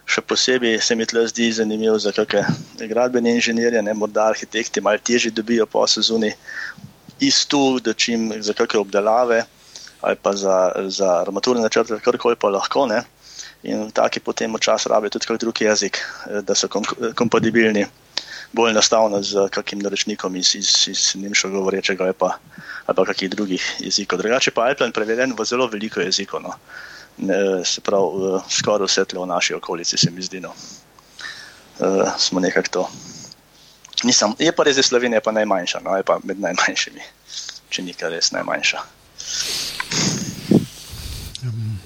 Še 0.03 0.21
posebej 0.27 0.81
se 0.83 0.95
mi 0.99 1.05
tle 1.07 1.23
zdi 1.31 1.47
zanimivo 1.55 1.95
za 1.99 2.11
kakšne 2.11 2.87
gradbene 2.91 3.37
inženirje, 3.37 3.81
ne 3.81 3.93
morda 3.95 4.27
arhitekti, 4.33 4.83
malo 4.83 4.99
težje 4.99 5.31
dobijo 5.31 5.65
po 5.65 5.85
sezoni 5.87 6.33
iz 7.23 7.45
tu, 7.47 7.79
da 7.79 7.93
čim 7.93 8.33
za 8.43 8.53
kakšne 8.53 8.81
obdelave 8.83 9.43
ali 10.03 10.15
pa 10.21 10.35
za, 10.35 10.71
za 10.87 11.09
armaturne 11.21 11.63
načrte, 11.63 11.99
karkoli 12.03 12.35
pa 12.35 12.51
lahko. 12.51 12.85
Ne? 12.87 13.03
In 13.63 13.91
taki 13.95 14.19
potem 14.19 14.55
včasih 14.55 14.91
rabijo 14.91 15.15
tudi 15.15 15.27
kak 15.27 15.39
drug 15.39 15.61
jezik, 15.61 16.01
da 16.43 16.55
so 16.55 16.67
kompatibilni 17.15 17.85
bolj 18.53 18.71
enostavno 18.71 19.21
z 19.23 19.47
kakim 19.49 19.79
naročnikom 19.79 20.35
iz, 20.35 20.55
iz, 20.55 20.87
iz 20.87 21.03
nemško 21.15 21.49
govorečega 21.49 22.03
ali 22.03 22.13
pa, 22.13 22.37
ali 22.85 22.95
pa 22.95 23.05
kakih 23.05 23.29
drugih 23.29 23.75
jezikov. 23.79 24.19
Drugače 24.19 24.51
pa 24.51 24.67
je 24.69 24.77
plan 24.77 24.91
preveden 24.91 25.33
v 25.37 25.45
zelo 25.45 25.67
veliko 25.67 26.01
jezikov. 26.01 26.43
No? 26.43 26.53
se 27.65 27.81
pravi, 27.81 28.39
skoraj 28.49 28.87
vse 28.87 29.05
tle 29.05 29.19
v 29.19 29.27
naši 29.29 29.53
okolici, 29.53 29.97
se 29.97 30.11
mi 30.11 30.21
zdi. 30.21 30.39
No. 30.41 30.53
Uh, 31.79 32.09
smo 32.17 32.39
nekako 32.39 32.69
to. 32.69 32.89
Nisem, 34.03 34.33
je 34.39 34.51
pa 34.51 34.63
res, 34.63 34.75
da 34.75 34.79
je 34.79 34.89
Slovenija 34.89 35.21
pa 35.21 35.31
najmanjša, 35.31 35.79
no, 35.79 35.95
je 35.97 36.03
pa 36.03 36.19
med 36.23 36.41
najmanjšimi, 36.41 37.05
če 37.69 37.83
ni 37.83 37.93
kar 37.93 38.11
res 38.11 38.31
najmanjša. 38.35 38.81
Um, 41.43 41.79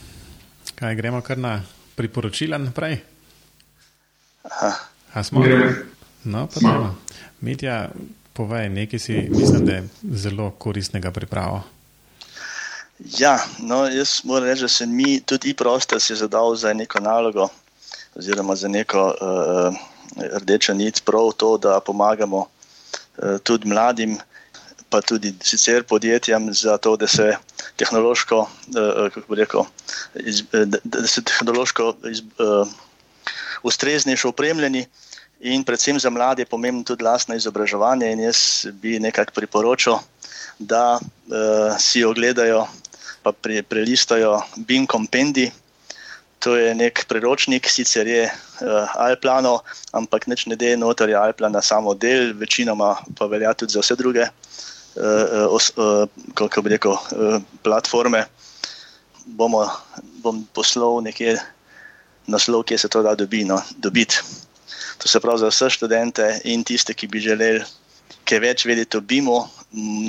kaj 0.76 0.96
gremo 0.96 1.22
kar 1.22 1.38
na 1.38 1.62
priporočila 1.96 2.58
naprej? 2.58 3.00
Aha. 4.44 5.24
Smo? 5.24 5.44
No, 6.24 6.48
pa 6.48 6.60
da. 6.60 6.94
Mitja, 7.42 7.90
povej, 8.34 8.70
nekaj 8.70 9.00
si, 9.00 9.14
mislim, 9.30 9.66
da 9.66 9.72
je 9.72 9.88
zelo 10.14 10.52
koristnega 10.52 11.12
pripravo. 11.12 11.64
Ja, 13.18 13.38
no, 13.60 13.86
jaz 13.86 14.22
moram 14.24 14.48
reči, 14.50 14.62
da 14.62 14.68
se 14.68 14.86
mi 14.86 15.22
tudi 15.22 15.54
prostor 15.54 16.02
si 16.02 16.16
zadal 16.16 16.56
za 16.56 16.74
neko 16.74 17.00
nalogo, 17.00 17.48
oziroma 18.16 18.56
za 18.56 18.68
neko 18.68 19.14
uh, 19.22 19.76
rdečo 20.42 20.74
nit, 20.74 21.02
prav 21.06 21.32
to, 21.38 21.58
da 21.58 21.80
pomagamo 21.80 22.38
uh, 22.38 23.38
tudi 23.44 23.70
mladim, 23.70 24.18
pa 24.90 25.02
tudi 25.02 25.34
sicer 25.42 25.84
podjetjem, 25.84 26.54
za 26.54 26.78
to, 26.78 26.98
da 26.98 27.08
se 27.08 27.36
tehnološko, 27.78 28.40
uh, 28.40 29.08
kako 29.14 29.26
bi 29.30 29.42
rekel, 29.42 29.66
iz, 30.16 30.44
da, 30.52 30.78
da 30.84 31.08
se 31.08 31.24
tehnološko 31.24 31.94
iz, 32.12 32.22
uh, 32.40 32.68
ustreznejšo 33.64 34.30
opremljeni. 34.30 34.86
In 35.40 35.64
predvsem 35.64 36.00
za 36.00 36.10
mlade 36.10 36.42
je 36.42 36.50
pomembno 36.50 36.84
tudi 36.84 37.04
lastno 37.04 37.36
izobraževanje, 37.36 38.12
in 38.12 38.20
jaz 38.26 38.66
bi 38.82 39.00
nekako 39.00 39.36
priporočil, 39.36 40.00
da 40.60 40.98
uh, 40.98 41.78
si 41.80 42.04
ogledajo 42.04 42.66
pa 43.24 43.32
pre, 43.32 43.62
prelistajo 43.64 44.42
Bing 44.56 44.90
Compendi. 44.90 45.52
To 46.40 46.56
je 46.56 46.74
nek 46.76 47.06
priročnik, 47.10 47.70
sicer 47.70 48.08
je 48.08 48.26
uh, 48.26 48.98
Alplano, 48.98 49.60
ampak 49.92 50.28
neč 50.28 50.46
ne 50.46 50.56
deje 50.56 50.78
noter 50.78 51.10
je 51.10 51.18
Alplana 51.18 51.62
samo 51.62 51.94
del, 51.94 52.34
večinoma 52.38 52.96
pa 53.18 53.26
velja 53.26 53.54
tudi 53.54 53.74
za 53.74 53.82
vse 53.82 53.96
druge 53.98 54.26
os, 55.50 55.72
uh, 55.78 56.08
kako 56.34 56.62
bi 56.62 56.76
rekel, 56.76 56.92
uh, 56.92 57.42
platforme. 57.64 58.26
Bomo, 59.26 59.66
bom 60.24 60.46
poslal 60.56 61.02
nekje 61.04 61.36
naslov, 62.28 62.64
kje 62.64 62.78
se 62.78 62.90
to 62.90 63.04
da 63.04 63.16
dobi, 63.16 63.44
no, 63.46 63.62
dobiti. 63.78 64.22
To 64.98 65.08
se 65.08 65.20
pravi 65.20 65.40
za 65.40 65.52
vse 65.52 65.70
študente 65.70 66.40
in 66.44 66.64
tiste, 66.64 66.94
ki 66.94 67.08
bi 67.08 67.20
želeli 67.20 67.64
kaj 68.28 68.40
več 68.44 68.66
vedeti 68.68 68.98
o 68.98 69.02
BIM-u, 69.02 69.38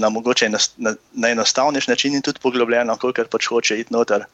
na 0.00 0.08
mogoče 0.08 0.48
na, 0.48 0.58
na, 0.76 0.94
na 1.12 1.28
enostavnejši 1.28 1.90
način 1.90 2.14
in 2.14 2.22
tudi 2.22 2.40
poglobljeno, 2.42 2.96
kolikor 2.96 3.28
pač 3.28 3.48
hoče 3.50 3.78
iti 3.80 3.94
noter, 3.94 4.24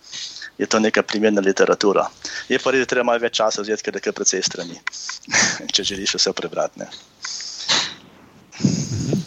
je 0.59 0.67
to 0.67 0.79
neka 0.79 1.03
primerna 1.03 1.41
literatura. 1.41 2.07
Je 2.49 2.59
pa 2.59 2.71
res, 2.71 2.85
da 2.85 2.93
treba 2.93 3.07
malo 3.09 3.23
več 3.23 3.39
časa 3.41 3.65
vzeti, 3.65 3.83
ker 3.83 3.97
je 3.97 4.05
kar 4.05 4.17
precej 4.17 4.45
strani, 4.45 4.79
če 5.75 5.85
želiš 5.85 6.19
vse 6.19 6.33
prebrati. 6.37 6.85
Ne. 6.85 6.91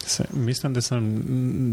Se, 0.06 0.24
mislim, 0.32 0.74
da 0.74 0.82
sem, 0.82 1.24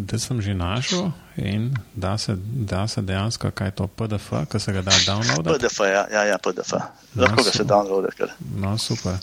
da 0.07 0.19
sem 0.19 0.41
že 0.43 0.55
našel 0.55 1.11
in 1.37 1.75
da 1.95 2.19
se, 2.19 2.37
da 2.39 2.89
se 2.89 3.03
dejansko, 3.03 3.51
kaj 3.51 3.71
to 3.71 3.87
PDF, 3.87 4.33
ki 4.51 4.61
se 4.61 4.73
ga 4.73 4.83
da 4.83 4.91
downloaditi. 5.07 5.59
PDF, 5.59 5.79
ja, 5.81 6.07
ja, 6.13 6.25
ja 6.25 6.39
PDF. 6.39 6.73
Lahko 7.15 7.37
no, 7.37 7.45
ga 7.45 7.51
se 7.51 7.65
downloaditi. 7.65 8.23
No, 8.57 8.79
super. 8.79 9.17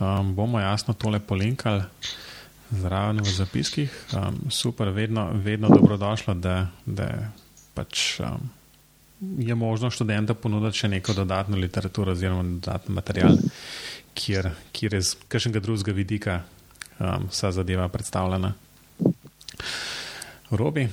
Um, 0.00 0.34
bomo 0.34 0.60
jasno 0.60 0.94
tole 0.94 1.20
polinkali 1.20 1.82
zraven 2.70 3.20
v 3.20 3.30
zapiskih. 3.30 3.92
Um, 4.16 4.50
super, 4.50 4.88
vedno, 4.88 5.28
vedno 5.32 5.68
dobrodošlo, 5.68 6.34
da, 6.34 6.66
da 6.86 7.08
pač, 7.74 8.20
um, 8.20 8.50
je 9.38 9.54
možno 9.54 9.90
študenta 9.90 10.34
ponuditi 10.34 10.78
še 10.78 10.88
neko 10.88 11.12
dodatno 11.12 11.56
literaturo 11.56 12.12
oziroma 12.12 12.42
dodatno 12.42 12.94
material, 12.94 13.36
kjer, 14.14 14.50
kjer 14.72 14.94
je 14.94 15.02
z 15.02 15.16
kakšnega 15.28 15.60
drugega 15.60 15.92
vidika 15.92 16.42
um, 16.98 17.26
vsa 17.30 17.52
zadeva 17.52 17.88
predstavljena. 17.88 18.52
Robi, 20.50 20.88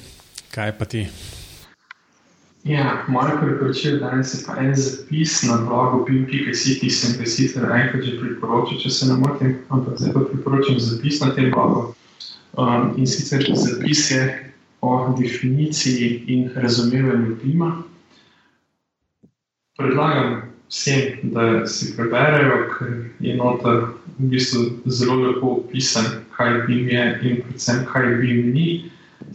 kaj 0.51 0.77
pa 0.77 0.85
ti? 0.85 1.07
Ja, 2.63 3.03
moje 3.07 3.31
priporočilo 3.41 3.99
danes 3.99 4.33
je 4.33 4.43
pa 4.47 4.55
en 4.61 4.75
zapis 4.75 5.43
na 5.43 5.57
blogu 5.57 6.05
BIM.si, 6.05 6.79
ki 6.79 6.89
sem 6.89 7.17
ga 7.17 7.25
sicer 7.25 7.65
enkrat 7.65 8.03
že 8.05 8.19
priporočil, 8.19 8.77
če 8.77 8.89
se 8.89 9.07
ne 9.09 9.17
motim, 9.17 9.55
ampak 9.69 9.97
zdaj 9.97 10.13
pa 10.13 10.25
priporočam 10.29 10.77
zapis 10.79 11.21
na 11.21 11.31
tem 11.33 11.49
blogu. 11.51 11.95
Um, 12.53 12.93
in 12.97 13.07
sicer 13.07 13.41
zapis 13.55 14.11
je 14.11 14.53
o 14.81 15.15
definiciji 15.17 16.23
in 16.27 16.51
razumevanju 16.55 17.39
klima. 17.41 17.83
Predlagam 19.77 20.50
vsem, 20.71 21.31
da 21.35 21.67
si 21.67 21.91
preberejo, 21.95 22.57
ker 22.77 22.91
je 23.19 23.35
noter 23.35 23.83
v 24.17 24.31
bistvu 24.31 24.63
zelo 24.87 25.17
lepo 25.25 25.47
opisan, 25.59 26.23
kaj 26.37 26.63
BIM 26.67 26.89
je 26.89 27.03
in 27.21 27.41
predvsem 27.43 27.85
kaj 27.91 28.15
BIM 28.21 28.53
ni. 28.55 28.67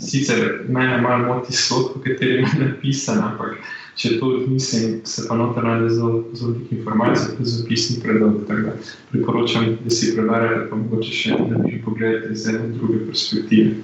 Sicer 0.02 0.64
mene 0.68 1.00
malo 1.00 1.34
moti 1.34 1.52
slot, 1.52 1.92
po 1.94 2.00
katerem 2.00 2.44
je 2.44 2.64
napisan, 2.64 3.20
ampak 3.22 3.60
če 3.96 4.16
to 4.20 4.30
odmislim, 4.40 4.98
se 5.08 5.24
pa 5.28 5.36
noter 5.36 5.64
najde 5.64 5.90
zelo 5.94 6.24
veliko 6.32 6.74
informacij, 6.74 7.36
da 7.38 7.44
zapisni 7.48 8.00
predolg. 8.02 8.48
Priporočam, 9.12 9.76
da 9.84 9.92
si 9.92 10.12
preberete, 10.16 10.66
pa 10.70 10.76
mogoče 10.80 11.12
še 11.20 11.36
ne 11.36 11.60
bi 11.62 11.80
pogledali 11.84 12.32
iz 12.32 12.48
ene 12.48 12.72
druge 12.76 13.04
perspektive. 13.06 13.76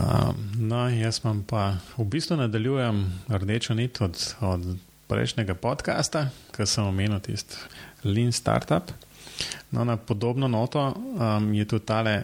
Um, 0.00 0.38
no, 0.70 0.86
jaz 0.88 1.20
pa 1.20 1.64
v 1.98 2.06
bistvu 2.08 2.38
nadaljujem 2.40 3.04
rdečo 3.28 3.74
nit 3.74 4.00
od, 4.00 4.16
od 4.40 4.64
prejšnjega 5.10 5.58
podcasta, 5.58 6.28
ki 6.54 6.62
sem 6.70 6.86
omenil 6.86 7.18
tisti 7.18 7.58
Lean 8.06 8.30
Startup. 8.30 8.86
No, 9.74 9.82
na 9.82 9.96
podobno 9.98 10.46
noto 10.46 10.94
um, 10.94 11.50
je 11.50 11.66
tudi 11.66 11.86
tale 11.86 12.14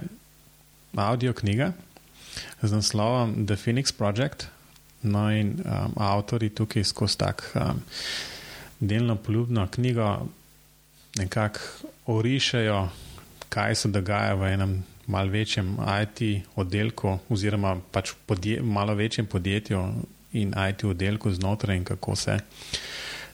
audio 0.94 1.34
knjiga 1.34 1.72
z 2.62 2.70
naslovom 2.70 3.46
The 3.46 3.58
Phoenix 3.58 3.90
Project. 3.90 4.46
No, 5.02 5.26
in 5.34 5.58
um, 5.58 5.98
avtori 5.98 6.50
tukaj 6.54 6.86
skozi 6.86 7.18
tak 7.18 7.42
um, 7.58 7.82
delno 8.78 9.16
poljubno 9.16 9.66
knjigo 9.66 10.28
nekako 11.18 11.90
orišajo, 12.06 12.88
kaj 13.48 13.74
se 13.74 13.88
dogaja 13.88 14.34
v 14.34 14.52
enem 14.54 14.84
malo 15.06 15.30
večjem 15.30 15.76
IT 16.02 16.46
oddelku, 16.54 17.18
oziroma 17.28 17.76
pač 17.90 18.14
v 18.28 18.62
malo 18.62 18.94
večjem 18.94 19.26
podjetju 19.26 19.82
in 20.42 20.54
IT 20.68 20.84
oddelku 20.84 21.32
znotraj, 21.32 21.76
in 21.76 21.84
kako 21.84 22.16
se 22.16 22.38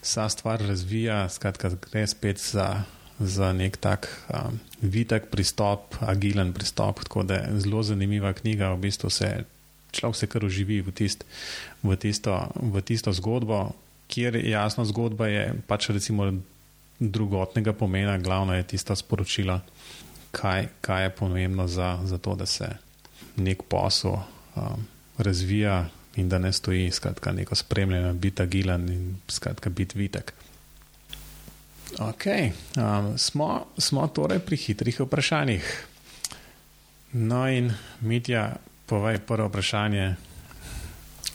vsa 0.03 0.29
stvar 0.29 0.61
razvija. 0.61 1.29
Skratka, 1.29 1.71
gre 1.91 2.07
spet 2.07 2.41
za 2.41 2.83
za 3.23 3.53
nek 3.53 3.77
tak 3.77 4.09
um, 4.29 4.59
vitek 4.83 5.31
pristop, 5.31 5.95
agilen 6.01 6.53
pristop. 6.53 7.03
Tako 7.07 7.23
da 7.23 7.35
je 7.35 7.61
zelo 7.61 7.83
zanimiva 7.83 8.33
knjiga, 8.33 8.73
v 8.75 8.79
bistvu 8.89 9.11
se 9.11 9.45
človek 9.93 10.17
se 10.17 10.27
kar 10.27 10.45
uživi 10.45 10.81
v, 10.81 10.93
tist, 10.93 11.25
v, 11.83 11.97
tisto, 11.97 12.35
v 12.57 12.81
tisto 12.81 13.13
zgodbo, 13.13 13.73
kjer 14.09 14.37
je 14.41 14.51
jasno, 14.51 14.85
zgodba 14.89 15.29
je 15.29 15.45
pač 15.69 15.91
recimo 15.93 16.33
drugotnega 16.99 17.73
pomena, 17.73 18.19
glavno 18.19 18.57
je 18.57 18.67
tisto 18.73 18.97
sporočilo, 18.97 19.61
kaj, 20.33 20.69
kaj 20.81 21.05
je 21.05 21.11
pomembno 21.11 21.69
za, 21.69 21.99
za 22.05 22.19
to, 22.19 22.35
da 22.35 22.47
se 22.47 22.69
nek 23.37 23.63
posel 23.69 24.17
um, 24.57 24.87
razvija. 25.19 25.89
In 26.17 26.29
da 26.29 26.39
ne 26.39 26.53
stoji, 26.53 26.91
skratka, 26.91 27.33
neko 27.33 27.55
spremljanje, 27.55 28.13
biti 28.13 28.43
agilen 28.43 28.89
in 28.89 29.17
skratka, 29.29 29.71
biti 29.71 29.99
vitek. 29.99 30.33
Okay. 31.99 32.53
Um, 32.77 33.19
smo, 33.19 33.67
smo 33.79 34.07
torej 34.09 34.39
pri 34.39 34.57
hitrih 34.57 35.01
vprašanjih. 35.01 35.87
No, 37.13 37.45
in 37.49 37.73
Mitja, 38.01 38.57
povej 38.87 39.21
prvo 39.21 39.49
vprašanje, 39.49 40.17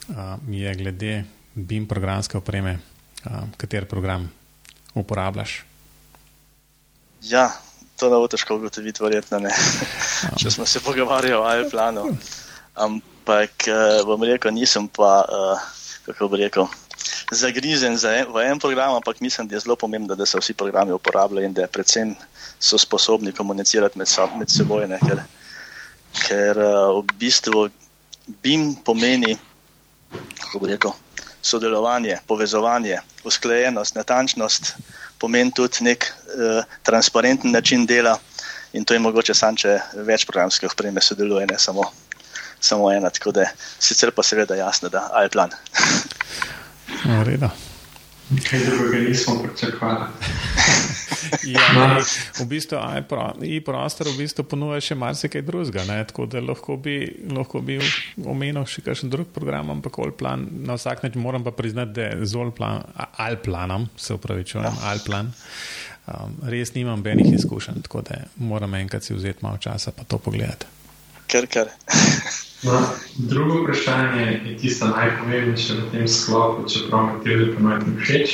um, 0.10 0.54
je 0.54 0.76
glede 0.76 1.24
BIM 1.54 1.88
programske 1.88 2.38
opreme, 2.38 2.80
um, 3.26 3.54
kater 3.58 3.86
program 3.86 4.32
uporabljaš. 4.94 5.64
Ja, 7.22 7.52
to 7.98 8.10
ne 8.10 8.18
bo 8.18 8.28
težko 8.28 8.58
ugotoviti, 8.58 9.04
verjetno 9.04 9.40
ne. 9.40 9.54
Um. 9.54 10.38
Če 10.42 10.52
smo 10.52 10.66
se 10.66 10.82
pogovarjali 10.82 11.38
o 11.38 11.68
iPlanu. 11.68 12.10
Ampak 13.28 13.68
uh, 13.68 14.08
bom 14.08 14.24
rekel, 14.24 14.56
nisem 14.56 14.88
pa, 14.88 15.28
uh, 15.28 15.60
kako 16.08 16.32
bi 16.32 16.46
rekel 16.46 16.64
zagrizen 17.36 17.98
za 18.00 18.14
en, 18.16 18.32
v 18.32 18.40
en 18.48 18.60
program, 18.60 18.96
ampak 18.96 19.20
mislim, 19.20 19.48
da 19.52 19.56
je 19.56 19.66
zelo 19.68 19.76
pomembno, 19.76 20.16
da 20.16 20.26
se 20.26 20.40
vsi 20.40 20.54
programi 20.56 20.96
uporabljajo 20.96 21.44
in 21.44 21.54
da 21.54 21.68
predvsem 21.68 22.16
so 22.60 22.80
sposobni 22.80 23.36
komunicirati 23.36 24.00
med, 24.00 24.08
so, 24.08 24.30
med 24.40 24.48
seboj. 24.48 24.88
Ne, 24.88 25.00
ker 25.04 25.20
ker 26.24 26.56
uh, 26.56 27.04
v 27.04 27.20
bistvu 27.20 27.68
BIM 28.40 28.80
pomeni 28.80 29.36
rekel, 30.64 30.96
sodelovanje, 31.44 32.22
povezovanje, 32.32 33.02
usklajenost, 33.28 34.00
natančnost, 34.00 34.76
pomeni 35.20 35.52
tudi 35.52 35.84
nek 35.84 36.08
uh, 36.08 36.64
transparenten 36.88 37.52
način 37.52 37.86
dela 37.86 38.16
in 38.72 38.86
to 38.86 38.96
je 38.96 39.04
mogoče 39.04 39.36
sam, 39.36 39.56
če 39.56 39.80
več 40.08 40.24
programskih 40.24 40.72
opreme 40.72 41.04
sodeluje, 41.04 41.44
ne 41.52 41.60
samo, 41.60 41.92
samo 42.60 42.92
ena. 42.92 43.10
Tako 43.10 43.32
da 43.32 43.48
sicer 43.80 44.12
pa 44.12 44.24
seveda 44.24 44.56
jasno, 44.56 44.90
da 44.90 45.10
je 45.24 45.30
plan. 45.30 45.56
No, 47.06 47.24
reda. 47.24 47.50
Kaj 48.50 48.60
drugega 48.60 49.10
nismo 49.10 49.44
pričakovali. 49.44 50.06
ja, 51.56 51.62
no. 51.74 52.02
v 52.40 52.46
bistvu 52.48 52.78
je 53.42 53.62
prostor 53.64 54.08
v 54.12 54.18
bistvu 54.18 54.44
ponuja 54.44 54.82
še 54.84 54.98
marsikaj 55.00 55.42
drugega. 55.48 55.86
Ne? 55.88 56.02
Tako 56.10 56.26
da 56.28 56.42
lahko 56.44 56.76
bi, 56.76 56.98
lahko 57.32 57.62
bi 57.64 57.80
omenil 58.26 58.68
še 58.68 58.84
kakšen 58.84 59.12
drug 59.14 59.32
program, 59.36 59.72
ampak 59.78 60.00
Alplan, 60.04 60.48
na 60.68 60.76
vsak 60.76 61.06
način 61.08 61.24
moram 61.24 61.48
pa 61.48 61.56
priznati, 61.56 61.96
da 61.96 62.26
z 62.26 62.36
Alplan, 62.36 62.84
Alplanom, 63.28 63.88
se 63.96 64.18
upravičujem, 64.18 64.68
ja. 64.68 64.76
Alplan, 64.92 65.32
um, 66.12 66.40
res 66.52 66.76
nimam 66.76 67.04
benih 67.04 67.32
izkušenj, 67.40 67.86
tako 67.88 68.04
da 68.10 68.26
moram 68.44 68.76
enkrat 68.76 69.08
si 69.08 69.16
vzeti 69.16 69.46
malo 69.46 69.62
časa 69.64 69.96
pa 69.96 70.04
to 70.04 70.20
pogledati. 70.20 70.76
Ker, 71.28 71.48
ker. 71.48 71.68
No, 72.64 72.82
drugo 73.18 73.62
vprašanje 73.64 74.42
je 74.46 74.58
tisto 74.58 74.88
najpomembnejše 74.88 75.74
v 75.74 75.92
tem 75.92 76.08
sklopu, 76.08 76.66
čeprav 76.70 77.06
mi 77.06 77.24
te 77.24 77.38
že 77.38 77.54
ponovno 77.54 78.02
všeč. 78.02 78.30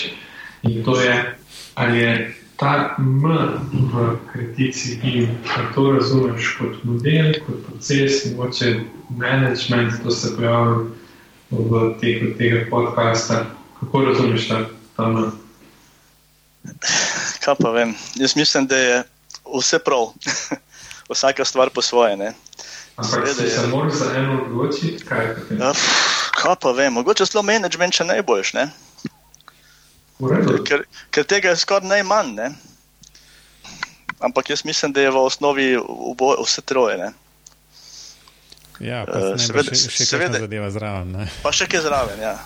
In 0.63 0.83
to 0.83 0.95
je, 1.01 1.35
ali 1.75 1.97
je 1.99 2.35
ta 2.55 2.95
M 2.99 3.23
v 3.91 4.17
kritici 4.31 4.99
in 5.03 5.27
ali 5.57 5.67
to 5.75 5.91
razumeš 5.91 6.55
kot 6.59 6.83
model, 6.83 7.33
kot 7.45 7.65
proces, 7.67 8.25
mogoče 8.25 8.79
management, 9.09 10.03
to 10.03 10.11
se 10.11 10.35
pojavlja 10.37 10.87
v 11.51 11.99
teku 11.99 12.37
tega 12.37 12.65
podcasta. 12.69 13.45
Kako 13.79 14.05
razumeš 14.05 14.47
ta, 14.47 14.69
ta 14.95 15.03
M? 15.03 15.31
Kaj 17.43 17.55
pa 17.59 17.69
vem? 17.75 17.95
Jaz 18.15 18.35
mislim, 18.35 18.67
da 18.67 18.77
je 18.77 19.03
vse 19.59 19.79
prav. 19.79 20.13
Vsaka 21.11 21.45
stvar 21.45 21.69
po 21.69 21.81
svoje. 21.81 22.17
Ne? 22.17 22.33
Ampak 22.93 23.25
če 23.25 23.49
se 23.49 23.67
moraš 23.71 23.93
za 24.03 24.11
eno 24.19 24.43
odločiti, 24.43 25.05
kaj 25.05 25.25
je 25.25 25.33
to? 25.35 25.55
Ja, 25.57 25.71
kaj 26.37 26.55
pa 26.61 26.73
vem, 26.77 26.93
mogoče 26.93 27.25
zelo 27.25 27.41
management 27.45 27.97
še 27.97 28.05
najboljš. 28.05 28.53
Ne? 28.53 28.67
Ker, 30.67 30.85
ker 31.09 31.25
tega 31.25 31.53
je 31.53 31.61
skoraj 31.63 31.89
najmanj. 31.89 32.35
Ne? 32.37 32.51
Ampak 34.23 34.53
jaz 34.53 34.61
mislim, 34.65 34.93
da 34.93 35.01
je 35.01 35.11
v 35.11 35.25
osnovi 35.25 35.67
vse 35.75 36.61
troje. 36.61 36.99
Ne? 37.01 37.09
Ja, 38.83 39.03
uh, 39.09 39.33
seveda, 39.41 39.73
še 39.73 40.05
seveda, 40.05 40.39
zadeva 40.45 40.69
zraven. 40.73 41.11
Ne? 41.17 41.27
Pa 41.43 41.51
še 41.55 41.65
kaj 41.71 41.85
zraven, 41.85 42.21
ja. 42.21 42.37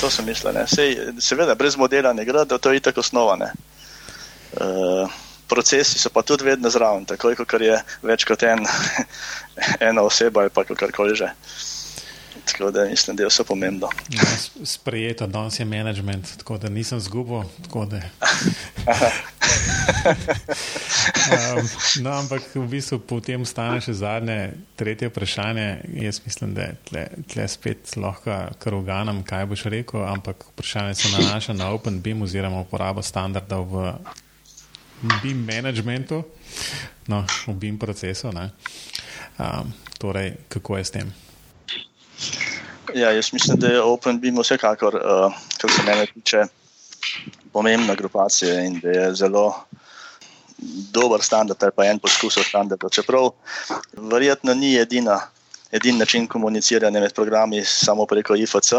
to 0.00 0.10
sem 0.10 0.26
mislil. 0.28 0.56
Sej, 0.70 0.96
seveda, 1.22 1.58
brez 1.58 1.76
modela 1.78 2.14
ne 2.14 2.24
gre, 2.26 2.46
da 2.48 2.58
to 2.62 2.72
je 2.74 2.82
tako 2.84 3.02
osnova. 3.02 3.36
Uh, 4.54 5.10
procesi 5.48 5.98
so 5.98 6.10
pa 6.10 6.22
tudi 6.22 6.44
vedno 6.44 6.70
zraven, 6.70 7.04
tako 7.04 7.34
kot 7.38 7.60
je 7.60 7.78
več 8.02 8.24
kot 8.28 8.42
en, 8.42 8.66
ena 9.88 10.02
oseba 10.02 10.46
ali 10.46 10.76
karkoli 10.76 11.16
že. 11.16 11.32
Tako 12.46 12.70
da 12.70 12.84
mislim, 12.84 13.16
da 13.16 13.22
je 13.22 13.26
vse 13.26 13.44
pomembno. 13.44 13.88
Ja, 14.10 14.22
sprejeto, 14.64 15.26
danes 15.26 15.58
je 15.58 15.64
management, 15.64 16.36
tako 16.38 16.58
da 16.58 16.68
nisem 16.68 17.00
zgubil. 17.00 17.42
Da... 17.90 17.96
um, 21.56 21.68
no, 22.00 22.10
ampak 22.10 22.42
v 22.54 22.66
bistvu 22.68 22.98
potem 22.98 23.46
stane 23.46 23.80
še 23.82 23.92
zadnje, 23.98 24.52
tretje 24.76 25.08
vprašanje. 25.10 25.80
Jaz 26.04 26.20
mislim, 26.26 26.54
da 26.54 26.68
tle, 26.86 27.08
tle 27.32 27.48
spet 27.48 27.96
lahko 27.96 28.38
kar 28.62 28.74
uganam, 28.74 29.24
kaj 29.26 29.46
boš 29.50 29.64
rekel, 29.72 30.04
ampak 30.06 30.46
vprašanje 30.52 30.94
se 30.94 31.08
nanaša 31.16 31.52
na 31.52 31.72
OpenBeam 31.74 32.22
oziroma 32.22 32.62
uporabo 32.62 33.02
standardov 33.02 33.66
v 33.72 33.92
BIM 35.22 35.44
managementu, 35.46 36.24
no, 37.06 37.24
v 37.46 37.54
BIM 37.54 37.78
procesu. 37.78 38.30
Um, 38.32 39.72
torej, 39.98 40.34
kako 40.48 40.76
je 40.78 40.84
s 40.84 40.90
tem? 40.90 41.12
Ja, 42.94 43.10
jaz 43.12 43.32
mislim, 43.32 43.58
da 43.58 43.68
je 43.68 43.82
OpenBeam 43.82 44.38
vsekakor, 44.40 44.94
uh, 44.94 45.34
kar 45.60 45.70
se 45.70 45.82
mene 45.82 46.06
tiče, 46.06 46.44
pomembna 47.52 47.94
grupacija 47.94 48.60
in 48.64 48.80
da 48.80 48.88
je 48.88 49.14
zelo 49.14 49.64
dober 50.92 51.22
standard 51.22 51.62
ali 51.62 51.72
pa 51.76 51.84
en 51.84 51.98
poskus 51.98 52.38
standarda. 52.48 52.88
Čeprav 52.88 53.30
verjetno 53.92 54.54
ni 54.54 54.76
edina, 54.76 55.20
edin 55.72 55.98
način 55.98 56.26
komuniciranja 56.26 57.00
med 57.00 57.14
programi 57.14 57.64
samo 57.64 58.06
preko 58.06 58.36
IFC, 58.36 58.72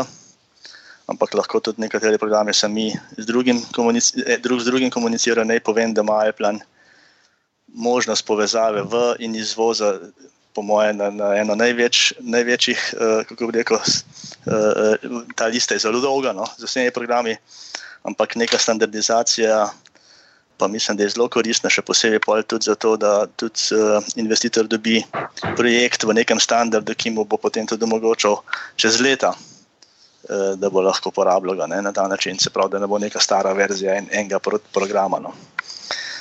ampak 1.07 1.33
lahko 1.33 1.59
tudi 1.63 1.81
nekateri 1.81 2.19
programi 2.19 2.53
sami 2.53 2.91
z 3.17 3.25
drugim, 3.25 3.63
eh, 4.25 4.37
drug 4.37 4.59
z 4.61 4.65
drugim 4.65 4.91
komunicirajo. 4.91 5.47
Naj 5.47 5.63
povem, 5.63 5.93
da 5.93 6.01
ima 6.01 6.27
iPlan 6.27 6.59
možnost 7.67 8.25
povezave 8.25 8.83
v 8.83 9.15
in 9.19 9.35
izvoza 9.35 9.99
po 10.57 10.65
mojem, 10.65 10.97
na, 10.97 11.09
na 11.13 11.27
eno 11.37 11.53
največ, 11.53 12.17
največjih, 12.17 12.79
uh, 12.97 13.21
kako 13.29 13.51
bi 13.51 13.59
rekel, 13.59 13.77
uh, 13.77 14.97
ta 15.37 15.45
lista 15.53 15.77
je 15.77 15.85
zelo 15.85 16.01
dolga 16.01 16.33
no, 16.33 16.47
z 16.57 16.65
vsemi 16.65 16.89
programi, 16.89 17.37
ampak 18.01 18.33
neka 18.35 18.57
standardizacija. 18.57 19.69
Pa 20.57 20.65
mislim, 20.65 20.97
da 20.97 21.05
je 21.05 21.13
zelo 21.13 21.27
koristna, 21.29 21.69
še 21.69 21.85
posebej 21.85 22.17
tudi 22.49 22.65
zato, 22.65 22.95
da 22.97 23.29
tudi 23.37 23.77
uh, 23.77 24.01
investitor 24.17 24.65
dobi 24.65 25.03
projekt 25.53 26.01
v 26.01 26.17
nekem 26.17 26.41
standardu, 26.41 26.97
ki 26.97 27.13
mu 27.13 27.29
bo 27.29 27.37
potem 27.37 27.69
tudi 27.69 27.85
omogočal 27.85 28.41
čez 28.73 28.97
leta, 28.97 29.35
da 30.57 30.69
bo 30.69 30.81
lahko 30.81 31.09
uporabljal 31.09 31.67
na 31.81 31.91
ta 31.91 32.07
način, 32.07 32.39
se 32.39 32.49
pravi, 32.49 32.71
da 32.71 32.79
ne 32.79 32.87
bo 32.87 32.99
neka 32.99 33.19
stara 33.19 33.53
verzija 33.53 33.95
en, 33.95 34.07
enega 34.11 34.39
pro, 34.39 34.59
programa. 34.73 35.19
No. 35.19 35.33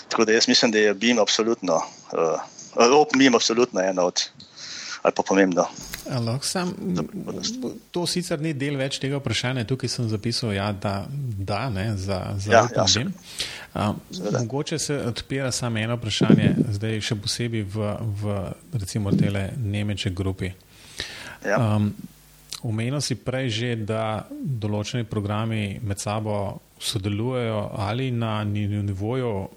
Tako 0.08 0.24
da 0.24 0.32
jaz 0.32 0.48
mislim, 0.48 0.70
da 0.70 0.78
je 0.78 0.94
BIM 0.94 1.18
absolutno. 1.18 1.80
Uh, 2.12 2.40
je 2.76 3.34
absolutno 3.34 3.80
eno 3.80 4.02
od 4.02 4.22
ali 5.02 5.12
pa 5.16 5.22
pomembno. 5.22 5.66
Sam, 6.42 6.74
to 7.90 8.06
sicer 8.06 8.40
ni 8.42 8.52
del 8.54 8.74
več 8.78 8.98
tega 8.98 9.20
vprašanja, 9.20 9.62
tukaj 9.66 9.90
sem 9.90 10.08
zapisal, 10.10 10.52
ja, 10.54 10.72
da, 10.72 11.06
da 11.38 11.68
ne, 11.70 11.84
za, 11.96 12.18
za 12.42 12.52
ja, 12.52 12.64
ja, 12.74 13.04
uh, 13.74 13.94
Mogoče 14.38 14.78
se 14.78 14.96
odpira 15.06 15.52
samo 15.52 15.78
eno 15.78 15.94
vprašanje, 15.98 16.50
zdaj 16.78 17.00
še 17.00 17.18
posebej 17.22 17.62
v, 17.74 17.94
v 18.22 18.36
recimo 18.82 19.14
tele 19.14 19.50
nemeče 19.62 20.10
grupi. 20.10 20.50
Ja. 21.46 21.60
Um, 21.62 21.92
Umenil 22.66 22.98
si 23.00 23.14
prej 23.14 23.50
že, 23.54 23.70
da 23.78 24.26
določeni 24.30 25.06
programi 25.06 25.78
med 25.78 26.02
sabo 26.02 26.58
sodelujejo 26.82 27.60
ali 27.78 28.10
na 28.10 28.42
nivoju 28.44 29.48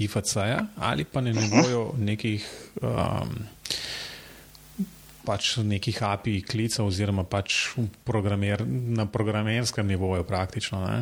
IFC-ja 0.00 0.66
ali 0.76 1.04
pa 1.04 1.20
na 1.20 1.32
nivoju 1.32 1.94
nekih, 1.98 2.44
um, 2.82 3.32
pač 5.24 5.56
nekih 5.64 6.02
API 6.02 6.40
klicev 6.44 6.88
oziroma 6.88 7.24
pač 7.24 7.72
programer, 8.04 8.64
na 8.68 9.06
programerskem 9.06 9.86
nivoju 9.86 10.24
praktično. 10.28 10.80
Ne? 10.84 11.00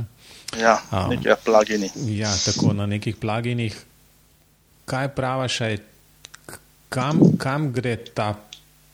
Ja, 0.59 0.79
um, 0.91 1.13
nekaj 1.15 1.37
plagini. 1.45 1.91
Ja, 2.17 2.33
tako 2.45 2.73
na 2.73 2.87
nekih 2.87 3.19
plaginih. 3.21 3.77
Kaj 4.89 5.13
praviš, 5.15 5.61
kam, 6.89 7.21
kam 7.37 7.73
gre 7.73 7.97
ta 7.97 8.33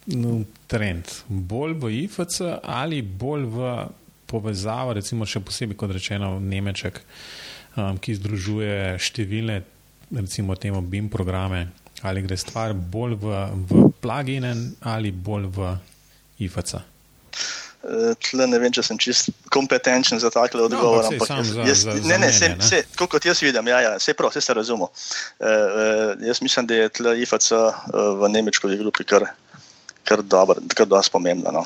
no, 0.06 0.42
trend? 0.74 1.12
Bolj 1.28 1.76
v 1.78 1.92
IFC 2.02 2.40
ali 2.62 3.02
bolj 3.02 3.46
v 3.54 3.74
povezavo, 4.26 4.96
recimo 4.98 5.26
še 5.28 5.42
posebej 5.44 5.78
kot 5.78 5.94
rečeno 5.94 6.34
Nemček, 6.42 6.98
um, 7.76 8.00
ki 8.02 8.18
združuje 8.18 8.96
številne 8.98 9.60
recimo 10.14 10.56
temu 10.58 10.82
BIM 10.82 11.10
programe, 11.12 11.68
ali 12.02 12.24
gre 12.26 12.38
stvar 12.38 12.74
bolj 12.74 13.18
v, 13.22 13.44
v 13.70 13.84
plugine 14.02 14.54
ali 14.90 15.14
bolj 15.14 15.46
v 15.54 15.76
IFC? 16.46 16.82
Eh, 17.84 18.14
tle 18.24 18.46
ne 18.48 18.58
vem, 18.60 18.72
če 18.72 18.82
sem 18.86 18.98
čist 19.00 19.28
kompetenčen 19.52 20.20
za 20.22 20.30
takle 20.32 20.62
odgovor. 20.64 21.04
No, 21.04 21.10
ampak 21.12 21.44
za, 21.44 21.66
jaz, 21.68 21.82
za, 21.84 21.96
ne, 22.08 22.16
ne, 22.22 22.30
se, 22.32 22.48
se, 22.64 22.80
kot 22.96 23.26
jaz 23.28 23.42
vidim, 23.44 23.68
ja, 23.68 23.80
ja, 23.84 23.90
se 24.00 24.14
prav, 24.16 24.32
vse 24.32 24.40
se 24.40 24.56
razumem. 24.56 24.88
Uh, 24.88 25.44
uh, 25.44 26.24
jaz 26.24 26.40
mislim, 26.40 26.68
da 26.70 26.78
je 26.78 26.92
tle 26.96 27.12
IFC 27.20 27.52
uh, 27.52 27.76
v 28.22 28.30
nemški 28.32 28.78
grupi 28.80 29.04
kar, 29.08 29.28
kar 30.04 30.22
dobro, 30.22 30.60
kar 30.74 30.86
dosti 30.86 31.12
pomembno. 31.12 31.50
No. 31.52 31.64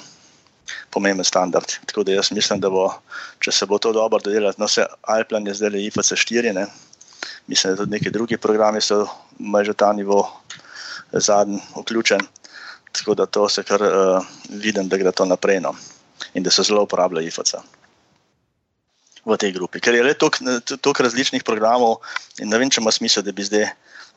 Pomemben 0.90 1.24
standard. 1.24 1.68
Tako 1.86 2.04
da 2.04 2.12
jaz 2.12 2.32
mislim, 2.32 2.60
da 2.60 2.70
bo, 2.70 2.88
če 3.44 3.52
se 3.52 3.66
bo 3.66 3.78
to 3.78 3.92
dobro 3.92 4.20
delalo, 4.24 4.52
no 4.58 4.68
se 4.68 4.84
iPlan 5.20 5.46
je 5.46 5.54
zdaj 5.54 5.80
IFC 5.86 6.12
4, 6.12 6.52
ne, 6.56 6.66
mislim, 7.48 7.72
da 7.72 7.82
tudi 7.82 7.96
neki 7.96 8.10
drugi 8.10 8.36
programi 8.36 8.80
so 8.80 9.06
že 9.64 9.72
ta 9.72 9.92
nivo 9.92 10.28
zadnji 11.12 11.60
vključen. 11.76 12.20
Tako 12.92 13.14
da 13.14 13.26
to 13.26 13.48
se 13.48 13.62
kar 13.62 13.82
uh, 13.82 14.24
vidim, 14.48 14.88
da 14.88 14.96
gre 14.96 15.12
to 15.12 15.24
naprej 15.24 15.60
no. 15.60 15.74
in 16.34 16.42
da 16.42 16.50
se 16.50 16.62
zelo 16.62 16.82
uporablja 16.82 17.22
IFC 17.22 17.54
v 19.24 19.36
tej 19.36 19.52
grupi. 19.52 19.80
Ker 19.80 19.94
je 19.94 20.02
le 20.02 20.14
toliko 20.16 21.02
različnih 21.02 21.44
programov 21.44 22.00
in 22.40 22.48
ne 22.48 22.58
vem, 22.58 22.70
če 22.70 22.80
ima 22.80 22.92
smisel, 22.92 23.22
da 23.22 23.32
bi 23.32 23.44
zdaj 23.44 23.68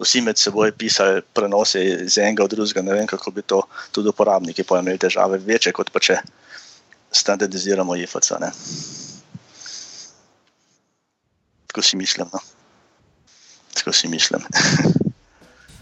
vsi 0.02 0.22
med 0.22 0.38
seboj 0.38 0.72
pisali 0.78 1.22
prenose 1.34 1.84
iz 1.86 2.18
enega 2.18 2.46
v 2.46 2.56
drugega. 2.56 2.82
Ne 2.82 2.94
vem, 2.94 3.08
kako 3.08 3.32
bi 3.32 3.42
to 3.42 3.62
tudi 3.92 4.10
uporabniki 4.10 4.66
imeli 4.70 4.98
težave, 4.98 5.38
večje 5.38 5.74
kot 5.74 5.92
pa 5.92 6.00
če 6.00 6.18
standardiziramo 7.12 7.96
IFC. 7.96 8.32
Ne. 8.40 8.52
Tako 11.68 11.82
si 11.82 11.98
mislim. 11.98 12.28
No 12.34 12.40
tako 13.82 13.94
si 13.94 14.08
mislim. 14.08 14.42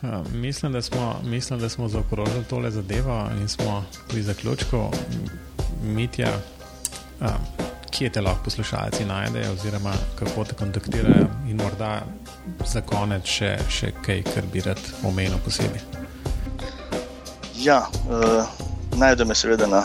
Ja, 0.03 0.24
mislim, 0.34 0.72
da 0.72 0.82
smo, 0.82 1.22
mislim, 1.24 1.59
da 1.59 1.70
smo 1.70 1.88
zaokrožili 1.88 2.43
tole 2.49 2.72
zadevo 2.72 3.30
in 3.41 3.47
smo 3.47 3.86
pri 4.09 4.22
zaključku. 4.22 4.91
Mitja, 5.84 6.41
a, 7.22 7.28
kje 7.92 8.10
te 8.10 8.22
lahko 8.22 8.44
poslušalci 8.44 9.06
najdejo, 9.06 9.54
oziroma 9.54 9.94
kako 10.20 10.46
te 10.46 10.56
kontaktirajo, 10.56 11.28
in 11.50 11.58
morda 11.58 12.02
za 12.66 12.82
konec 12.82 13.28
še, 13.28 13.56
še 13.70 13.94
kaj, 14.06 14.24
kar 14.34 14.48
bi 14.54 14.64
rad 14.66 14.82
omenil 15.04 15.38
posebej. 15.46 15.84
Ja, 17.60 17.84
uh, 18.08 18.48
najdemo 18.96 19.30
me 19.30 19.36
seveda 19.36 19.68
na, 19.68 19.84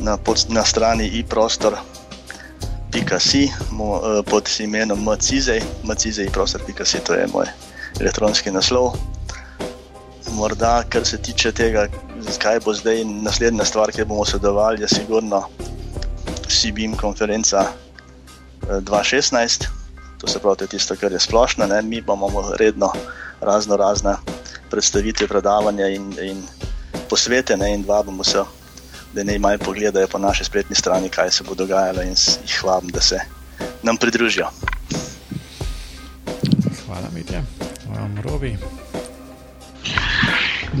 na, 0.00 0.16
pod, 0.16 0.46
na 0.48 0.64
strani 0.64 1.10
e-prostor 1.18 1.78
macizej.si 2.94 3.44
eh, 3.44 4.22
pod 4.22 4.48
imenom 4.60 5.02
Macizej, 5.02 5.62
Macizej 5.82 6.30
prostor.si, 6.30 7.00
to 7.00 7.14
je 7.14 7.26
moj 7.26 7.46
elektronski 8.00 8.50
naslov. 8.50 8.94
Morda, 10.32 10.82
kar 10.88 11.04
se 11.06 11.18
tiče 11.18 11.52
tega, 11.52 11.86
kaj 12.38 12.60
bo 12.64 12.74
zdaj 12.74 13.04
naslednja 13.04 13.64
stvar, 13.64 13.92
ki 13.92 14.04
bomo 14.04 14.24
sodelovali, 14.24 14.82
je 14.82 14.88
sigurno 14.88 15.44
CBIM 16.54 16.96
konferenca 16.96 17.66
2016. 18.68 19.64
Eh, 19.64 19.68
to 20.18 20.26
se 20.26 20.38
pravi, 20.38 20.56
to 20.56 20.64
je 20.64 20.68
tisto, 20.68 20.96
kar 20.96 21.12
je 21.12 21.20
splošno. 21.20 21.66
Ne? 21.66 21.82
Mi 21.82 21.96
imamo 21.96 22.52
redno 22.58 22.92
razno 23.40 23.76
razne 23.76 24.16
predstavitve, 24.70 25.28
predavanja 25.28 25.88
in, 25.88 26.14
in 26.22 26.42
posvete, 27.08 27.56
ne? 27.56 27.74
in 27.74 27.84
vabimo 27.86 28.24
se 28.24 28.44
da 29.14 29.22
ne 29.22 29.34
imajo 29.34 29.58
pogledajo 29.58 30.06
po 30.06 30.18
naši 30.18 30.44
spletni 30.44 30.76
strani, 30.76 31.08
kaj 31.08 31.30
se 31.30 31.44
bo 31.44 31.54
dogajalo 31.54 32.02
in 32.02 32.14
jih 32.42 32.64
vabim, 32.64 32.90
da 32.90 33.00
se 33.00 33.20
nam 33.82 33.96
pridružijo. 33.96 34.48
Hvala, 36.86 37.08
Mitja. 37.14 37.42
Vam 37.88 38.18
robi. 38.22 38.56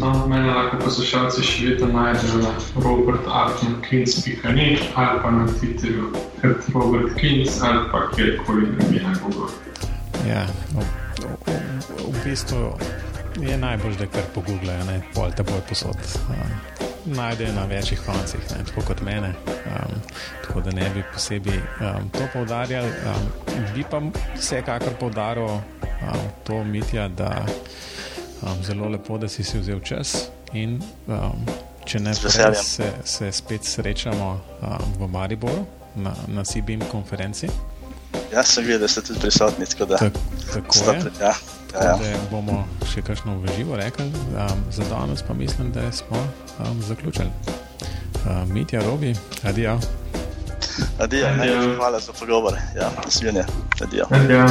No, 0.04 0.26
mene 0.28 0.50
lahko 0.52 0.76
poslušalci 0.84 1.40
še 1.48 1.62
vedno 1.64 1.86
najdejo 1.94 2.36
na 2.42 2.50
robertartmankins.net 2.84 4.82
ali 5.00 5.20
pa 5.22 5.30
na 5.32 5.44
Twitterju 5.48 6.10
robertkins 6.74 7.56
ali 7.64 7.80
pa 7.92 8.02
kjerkoli 8.12 8.66
drugje 8.74 9.00
na 9.00 9.14
Google. 9.22 9.48
Ja, 10.28 10.44
v, 10.76 10.84
v, 11.24 11.24
v 12.04 12.16
bistvu 12.20 12.76
je 13.40 13.56
najbolj, 13.56 13.96
da 13.96 14.06
kar 14.12 14.28
pogoogljajo, 14.34 14.84
ne, 14.90 15.00
pol 15.16 15.32
te 15.32 15.42
bojo 15.42 15.62
posod. 15.72 15.96
Um, 16.28 16.52
najdejo 17.16 17.52
na 17.56 17.64
večjih 17.72 18.00
koncih, 18.04 18.44
ne, 18.52 18.60
tako 18.68 18.80
kot 18.92 19.00
mene. 19.08 19.32
Um, 19.64 19.92
tako 20.44 20.60
da 20.68 20.76
ne 20.76 20.90
bi 20.92 21.00
posebej 21.14 21.60
um, 21.80 22.12
to 22.12 22.28
poudarjal. 22.36 22.84
Um, 23.08 23.24
bi 23.72 23.88
pa 23.88 24.04
vsekakor 24.36 25.00
poudaril, 25.00 25.48
um, 25.48 25.62
to, 26.44 26.60
Mitja, 26.64 27.08
da 27.08 27.40
um, 28.44 28.64
zelo 28.64 28.88
lepo, 28.88 29.18
da 29.18 29.28
si 29.28 29.44
si 29.44 29.58
vzel 29.58 29.80
čas. 29.80 30.28
In, 30.52 30.78
um, 31.06 31.46
če 31.84 32.00
ne 32.00 32.14
prej, 32.14 32.54
se, 32.62 32.92
se 33.04 33.32
spet 33.32 33.64
srečamo 33.64 34.30
um, 34.62 34.92
v 34.98 35.10
Mariboru 35.10 35.66
na, 35.96 36.14
na 36.28 36.44
CBM 36.44 36.86
konferenci. 36.90 37.48
Ja, 38.32 38.42
sem 38.42 38.64
videl, 38.64 38.80
da 38.80 38.88
ste 38.88 39.02
tudi 39.02 39.20
prisotni. 39.20 39.66
Tako 39.66 39.86
da, 39.86 39.98
tak, 39.98 40.12
tako 40.52 40.90
je. 40.90 41.12
Ja. 41.20 41.34
Ja, 41.74 41.98
ja. 41.98 42.18
bomo 42.30 42.60
še 42.86 43.02
kakšno 43.02 43.40
uveživo 43.40 43.74
rekli, 43.74 44.06
um, 44.38 44.60
za 44.70 44.86
danes 44.86 45.26
pa 45.26 45.34
mislim, 45.34 45.72
da 45.74 45.90
smo 45.92 46.20
um, 46.62 46.78
zaključili. 46.82 47.30
Uh, 48.24 48.46
Mitja, 48.48 48.82
Robi, 48.86 49.14
adijo. 49.42 49.78
Adijo, 50.98 51.28
hvala 51.76 52.00
za 52.00 52.12
pogovor. 52.12 52.54
Ja, 52.78 52.90
nasvidenje. 53.04 53.44
Adijo. 53.82 54.06
Adijo. 54.10 54.46